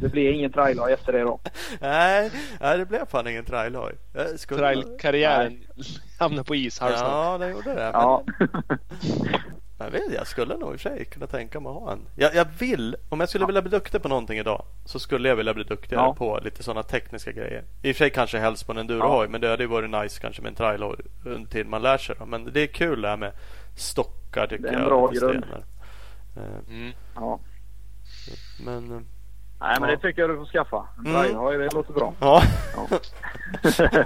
[0.00, 1.40] det blir ingen trailer efter det då.
[1.80, 3.92] Nej, nej, det blev fan ingen trailhoj.
[4.14, 5.58] Jag skulle- Trailkarriären
[6.18, 7.12] hamnade på is halvsnabbt.
[7.12, 7.74] Ja, det gjorde det.
[7.74, 7.92] Men...
[7.92, 8.24] Ja.
[9.78, 11.98] Jag vet jag skulle nog i och för sig kunna tänka mig att ha en.
[12.16, 15.36] Jag, jag vill, om jag skulle vilja bli duktig på någonting idag så skulle jag
[15.36, 16.14] vilja bli duktigare Ja.
[16.14, 17.64] på lite sådana tekniska grejer.
[17.82, 20.20] I och för sig kanske helst på en endurohoj men det hade ju varit nice
[20.20, 22.16] kanske med en trailhoj under tiden man lär sig.
[22.18, 22.26] Då.
[22.26, 23.32] Men det är kul det här med
[23.76, 24.88] stockar tycker Det är en jag.
[24.88, 25.44] bra grund.
[25.44, 25.64] stenar.
[26.36, 26.92] Eh, Mm.
[27.14, 27.38] ja.
[28.64, 29.00] Men eh,
[29.60, 29.96] Nej, men Ja.
[29.96, 30.88] det tycker jag du får skaffa.
[30.98, 31.22] En Mm.
[31.34, 32.12] trailer, det låter bra.
[32.20, 32.42] ja.
[32.76, 32.98] Ja.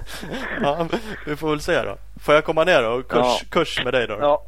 [0.63, 0.89] ja,
[1.27, 1.97] vi får väl se då.
[2.21, 3.39] Får jag komma ner och kurs, Ja.
[3.51, 4.19] kurs med dig då?
[4.21, 4.43] Ja.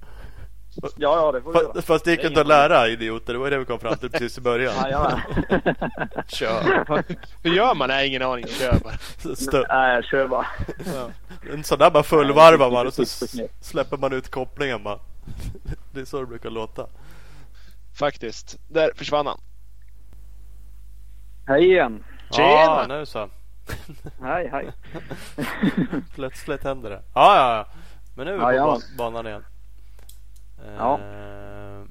[0.83, 1.73] Ja, ja, det får du göra.
[1.75, 3.33] Fast, fast det gick inte att lära idioter.
[3.33, 4.75] Det var det vi kom fram till precis i början.
[4.83, 5.21] Jajamän.
[6.29, 7.05] Kör.
[7.43, 7.89] Hur gör man?
[7.89, 8.47] Nej, ingen aning.
[8.47, 8.93] Kör bara.
[9.35, 10.47] Stö- Nej, kör bara.
[11.53, 13.05] En sån där bara fullvarvar man och så
[13.61, 14.99] släpper man ut kopplingen bara.
[15.93, 16.87] Det är så det brukar låta.
[17.95, 18.59] Faktiskt.
[18.69, 19.41] Där försvann han.
[21.47, 22.05] Hej igen.
[22.31, 22.49] Tjena!
[22.49, 23.29] Ja, nu så.
[24.23, 24.73] Hej, hej.
[26.15, 27.03] Plötsligt händer det.
[27.15, 27.67] Ja, ja, ja.
[28.17, 28.65] Men nu är vi Ja, på ja.
[28.75, 29.45] ban- banan igen.
[30.79, 30.99] Ja.
[31.01, 31.83] Eh,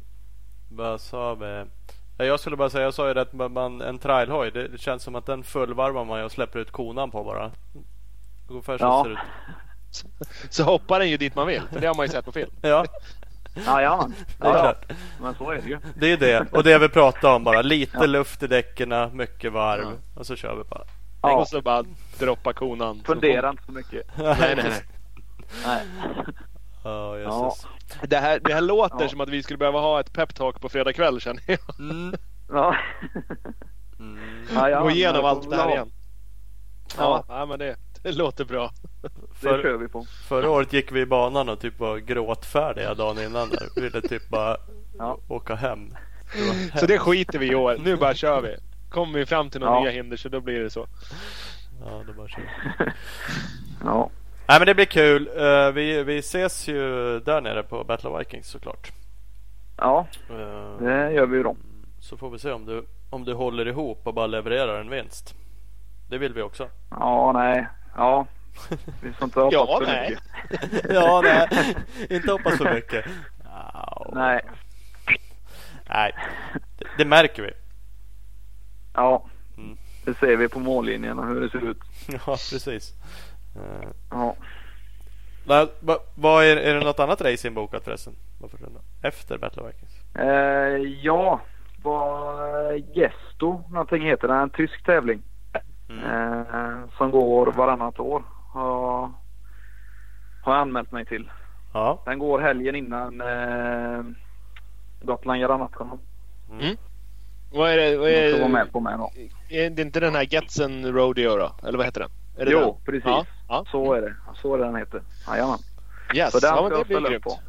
[0.72, 1.66] vad sa vi?
[2.18, 4.68] Ja, Jag skulle bara säga, jag sa ju det att man- man, en trailhoj, det,
[4.68, 7.52] det känns som att den fullvarvar man och släpper ut konan på bara.
[8.50, 9.04] Ungefär så Ja.
[9.04, 10.54] ser det ut.
[10.54, 11.62] Så hoppar den ju dit man vill.
[11.72, 12.52] För det har man ju sett på film.
[12.62, 12.86] Ja,
[13.56, 14.10] Är Ja, ja.
[14.40, 14.92] klart.
[15.22, 15.80] Men så är det ju.
[15.96, 16.48] Det är det.
[16.52, 17.62] Och det vi pratar om bara.
[17.62, 18.06] Lite Ja.
[18.06, 19.82] luft i däcken, mycket varv.
[19.84, 20.20] Ja.
[20.20, 20.84] Och så kör vi bara.
[21.22, 21.36] Ja.
[21.38, 21.84] Och så bara
[22.20, 23.02] droppa konan.
[23.06, 24.04] Fundera inte så mycket.
[24.18, 24.84] Nej, nej, nej.
[25.66, 25.82] Nej.
[26.84, 27.56] Ja, Ja.
[28.04, 29.10] Det här, det här låter Ja.
[29.10, 31.80] som att vi skulle behöva ha ett peptalk på fredag kväll känner jag.
[31.80, 32.16] Mm.
[32.54, 32.76] Ja.
[34.00, 34.82] Mm.
[34.84, 35.92] Gå igenom allt det här igen.
[36.98, 38.72] Ja, ja men det, det låter bra.
[39.42, 40.06] Det För, kör vi på.
[40.30, 43.50] förra året gick vi i banan och typ var gråtfärdiga dagen innan.
[43.50, 43.68] Där.
[43.76, 44.58] Vi ville typ bara
[44.98, 45.18] Ja.
[45.28, 45.90] åka hem.
[46.34, 46.42] Det
[46.74, 47.78] var Så det skiter vi i år.
[47.84, 48.56] Nu bara kör vi.
[48.90, 49.82] Kommer vi fram till några Ja.
[49.82, 50.88] nya hinder så då blir det så.
[51.86, 52.44] Ja, det bara kör.
[53.84, 54.10] Ja.
[54.48, 55.30] Nej men det blir kul.
[55.38, 56.80] Eh, vi, vi ses ju
[57.20, 58.92] där nere på Battle of Vikings såklart.
[59.78, 61.56] Ja, Eh, det gör vi ju då.
[62.00, 65.36] så får vi se om du, om du håller ihop och bara levererar en vinst.
[66.10, 66.68] Det vill vi också.
[66.90, 67.68] Ja, nej.
[67.98, 68.26] Ja.
[69.02, 70.10] Vi får inte hoppas Ja, för nej.
[70.10, 70.86] mycket.
[70.94, 71.76] ja, nej.
[72.10, 73.06] Inte hoppas för mycket.
[73.74, 74.16] Au.
[74.16, 74.42] Nej.
[75.90, 76.12] Nej,
[76.78, 77.52] det, det märker vi.
[78.94, 79.26] Ja.
[79.58, 79.78] Mm.
[80.06, 81.78] Det ser vi på mållinjen och hur det ser ut.
[82.08, 82.20] Ja,
[82.52, 82.94] precis.
[83.56, 84.36] Eh, Ja.
[85.48, 88.14] nej, va, vad är, är det något annat race inbokat förresten?
[89.02, 90.16] Efter Battle of Vikings?
[90.16, 91.42] Eh, ja,
[91.84, 94.34] vad Gesto någonting heter det.
[94.34, 95.22] En tysk tävling.
[95.90, 96.04] Mm.
[96.04, 98.24] Eh, som går varannat år.
[98.52, 99.02] Har,
[100.44, 101.32] har jag anmält mig till.
[101.74, 102.02] Ja.
[102.06, 104.04] Den går helgen innan eh,
[105.02, 106.00] Gotland Granatkonom.
[107.54, 107.98] Vad är det?
[107.98, 109.12] Vad Jag ska vara är, med på mig då.
[109.50, 111.52] är det inte den här Getsen Rodeo då?
[111.68, 112.10] Eller vad heter den?
[112.38, 112.86] Är det Jo, den?
[112.86, 113.06] precis.
[113.06, 113.66] Ja, ja.
[113.72, 114.16] Så är det.
[114.36, 115.02] Så är det den heter.
[115.28, 115.58] Jajamän.
[116.16, 117.40] Yes, Så den ja, ska men det jag ställa upp på.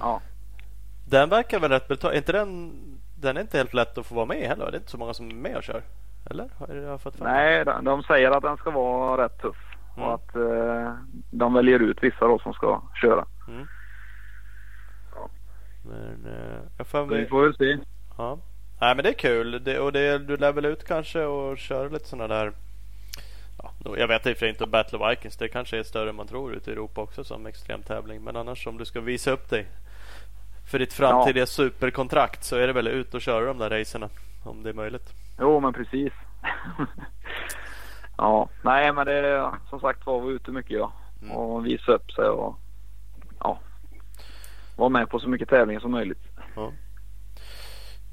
[0.00, 0.20] Ja.
[1.08, 2.16] Den verkar väl rätt betald.
[2.16, 2.72] Inte den,
[3.18, 4.70] den är inte helt lätt att få vara med heller.
[4.70, 5.82] Det är inte så många som är med och kör.
[6.30, 6.48] Eller?
[6.58, 7.28] Har jag fått fram?
[7.28, 9.56] Nej, de, de säger att den ska vara rätt tuff.
[9.96, 10.08] Mm.
[10.08, 10.92] Och att eh,
[11.30, 13.26] de väljer ut vissa då som ska köra.
[13.48, 13.66] Mm.
[15.14, 15.28] Ja.
[15.84, 17.78] Men eh, får vi får väl se.
[18.18, 18.38] Ja.
[18.80, 19.64] Nej men det är kul.
[19.64, 22.52] Det, och det, du lär väl ut kanske och köra lite sådana där
[23.62, 25.36] Ja, jag vet i och för sig inte Battle of Vikings.
[25.36, 28.24] Det kanske är större än man tror ute i Europa också som extremtävling.
[28.24, 29.66] Men annars om du ska visa upp dig
[30.70, 34.08] för ditt framtida superkontrakt så är det väl ut och köra de där racerna.
[34.44, 35.12] Om det är möjligt.
[35.40, 36.12] Jo, men precis.
[38.18, 40.92] ja, nej men det är som sagt var, vara ute mycket ja.
[41.22, 41.32] Mm.
[41.36, 42.56] Och visa upp sig och
[43.40, 43.58] ja.
[44.76, 46.22] Vara med på så mycket tävlingar som möjligt.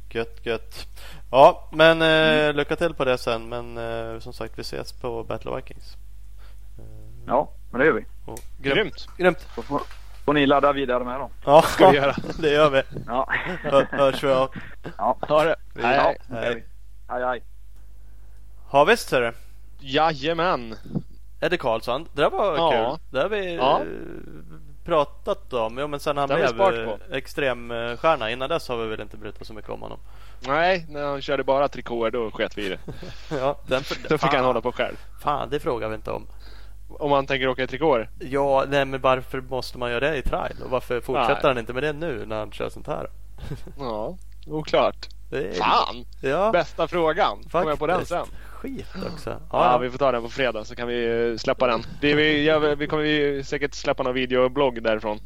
[0.09, 0.87] Gött gött.
[1.31, 3.49] Ja men eh, lycka till på det sen.
[3.49, 5.97] Men eh, som sagt vi ses på Battle of Vikings.
[6.79, 6.85] Eh,
[7.27, 8.05] Ja, men det gör vi.
[8.25, 9.07] och, Grymt.
[9.17, 9.39] Grymt.
[9.55, 9.81] Så får,
[10.25, 11.29] får ni ladda vidare med då.
[11.45, 12.15] Ja, Ska vi göra.
[12.39, 12.81] det gör vi.
[13.07, 13.27] Ja.
[13.63, 14.49] Hö- Hörs vi av.
[14.97, 15.17] ja.
[15.21, 15.55] Ha det.
[15.75, 16.17] Hej, hej.
[16.29, 16.63] Ja, vi.
[17.09, 17.43] Hej, hej.
[18.71, 19.31] Ja visst hörru.
[19.85, 20.75] Jajamän.
[21.41, 22.07] Eddie Karlsson.
[22.13, 22.71] Det där var Ja.
[22.71, 22.99] kul.
[23.11, 23.79] Det har vi Ja.
[23.79, 23.85] eh,
[24.85, 25.77] pratat om.
[25.77, 28.31] Jo, men sen han blev eh, extremstjärna.
[28.31, 29.99] Innan dess har vi väl inte brytt oss så mycket om honom.
[30.47, 32.79] Nej, när han körde bara trikåer då sket vi i det.
[33.39, 34.95] Ja, den, Då fick han hålla på själv.
[35.23, 36.27] Fan, det frågar vi inte om.
[36.89, 38.09] Om man tänker åka i trikåer.
[38.19, 40.53] Ja, nej, men varför måste man göra det i trial?
[40.63, 41.49] Och varför fortsätter Nej.
[41.49, 43.07] han inte med det nu när han kör sånt här?
[43.79, 45.07] Ja, oklart.
[45.31, 46.05] Är, Fan!
[46.21, 47.43] Ja, Bästa frågan.
[47.51, 48.11] Kommer jag på den faktiskt.
[48.11, 48.25] sen.
[48.63, 49.29] Skit också.
[49.51, 51.83] Ja, Ja, vi får ta den på fredag så kan vi eh, släppa den.
[52.01, 55.19] Det vi, gör, vi kommer ju säkert släppa någon videoblogg därifrån.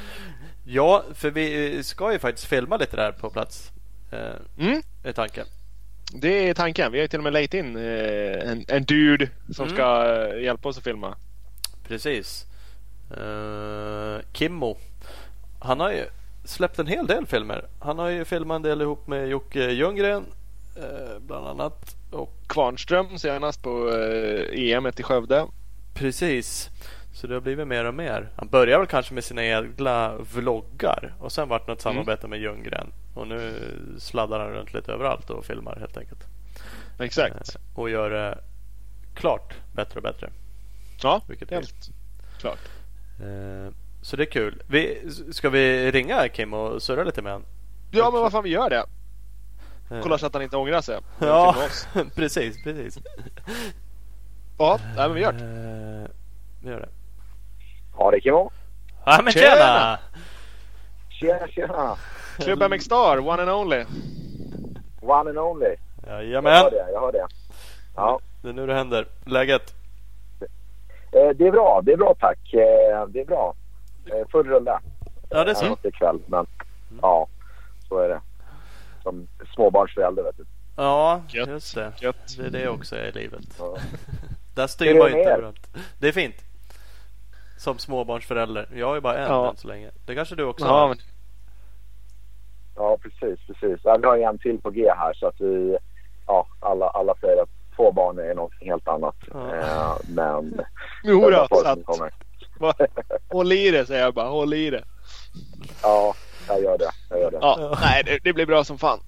[0.64, 3.70] ja, för vi ska ju faktiskt filma lite där på plats.
[4.12, 5.46] Eh, Mm, är tanken.
[6.14, 6.92] det är tanken.
[6.92, 9.76] Vi har ju till och med lejt in eh, en, en dude som Mm.
[9.76, 11.16] ska eh, hjälpa oss att filma.
[11.88, 12.46] Precis.
[13.18, 14.76] Uh, Kimmo.
[15.60, 16.04] Han har ju
[16.44, 17.64] släppt en hel del filmer.
[17.80, 20.24] Han har ju filmat en del ihop med Jocke Ljunggren.
[20.76, 21.96] Eh, bland annat.
[22.10, 25.46] Och Kvarnström senast på eh, EM i Skövde.
[25.94, 26.70] precis.
[27.12, 28.30] Så det har blivit mer och mer.
[28.36, 31.14] Han började väl kanske med sina egna vloggar.
[31.18, 32.92] Och sen vart något samarbete med Ljunggren.
[33.14, 33.52] Och nu
[33.98, 36.24] sladdar han runt lite överallt och filmar helt enkelt.
[37.00, 37.34] Exakt.
[37.54, 38.38] Eh, och gör det
[39.14, 40.30] klart bättre och bättre.
[41.02, 41.90] Ja, Vilket helt
[42.40, 42.58] klart.
[43.20, 43.72] Eh,
[44.02, 44.62] Så det är kul.
[44.68, 47.48] Vi, ska vi ringa Kim och surra lite med honom?
[47.90, 48.84] Ja, men vad fan vi gör det.
[49.90, 50.98] Eh, Kolla så att han inte ångrar sig.
[51.18, 51.54] Ja,
[52.14, 52.98] precis, precis.
[54.58, 55.44] Ja, nej, men vi gör det.
[55.44, 56.08] Eh,
[56.62, 56.88] Vi gör det.
[57.98, 58.50] Ja, det är Kimmo.
[59.06, 59.98] Ja men Tjena!
[61.10, 61.48] tjena!
[61.48, 61.96] Tjena.
[62.38, 63.84] Klubb MX Star, one and only.
[65.00, 65.76] One and only.
[66.06, 66.64] Jajamän!
[66.70, 67.26] det, jag hör det.
[67.96, 68.20] Ja.
[68.42, 69.06] Det är nu det händer.
[69.24, 69.74] Läget?
[71.12, 72.38] Eh, det är bra, det är bra tack.
[72.52, 73.54] Det är bra.
[74.32, 74.78] Full rulle.
[75.30, 75.66] Ja det är så.
[75.66, 76.46] Annat ikväll, men
[77.02, 77.26] ja,
[77.88, 78.20] så är det.
[79.02, 80.44] Som småbarnsförälder vet du.
[80.76, 81.48] Ja, Gött.
[81.48, 81.92] just det.
[82.00, 82.36] Gött.
[82.38, 83.40] Det är det också i livet.
[83.58, 83.76] Ja.
[84.54, 85.38] Där styr är man det ju inte er?
[85.42, 85.66] runt.
[85.98, 86.34] Det är fint.
[87.58, 88.68] Som småbarnsförälder.
[88.74, 89.50] Jag har ju bara en Ja.
[89.50, 89.90] än så länge.
[90.06, 90.88] Det kanske du också Ja, har?
[90.88, 90.96] men,
[92.76, 93.80] ja, precis, precis.
[93.84, 95.76] Ja, vi har en till på G här så att vi,
[96.26, 99.16] ja, alla, alla säger att två barn är något helt annat.
[99.32, 99.54] Ja.
[99.56, 100.60] Eh, men
[101.04, 102.12] jo undrar då, folk så som att, kommer.
[103.28, 104.28] håll i det säger jag bara.
[104.28, 104.84] Håll i det.
[105.82, 106.14] Ja,
[106.52, 106.90] jag gör det.
[107.10, 107.38] Jag gör det.
[107.40, 109.00] Ja, nej det, det blir bra som fan.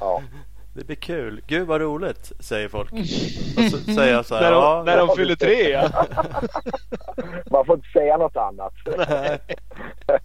[0.00, 0.22] Ja.
[0.74, 1.42] Det blir kul.
[1.46, 2.92] Gud vad roligt, säger folk.
[2.92, 4.42] Och så säger jag så här.
[4.42, 5.88] när de, ja, när de fyller tre ja.
[7.50, 8.72] Man får inte säga något annat.
[9.08, 9.38] Nej.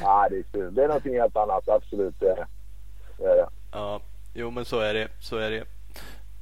[0.00, 0.74] ja, det är kul.
[0.74, 2.20] Det är någonting helt annat, absolut.
[2.20, 2.30] Det.
[2.30, 3.48] är det.
[3.72, 4.00] Ja,
[4.34, 5.08] jo men så är det.
[5.20, 5.64] Så är det.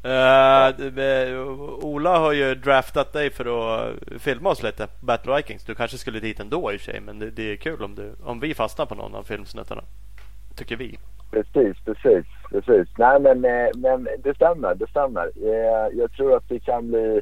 [0.05, 5.65] Uh, Ola har ju draftat dig för att filma oss lite på Battle Vikings.
[5.65, 7.01] Du kanske skulle dit ändå i och för sig.
[7.01, 9.83] Men det, det är kul om, du, om vi fastnar på någon av filmsnuttarna.
[10.57, 10.99] Tycker vi.
[11.31, 12.89] Precis, precis, precis.
[12.99, 15.31] Nej, men, eh, men det stämmer, det stämmer.
[15.37, 17.21] Eh, jag tror att det kan bli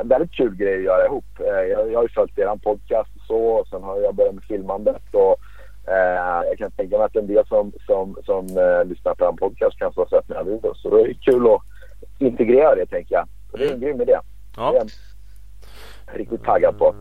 [0.00, 1.24] en väldigt kul grej att göra ihop.
[1.38, 4.44] Jag, jag har ju följt er podcast och så, och sen har jag börjat med
[4.44, 5.36] filmandet och
[6.48, 8.46] jag kan tänka mig att en del som, som, som
[8.86, 10.82] lyssnar på en podcast kanske har sett mina videos.
[10.82, 11.62] Så det är kul att
[12.18, 13.28] integrera det, tänker jag.
[13.50, 14.18] Så det är en grym idé.
[14.56, 14.70] Ja.
[14.72, 16.94] Det är jag riktigt taggad på.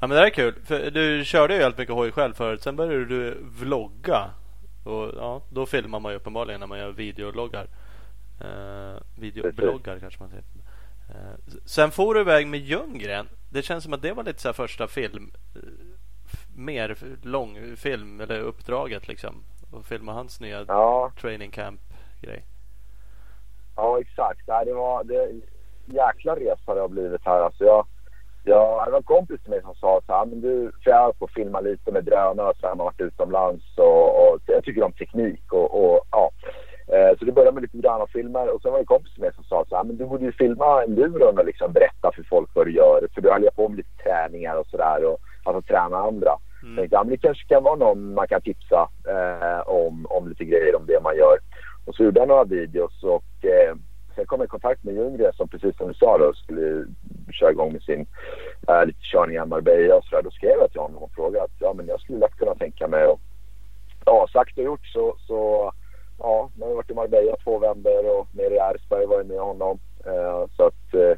[0.00, 0.54] Ja men det är kul.
[0.64, 2.62] För du körde ju väldigt mycket hoj själv förut.
[2.62, 4.30] Sen började du vlogga.
[4.84, 7.66] Och ja, då filmar man ju uppenbarligen när man gör videologgar.
[8.44, 10.44] Uh, videobloggar kanske man säger.
[11.08, 13.28] Eh, sen får du iväg med Ljunggren.
[13.50, 15.32] Det känns som att det var lite så här första film.
[15.54, 15.60] eh,
[16.56, 19.44] mer långfilm eller uppdraget liksom.
[19.70, 21.80] Och filma hans nya Ja, training camp
[22.20, 22.44] grej.
[23.80, 24.40] Ja, exakt.
[24.46, 25.32] Nej, det var det,
[25.86, 27.40] jäkla resa det har blivit här.
[27.40, 27.86] Alltså jag,
[28.44, 31.18] jag, det var en kompis till mig som sa så här, men du, för jag
[31.18, 34.82] på att filma lite med drönare så här, man varit utomlands och, och jag tycker
[34.82, 36.30] om teknik och, och ja.
[36.94, 39.44] Eh, så det började med lite dranafilmer och sen var det en kompis med som
[39.44, 42.66] sa så här, men du borde ju filma enduron och liksom berätta för folk vad
[42.66, 43.08] du gör.
[43.14, 46.32] För du höll på med lite träningar och sådär och alltså träna andra.
[46.62, 46.76] Mm.
[46.76, 50.44] tänkte, ja, men det kanske kan vara någon man kan tipsa eh, om, om lite
[50.44, 51.38] grejer om det man gör.
[51.88, 53.74] Och så gjorde jag några videos och eh,
[54.14, 56.86] sen kom jag i kontakt med Ljunggren som precis som du sa då skulle
[57.32, 58.06] köra igång med sin
[58.68, 60.22] äh, lite körningar i Marbella och sådär.
[60.22, 62.88] Då skrev jag till honom och frågade att ja, men jag skulle lätt kunna tänka
[62.88, 63.20] mig och
[64.04, 65.72] ja, sagt och gjort så, så
[66.18, 69.26] ja, nu har jag varit i Marbella två vändor och nere i Ersberg var jag
[69.26, 69.78] med honom.
[70.06, 71.14] Eh, så att eh,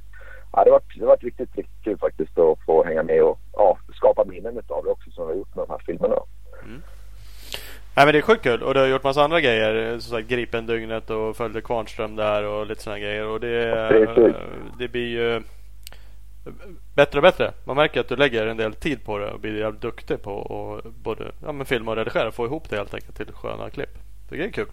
[0.52, 3.38] ja, det har varit, det varit riktigt, riktigt kul faktiskt att få hänga med och
[3.52, 6.16] ja, skapa minnen av det också som vi har gjort med de här filmerna.
[7.96, 9.98] Nej men det är sjukt kul och du har gjort massa andra grejer.
[9.98, 13.26] Som sagt Gripen-dygnet och följde Kvarnström där och lite sådana grejer.
[13.26, 14.34] Och det,
[14.78, 15.42] det blir ju
[16.96, 17.52] bättre och bättre.
[17.64, 20.40] Man märker att du lägger en del tid på det och blir jävligt duktig på
[20.84, 23.70] att både ja, men filma och redigera och få ihop det helt enkelt till sköna
[23.70, 23.98] klipp.
[24.30, 24.66] Det är kul.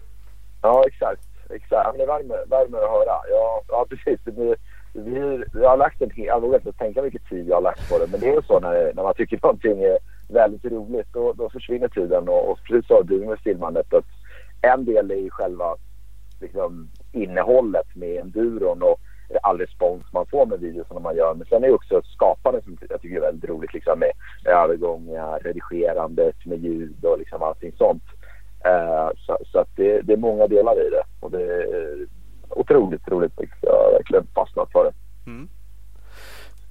[0.62, 1.22] Ja exakt.
[1.50, 1.98] exakt.
[1.98, 3.20] det värmer, värmer att höra.
[3.30, 4.20] Ja, ja precis.
[4.24, 4.56] Det blir,
[4.92, 7.62] det blir, jag har lagt en hel, jag vågar inte tänka mycket tid jag har
[7.62, 8.06] lagt på det.
[8.10, 11.06] Men det är ju så när, när man tycker någonting är väldigt roligt.
[11.12, 13.94] Då, då försvinner tiden och, och precis så du med filmandet.
[13.94, 14.04] Att
[14.62, 15.76] en del är ju själva
[16.40, 19.00] liksom, innehållet med enduron och
[19.42, 21.34] all respons man får med videorna man gör.
[21.34, 23.74] Men sen är det också skapandet som jag tycker är väldigt roligt.
[23.74, 24.12] Liksom med
[24.44, 28.02] övergångar, redigerandet med ljud och liksom allting sånt.
[28.66, 32.06] Uh, så, så att det, det, är många delar i det och det är
[32.48, 33.32] otroligt roligt.
[33.62, 34.92] Jag har verkligen fastnat för det.
[35.30, 35.48] Mm.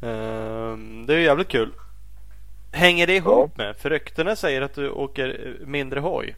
[0.03, 1.71] Uh, det är jävligt kul.
[2.77, 3.63] Hänger det ihop ja.
[3.63, 3.75] med?
[3.75, 6.35] För ryktena säger att du åker mindre hoj.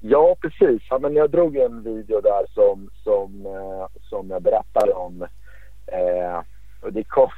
[0.00, 0.82] Ja, precis.
[0.90, 5.22] Ja, men jag drog en video där som, som, eh, som jag berättade om.
[5.86, 6.42] Eh,
[6.80, 7.30] och det kom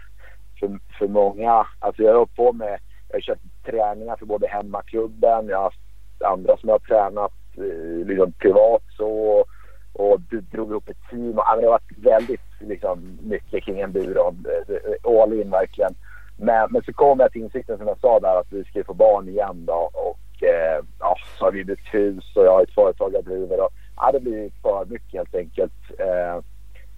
[0.60, 1.66] för, för många.
[1.78, 5.80] Alltså jag har på med, jag har kört träningar för både hemmaklubben, jag har haft
[6.24, 9.44] andra som jag har tränat eh, liksom privat så.
[9.92, 11.38] Och du drog ihop ett team.
[11.38, 14.46] Och, det har varit väldigt liksom, mycket kring enduron.
[14.68, 15.94] Eh, all in verkligen.
[16.42, 18.94] Men, men så kom jag till insikten som jag sa där att vi ska få
[18.94, 19.90] barn igen då.
[19.92, 23.60] Och eh, ja, så har vi byggt hus och jag har ett företag jag driver.
[23.60, 26.36] Och, ja, det blir för mycket helt enkelt eh,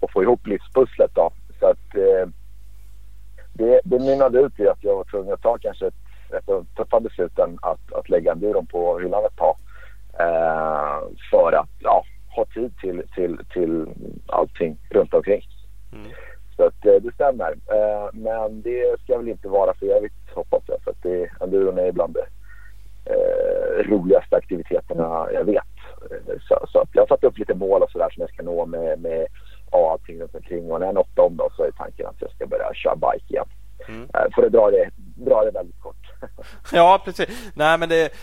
[0.01, 1.31] att få ihop livspusslet då.
[1.59, 2.29] Så att eh,
[3.53, 5.93] det, det mynnade ut i att jag var tvungen att ta kanske ett,
[6.29, 9.55] ett av de tuffa besluten att, att lägga enduron på hyllan ett tag.
[10.19, 10.99] Eh,
[11.31, 12.03] för att ja,
[12.35, 13.87] ha tid till, till, till
[14.27, 15.41] allting runt omkring.
[15.93, 16.11] Mm.
[16.55, 17.51] Så att, eh, det stämmer.
[17.51, 20.81] Eh, men det ska väl inte vara för evigt hoppas jag.
[20.83, 22.21] För att det, enduron är bland de
[23.11, 25.63] eh, roligaste aktiviteterna jag vet.
[26.47, 28.99] Så, så jag har satt upp lite mål och sådär som jag ska nå med,
[28.99, 29.27] med
[29.71, 30.71] allting runt omkring.
[30.71, 33.33] Och när jag nått dem då så är tanken att jag ska börja köra bike
[33.33, 33.45] igen.
[33.87, 34.07] Mm.
[34.35, 35.95] För att dra det, dra det väldigt kort.
[36.73, 37.51] ja, precis.
[37.55, 38.13] Nej, men det,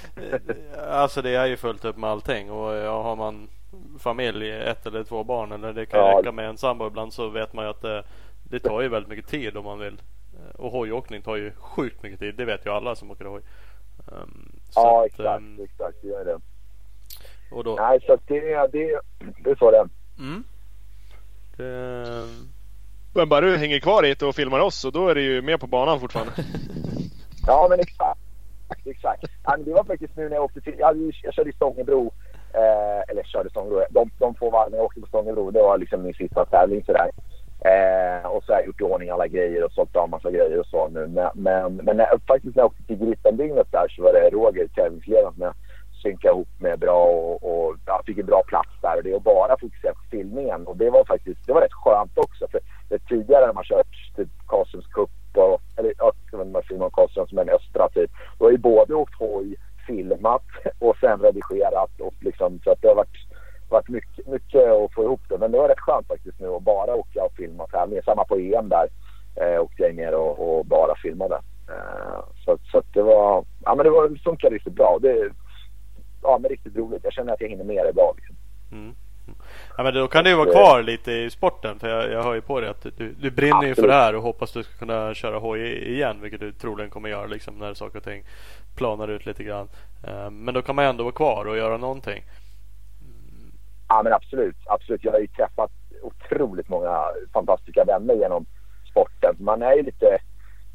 [0.90, 2.50] alltså det är ju fullt upp med allting.
[2.50, 3.48] Och ja, har man
[3.98, 6.18] familj, ett eller två barn eller det kan ja.
[6.18, 8.02] räcka med en sambo ibland så vet man ju att det,
[8.50, 10.02] det tar ju väldigt mycket tid om man vill.
[10.54, 12.34] Och hojåkning tar ju sjukt mycket tid.
[12.34, 13.42] Det vet ju alla som åker hoj.
[14.06, 15.42] Um, ja, att, exakt.
[15.42, 15.96] Um, exakt.
[16.02, 16.40] Det gör det.
[17.50, 17.76] Och då...
[17.76, 18.40] Nej, så det,
[18.72, 19.00] det,
[19.44, 20.44] det är så det mm.
[21.56, 22.26] det...
[23.14, 25.42] Men bara du hänger kvar i det och filmar oss och då är du ju
[25.42, 26.32] med på banan fortfarande.
[27.46, 28.20] ja, men exakt.
[28.84, 29.24] Exakt.
[29.64, 30.74] det var faktiskt nu när jag åkte till...
[30.78, 32.12] Jag, jag körde i Stångebro
[32.54, 33.84] Eh, eller körde Stångebro.
[33.90, 37.10] De, de två varven jag åkte på Stångebro, det var liksom min sista tävling sådär.
[37.64, 40.60] Eh, och så har jag gjort i ordning alla grejer och sålt av massa grejer
[40.60, 41.06] och så nu.
[41.06, 44.68] Men, men, men när, faktiskt när jag åkte till Grittendygnet där så var det Roger,
[44.68, 45.54] tävlingsledaren, som jag
[46.02, 48.96] synkade ihop med bra och, och ja, fick en bra plats där.
[48.96, 50.66] Och det var bara fokusera på filmningen.
[50.66, 52.48] Och det var faktiskt det var rätt skönt också.
[52.50, 56.90] För det tidigare när man kört typ Karlströms Cup och, eller jag vet inte Simon
[56.90, 58.10] Karlströms men Östra typ.
[58.38, 59.56] Då har ju både åkt hoj
[59.86, 60.42] filmat
[60.78, 62.00] och sen redigerat.
[62.00, 63.18] Och liksom, så att det har varit,
[63.68, 65.38] varit mycket, mycket att få ihop det.
[65.38, 66.89] Men det var rätt skönt faktiskt nu att bara
[67.80, 68.02] filma tävlingen.
[68.04, 68.88] Samma på EM där
[69.36, 71.40] eh, åkte jag ner och, och bara filmade.
[71.68, 74.98] Eh, så, så det var, ja men det, var, det funkade riktigt bra.
[75.02, 75.30] Det,
[76.22, 77.04] ja men riktigt roligt.
[77.04, 78.36] Jag känner att jag hinner med det bra liksom.
[78.72, 78.94] Mm.
[79.76, 81.78] Ja, men då kan du vara kvar lite i sporten.
[81.78, 83.78] För jag, jag hör ju på dig att du, du brinner Absolut.
[83.78, 85.60] ju för det här och hoppas du ska kunna köra hoj
[85.92, 86.20] igen.
[86.20, 88.24] Vilket du troligen kommer göra liksom, när saker och ting
[88.76, 89.68] planar ut lite grann.
[90.06, 92.22] Eh, men då kan man ändå vara kvar och göra någonting.
[93.88, 94.56] Ja men absolut.
[94.66, 95.04] absolut.
[95.04, 95.70] Jag har ju träffat
[96.30, 98.46] otroligt många fantastiska vänner genom
[98.90, 99.36] sporten.
[99.38, 100.18] Man är ju lite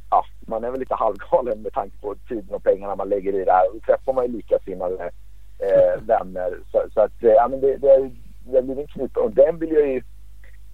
[0.09, 3.45] ja, man är väl lite halvgalen med tanke på tiden och pengarna man lägger i
[3.45, 3.65] det här.
[3.73, 5.11] Då träffar man ju likasinnade
[5.59, 6.59] eh, vänner.
[6.71, 8.11] Så, så, att, eh, ja, men det, det, är,
[8.45, 10.01] det blir en knipa och den vill jag ju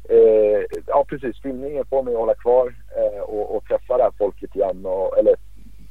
[0.10, 4.14] eh, ja precis, filmningen får mig att hålla kvar eh, och, och, träffa det här
[4.18, 4.86] folket igen.
[4.86, 5.36] Och, eller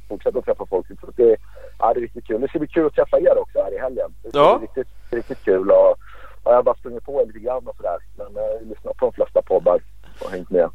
[0.09, 0.97] fortsätta att träffa folket.
[0.99, 1.37] Så det,
[1.79, 2.41] ja, det är riktigt kul.
[2.41, 4.13] Det ska bli kul att träffa er också här i helgen.
[4.23, 4.59] Det ja.
[4.61, 5.71] riktigt riktigt kul.
[5.71, 5.97] Och, och
[6.43, 7.97] jag har bara sprungit på lite grann och sådär.
[8.17, 9.79] Men jag har lyssnat på de flesta poddar
[10.21, 10.69] och hängt med.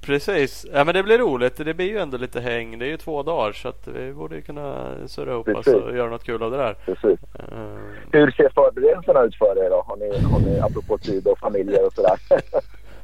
[0.00, 0.66] Precis.
[0.72, 1.56] Ja men det blir roligt.
[1.56, 2.78] Det blir ju ändå lite häng.
[2.78, 5.96] Det är ju två dagar så att vi borde ju kunna surra ihop oss och
[5.96, 6.74] göra något kul av det där.
[6.74, 7.20] Precis.
[7.52, 7.78] Uh...
[8.12, 9.84] Hur ser förberedelserna ut för er då?
[9.86, 12.16] Har ni, har ni apropå tid och familjer och sådär?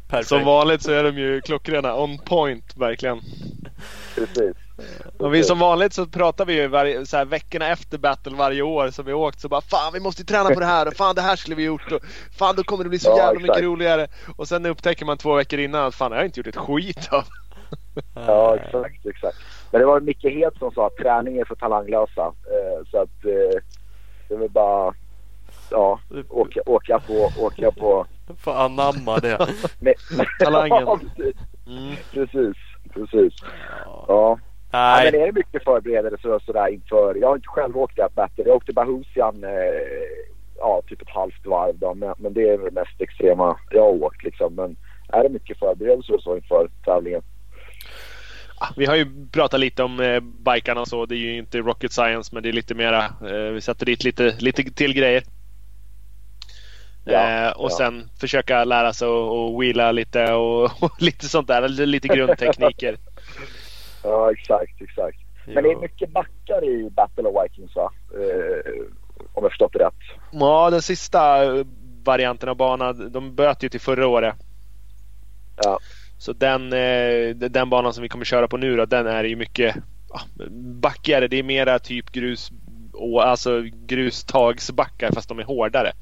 [0.09, 0.28] Perfekt.
[0.28, 1.97] Som vanligt så är de ju klockrena.
[1.97, 3.20] On point verkligen.
[4.15, 4.56] Precis.
[5.19, 8.62] Och vi som vanligt så pratar vi ju varje, så här, veckorna efter battle varje
[8.62, 11.15] år som vi åkt så bara Fan vi måste träna på det här och fan
[11.15, 12.01] det här skulle vi gjort och
[12.39, 14.09] Fan då kommer det bli så ja, jävla mycket roligare.
[14.36, 17.09] Och sen upptäcker man två veckor innan att fan jag har inte gjort ett skit
[17.12, 17.24] av.
[18.15, 19.36] Ja exakt, exakt.
[19.70, 22.27] Men det var Micke Hed som sa att träning är för talanglösa.
[22.27, 23.61] Eh, så att eh,
[24.28, 24.94] det var bara
[25.70, 26.01] ja,
[26.31, 28.06] åka, åka på, åka på.
[28.39, 29.39] Få anamma det.
[30.40, 30.82] Talangen.
[30.86, 31.36] Ja, precis.
[31.66, 31.94] Mm.
[32.12, 32.56] precis,
[32.94, 33.32] precis.
[34.09, 34.39] Ja.
[34.74, 35.05] Nej.
[35.05, 37.14] Ja, men är det mycket förberedelse och sådär inför?
[37.14, 38.44] Jag har inte själv åkt det battle.
[38.46, 39.51] Jag åkte Bahusian eh,
[40.59, 41.94] ja, typ ett halvt varv då.
[41.94, 44.55] Men, men, det är det mest extrema jag har åkt liksom.
[44.55, 44.76] Men
[45.09, 47.22] är det mycket förberedelse och så inför tävlingen?
[48.76, 51.06] Vi har ju pratat lite om eh, bikarna och så.
[51.06, 53.05] Det är ju inte rocket science men det är lite mera.
[53.05, 55.22] Eh, vi sätter dit lite, lite till grejer.
[57.05, 57.76] Ja, eh, och ja.
[57.76, 61.68] sen försöka lära sig att wheela lite och, och, lite sånt där.
[61.68, 62.96] Lite grundtekniker.
[64.05, 65.18] Ja, exakt, exakt.
[65.47, 67.93] Men det är mycket backar i Battle of Vikings va?
[68.14, 68.72] Eh,
[69.32, 70.20] om jag förstått det rätt.
[70.32, 71.20] Ja, den sista
[72.05, 74.35] varianten av banan, de böt ju till förra året.
[75.64, 75.78] Ja.
[76.18, 79.36] Så den, eh, den banan som vi kommer köra på nu då, den är ju
[79.36, 79.76] mycket
[80.81, 81.28] backigare.
[81.28, 82.51] Det är mera typ grus,
[83.22, 85.93] alltså grustagsbackar fast de är hårdare.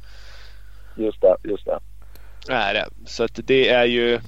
[0.96, 1.78] Just det, just det.
[2.48, 2.88] Är det.
[3.06, 4.20] Så att det är ju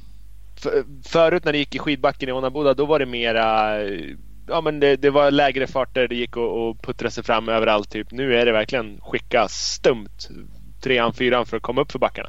[0.64, 3.78] för, förut när det gick i skidbacken i Onaboda då var det mera
[4.48, 8.10] Ja men det, det var lägre farter, det gick att puttra sig fram överallt typ.
[8.10, 10.28] Nu är det verkligen skicka stumt
[10.82, 12.28] trean, fyran för att komma upp för backarna.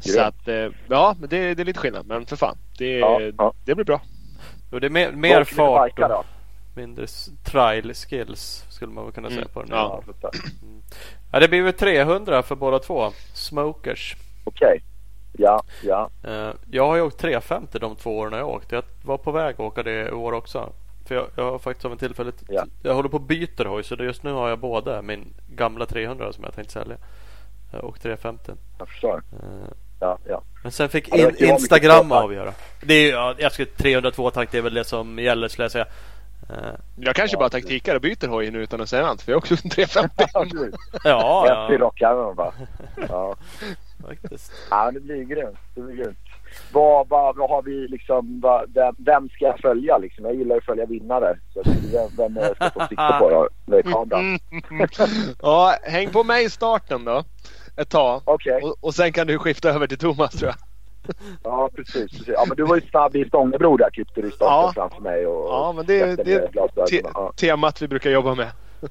[0.00, 2.06] Så att eh, ja, men det, det, är lite skillnad.
[2.06, 3.54] Men för fan, det, ja, ja.
[3.64, 4.00] det blir bra.
[4.72, 6.24] Och det är mer, mer fart och
[6.74, 7.06] mindre
[7.44, 9.52] trial skills skulle man väl kunna säga mm.
[9.52, 9.70] på den.
[9.70, 10.02] Ja.
[10.62, 10.82] Mm.
[11.32, 13.12] ja, det blir väl 300 för båda två.
[13.34, 14.16] Smokers.
[14.44, 14.66] Okej.
[14.66, 14.91] Okay.
[15.32, 16.10] Ja, ja.
[16.28, 18.72] Uh, jag har ju åkt 350 de två åren jag åkt.
[18.72, 20.72] Jag var på väg att åka det i år också.
[21.06, 22.64] För jag, jag har faktiskt av en tillfälle ja.
[22.82, 26.32] Jag håller på att byta hoj så just nu har jag både min gamla 300
[26.32, 26.96] som jag tänkte sälja
[27.82, 28.52] och 350.
[28.78, 29.16] Jag förstår.
[29.16, 29.68] Uh,
[30.00, 30.42] ja, ja.
[30.62, 32.52] Men sen fick in, Instagram avgöra.
[32.82, 35.86] Det är, ja, jag skulle 302 takt är väl det som gäller skulle jag säga.
[36.96, 39.22] Jag kanske ja, bara taktikar och byter hoj nu utan att säga något.
[39.22, 40.24] För jag har också 350.
[41.04, 41.74] ja, ja.
[41.74, 42.52] I rockärmen bara.
[43.08, 43.36] Ja
[44.02, 44.52] faktiskt.
[44.70, 45.58] Ja, det blir grymt.
[45.74, 46.18] Det blir grymt.
[46.72, 50.24] Vad, vad, vad har vi liksom, vad, vem, vem, ska jag följa liksom?
[50.24, 51.38] Jag gillar att följa vinnare.
[51.54, 54.38] Så vem, vem jag ska få sikta på då, kameran?
[55.42, 57.24] ja, häng på mig i starten då.
[57.76, 58.22] Ett tag.
[58.26, 58.60] Okay.
[58.60, 60.56] Och, och sen kan du skifta över till Thomas tror jag.
[61.42, 62.28] Ja precis, precis.
[62.28, 64.72] Ja men du var ju snabb i Stångebro där klippte du i starten ja.
[64.74, 65.26] framför mig.
[65.26, 67.32] Och ja men det, det är te ja.
[67.36, 68.50] temat vi brukar jobba med.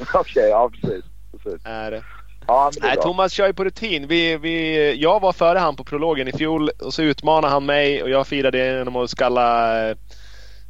[0.00, 1.04] Okej, okay, ja precis.
[1.32, 1.66] precis.
[1.66, 2.02] Är det.
[2.46, 4.06] Ja, Nej, Thomas kör ju på rutin.
[4.06, 8.02] Vi, vi, jag var före han på prologen i fjol och så utmanade han mig
[8.02, 9.94] och jag firade genom att skalla,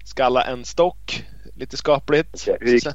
[0.04, 1.24] skalla en stock.
[1.54, 2.34] Lite skapligt.
[2.34, 2.56] Okay.
[2.60, 2.86] Hur, gick,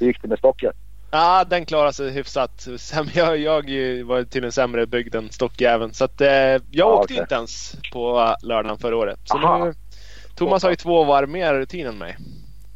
[0.00, 0.72] hur gick det med stocken?
[1.10, 2.68] Ja, den klarade sig hyfsat.
[3.14, 3.62] Jag, jag
[4.04, 5.94] var tydligen sämre byggd än stockjäveln.
[5.94, 7.22] Så att, eh, jag ja, åkte okay.
[7.22, 9.18] inte ens på lördagen förra året.
[9.24, 9.74] Så nu,
[10.34, 12.16] Thomas har ju två varv mer rutin än mig.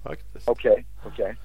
[0.02, 0.48] Faktiskt.
[0.48, 1.24] Okej, okay, okej.
[1.24, 1.36] Okay.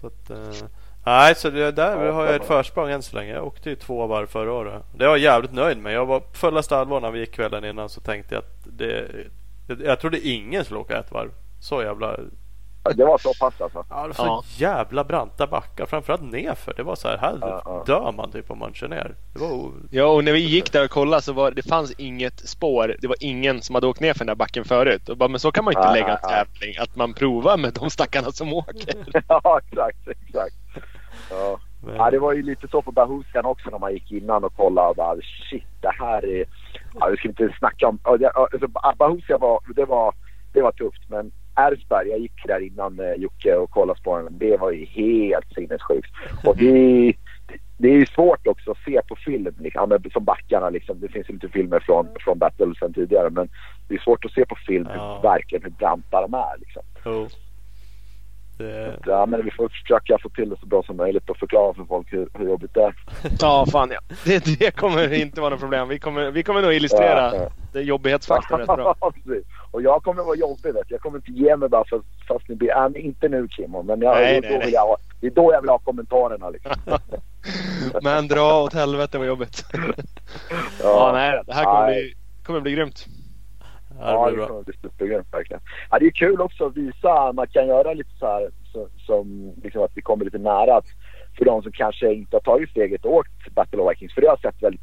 [0.00, 0.68] Så att, eh,
[1.04, 3.32] Nej, så det, där ja, har jag ett försprång än så länge.
[3.32, 4.82] Jag åkte ju två varv förra året.
[4.94, 5.92] Det var jag jävligt nöjd med.
[5.92, 9.08] Jag var på fullaste allvar när vi gick kvällen innan så tänkte jag att det...
[9.84, 11.30] Jag trodde ingen skulle åka ett varv.
[11.60, 12.16] Så jävla
[12.82, 13.84] det var så pass alltså?
[13.90, 14.44] Ja, det var så ja.
[14.46, 15.86] jävla branta backar.
[15.86, 16.74] Framförallt nerför.
[16.76, 17.82] Det var så här, här ja, ja.
[17.86, 19.14] dör man typ om man kör ner.
[19.32, 19.70] Det var...
[19.90, 22.96] Ja, och när vi gick där och kollade så var det fanns inget spår.
[23.00, 25.08] Det var ingen som hade åkt ner för den där backen förut.
[25.08, 26.76] Och bara, men så kan man inte lägga en tävling.
[26.78, 28.94] Att man provar med de stackarna som åker.
[29.28, 30.56] ja, exakt, exakt.
[31.30, 31.60] Ja.
[31.82, 31.96] Men...
[31.96, 34.88] ja, det var ju lite så på Bahusian också när man gick innan och kollade
[34.88, 35.16] och bara
[35.50, 36.44] shit, det här är...
[37.00, 37.98] Ja, vi ska inte snacka om...
[38.02, 40.14] Alltså, Bahusian var, det var,
[40.52, 44.28] det var tufft men Ersberg, jag gick där innan med Jocke och kollade spåren.
[44.30, 46.10] Det var ju helt sinnessjukt.
[46.44, 47.12] Och det,
[47.78, 51.00] det är ju svårt också att se på film, liksom, som backarna liksom.
[51.00, 53.48] Det finns ju lite filmer från, från Battle sen tidigare men
[53.88, 55.20] det är svårt att se på film ja.
[55.22, 56.82] verkligen hur branta de är liksom.
[57.04, 57.28] Oh.
[58.60, 58.98] Det...
[59.06, 61.84] Ja, men vi får försöka få till det så bra som möjligt och förklara för
[61.84, 62.94] folk hur, hur jobbigt det är.
[63.40, 64.00] Ja, fan ja.
[64.24, 65.88] Det, det kommer inte vara något problem.
[65.88, 67.48] Vi kommer, vi kommer nog illustrera ja, ja.
[67.72, 68.94] det jobbighetsfaktorn rätt bra.
[69.70, 72.54] och jag kommer vara jobbig vet Jag kommer inte ge mig bara för, fast ni
[72.54, 73.82] blir, äh, inte nu Kimmo.
[73.82, 74.72] Men jag, nej, det, är nej, nej.
[74.72, 76.72] Jag, det är då jag vill ha kommentarerna liksom.
[78.02, 79.64] Men dra åt helvete vad jobbigt.
[80.82, 83.06] ja, nej, det här kommer bli, kommer bli grymt.
[84.00, 85.62] Ja, det, kommer bli supergrymt verkligen.
[85.90, 89.52] Ja, det är kul också att visa, man kan göra lite så här så, som
[89.62, 90.86] liksom att vi kommer lite nära att
[91.38, 94.14] för de som kanske inte har tagit steget och åkt Battle of Vikings.
[94.14, 94.80] För det har jag sett väldigt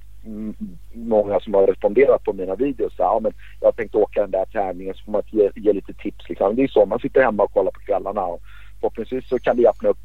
[0.93, 2.95] många som har responderat på mina videos.
[2.95, 5.73] Så, ja, men jag har tänkt åka den där tävlingen så får man ge, ge
[5.73, 6.29] lite tips.
[6.29, 6.55] Liksom.
[6.55, 8.21] Det är så man sitter hemma och kollar på kvällarna.
[8.21, 8.41] Och
[8.79, 9.97] förhoppningsvis så kan det öppna upp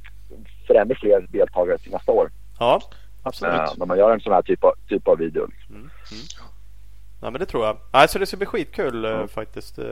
[0.67, 2.31] för ännu fler deltagare till nästa år.
[2.59, 2.81] Ja,
[3.23, 3.55] absolut.
[3.55, 5.47] Äh, när man gör en sån här typ av, typ av video.
[5.47, 5.75] Liksom.
[5.75, 5.91] Mm.
[6.13, 6.52] Mm.
[7.23, 7.77] Ja men det tror jag.
[7.91, 9.29] Alltså det ska bli skitkul mm.
[9.29, 9.85] faktiskt uh,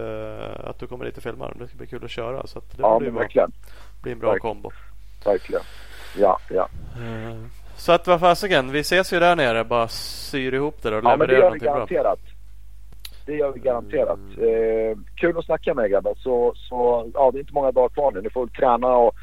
[0.65, 1.57] att du kommer hit och filmar.
[1.59, 2.47] Det ska bli kul att köra.
[2.47, 3.52] Så att det ja blir men verkligen.
[4.02, 4.55] blir en bra verkligen.
[4.55, 4.70] kombo.
[5.24, 5.62] Verkligen.
[6.19, 6.69] Ja, ja.
[6.98, 7.47] Uh,
[7.77, 9.65] så att vad fasiken, vi ses ju där nere.
[9.65, 12.19] Bara syr ihop det och ja, levererar det gör vi garanterat.
[12.23, 12.32] Bra.
[13.27, 14.19] Det gör vi garanterat.
[14.36, 14.90] Mm.
[14.90, 16.15] Eh, kul att snacka med er grabbar.
[16.16, 18.20] Så, så, ja, det är inte många dagar kvar nu.
[18.20, 19.15] Ni får träna och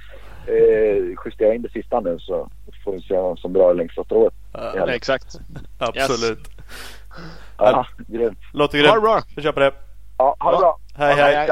[0.47, 2.49] eh, justera in det sista nu så
[2.83, 4.33] får vi se vem som drar längsta strået.
[4.53, 5.39] Ja, exakt.
[5.77, 6.39] Absolut.
[6.39, 7.46] Yes.
[7.57, 8.39] Ja, grymt.
[8.53, 8.89] Låter grymt.
[8.89, 9.21] Ha det bra.
[9.35, 9.73] Vi kör på det.
[10.17, 10.79] Ja, ha det bra.
[10.95, 11.35] Hej, hej.
[11.35, 11.49] hej.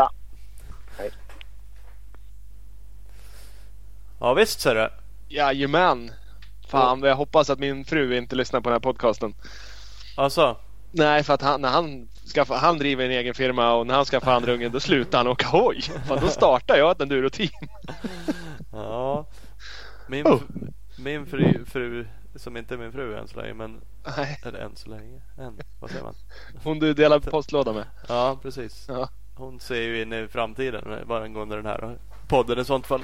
[0.97, 1.11] hej.
[4.19, 4.89] Ja, visst ser du.
[5.27, 6.11] Jajamän.
[6.67, 9.33] Fan, jag hoppas att min fru inte lyssnar på den här podcasten.
[10.17, 10.57] Alltså?
[10.91, 14.05] Nej, för att han, när han, skaffar, han driver en egen firma och när han
[14.05, 15.81] skaffar andra ungen då slutar han åka hoj.
[15.81, 17.69] Fan, då startar jag ett enduro-team.
[18.71, 19.25] ja.
[20.07, 20.41] Min, oh.
[20.97, 23.81] min fru, fru, som inte är min fru än så länge, men
[24.17, 24.39] Nej.
[24.43, 25.21] Eller än så länge.
[25.37, 26.15] Än, vad säger man?
[26.63, 27.85] Hon du delar postlåda med?
[28.07, 28.85] Ja, precis.
[28.87, 29.09] Ja.
[29.35, 31.97] Hon ser ju in i framtiden angående den här
[32.27, 33.01] podden i sånt fall.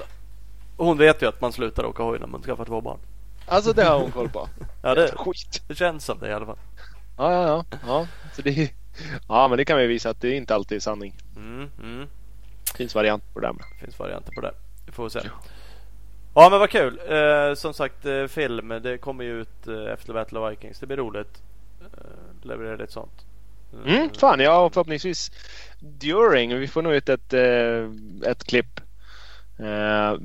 [0.78, 3.00] Hon vet ju att man slutar åka hoj när man skaffar två barn.
[3.46, 4.50] Alltså det har hon koll på?
[4.82, 5.64] ja, det, Skit.
[5.68, 6.60] det känns som det i alla fall.
[7.18, 7.78] Ja, ja, ja.
[7.88, 8.08] ja.
[8.34, 8.74] Så det,
[9.28, 11.18] ja, men det kan vi visa att det inte alltid är sanning.
[11.36, 12.08] Mm, mm.
[12.76, 13.54] finns varianter på det.
[13.54, 13.64] Med.
[13.80, 14.54] finns varianter på det.
[14.86, 15.20] Vi får se.
[15.24, 15.32] Ja.
[16.36, 17.00] Ja men vad kul.
[17.10, 18.74] Eh, som sagt eh, film.
[18.84, 20.80] Det kommer ju ut eh, efter Battle of Vikings.
[20.80, 21.42] Det blir roligt.
[21.82, 23.26] Eh, leverera lite sånt.
[23.86, 25.32] Mm, fan ja förhoppningsvis
[25.80, 26.60] during.
[26.60, 28.80] Vi får nog ut ett, ett, ett klipp
[29.60, 30.18] eh,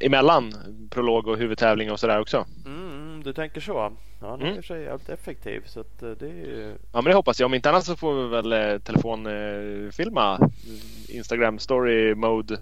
[0.00, 0.54] emellan
[0.90, 2.46] prolog och huvudtävling och sådär också.
[2.66, 3.92] Mm, du tänker så.
[4.20, 4.62] Ja, den är mm.
[4.62, 5.62] sig jävligt effektiv.
[5.66, 6.74] Så att, det är...
[6.92, 7.46] Ja, men det hoppas jag.
[7.46, 12.58] Om inte annat så får vi väl eh, telefonfilma eh, Instagram story mode.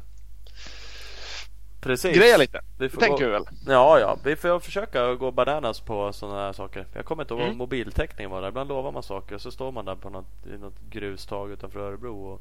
[1.81, 2.17] Precis.
[2.17, 2.61] Greja lite.
[2.79, 3.27] Vi får tänker gå...
[3.27, 3.45] vi väl.
[3.67, 4.19] Ja, ja.
[4.25, 6.87] Vi får försöka gå bananas på sådana här saker.
[6.93, 7.57] Jag kommer inte ihåg mm.
[7.57, 8.49] mobiltäckningen var där.
[8.49, 11.81] Ibland lovar man saker och så står man där på något, i något grustag utanför
[11.81, 12.41] Örebro och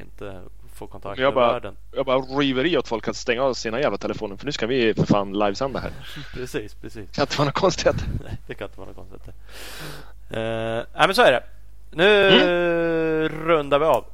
[0.00, 0.42] inte
[0.74, 1.76] få kontakt jag med bara, världen.
[1.92, 4.66] Jag bara river i åt folk att stänga av sina jävla telefoner för nu ska
[4.66, 5.92] vi för fan livesända här.
[6.34, 7.08] precis, precis.
[7.08, 7.96] Det kan inte vara något konstigt.
[8.24, 9.28] Nej, det kan inte vara något konstigt.
[9.28, 11.42] Uh, nej, men så är det.
[11.90, 13.28] Nu mm.
[13.28, 14.04] rundar vi av.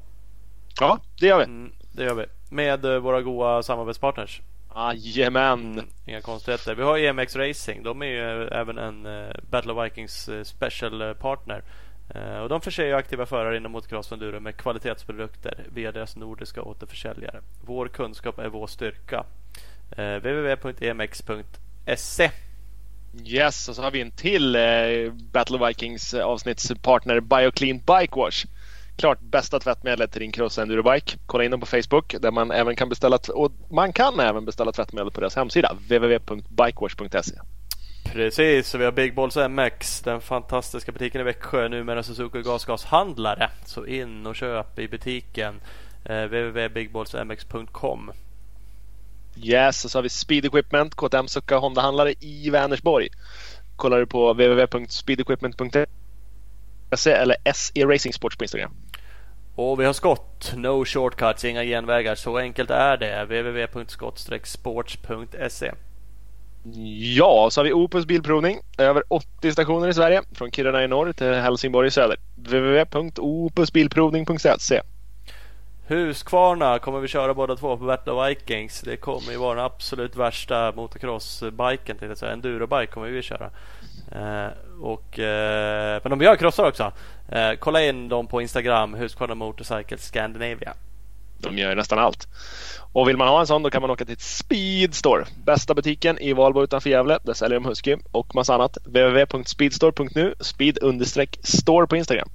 [0.80, 1.44] Ja, det gör vi.
[1.44, 2.24] Mm, det gör vi.
[2.48, 4.40] Med uh, våra goda samarbetspartners.
[4.74, 5.72] Jajamän!
[5.72, 6.74] Mm, inga konstigheter.
[6.74, 7.82] Vi har EMX Racing.
[7.82, 11.62] De är ju även en uh, Battle of Vikings special partner.
[12.14, 17.40] Eh, och de förser aktiva förare inom motocross enduro med kvalitetsprodukter via deras nordiska återförsäljare.
[17.64, 19.24] Vår kunskap är vår styrka.
[19.96, 21.60] Eh, www.emx.se
[23.24, 28.46] Yes, och så har vi en till eh, Battle of Vikings avsnittspartner Bioclean Bike Wash.
[28.96, 31.18] Klart bästa tvättmedlet till din cross endurobike.
[31.26, 34.72] Kolla in dem på Facebook där man även kan beställa och man kan även beställa
[34.72, 37.34] tvättmedel på deras hemsida www.bikewash.se.
[38.12, 43.50] Precis, och vi har Big Balls MX, den fantastiska butiken i Växjö, numera Suzuki gasgashandlare.
[43.64, 45.60] Så in och köp i butiken.
[46.04, 48.12] Eh, www.bigballsmx.com
[49.36, 53.08] Yes, och så har vi Speed Equipment, KTM Succa Honda-handlare i Vänersborg.
[53.76, 55.86] Kollar du på www.speedequipment.se
[57.10, 58.74] eller SE Racing Sports på Instagram.
[59.56, 62.14] Och vi har skott, no shortcuts, inga genvägar.
[62.14, 63.24] Så enkelt är det.
[63.24, 65.72] www.skott-sports.se
[67.16, 68.60] Ja, så har vi Opus Bilprovning.
[68.78, 70.22] Över 80 stationer i Sverige.
[70.32, 72.16] Från Kiruna i norr till Helsingborg i söder.
[72.36, 74.82] www.opusbilprovning.se
[75.88, 78.80] Huskvarna kommer vi köra båda två på Battle Vikings.
[78.80, 81.98] Det kommer ju vara den absolut värsta motocrossbiken.
[82.22, 83.50] Endurobike kommer vi köra.
[84.80, 86.92] Och, eh, men de gör krossar också.
[87.28, 90.74] Eh, kolla in dem på Instagram, Huskvarna Motorcycle Scandinavia.
[91.38, 92.28] De gör nästan allt.
[92.92, 95.24] Och vill man ha en sån då kan man åka till Speedstore.
[95.44, 97.18] Bästa butiken i Valbo utanför Gävle.
[97.22, 98.78] Där säljer de husky och massa annat.
[98.84, 102.28] www.speedstore.nu Speed-store på Instagram.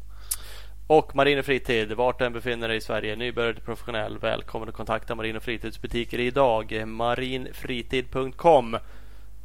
[0.87, 4.69] Och Marin och Fritid, vart du än befinner dig i Sverige, nybörjare till professionell, välkommen
[4.69, 6.83] att kontakta Marin och Fritidsbutiker idag.
[6.87, 8.77] marinfritid.com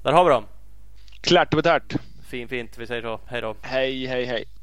[0.02, 0.44] Där har vi dem.
[1.20, 1.96] Klart och betärt.
[2.26, 3.20] Fin fint, vi säger så.
[3.26, 3.56] Hej då.
[3.62, 4.55] Hej, hej, hej.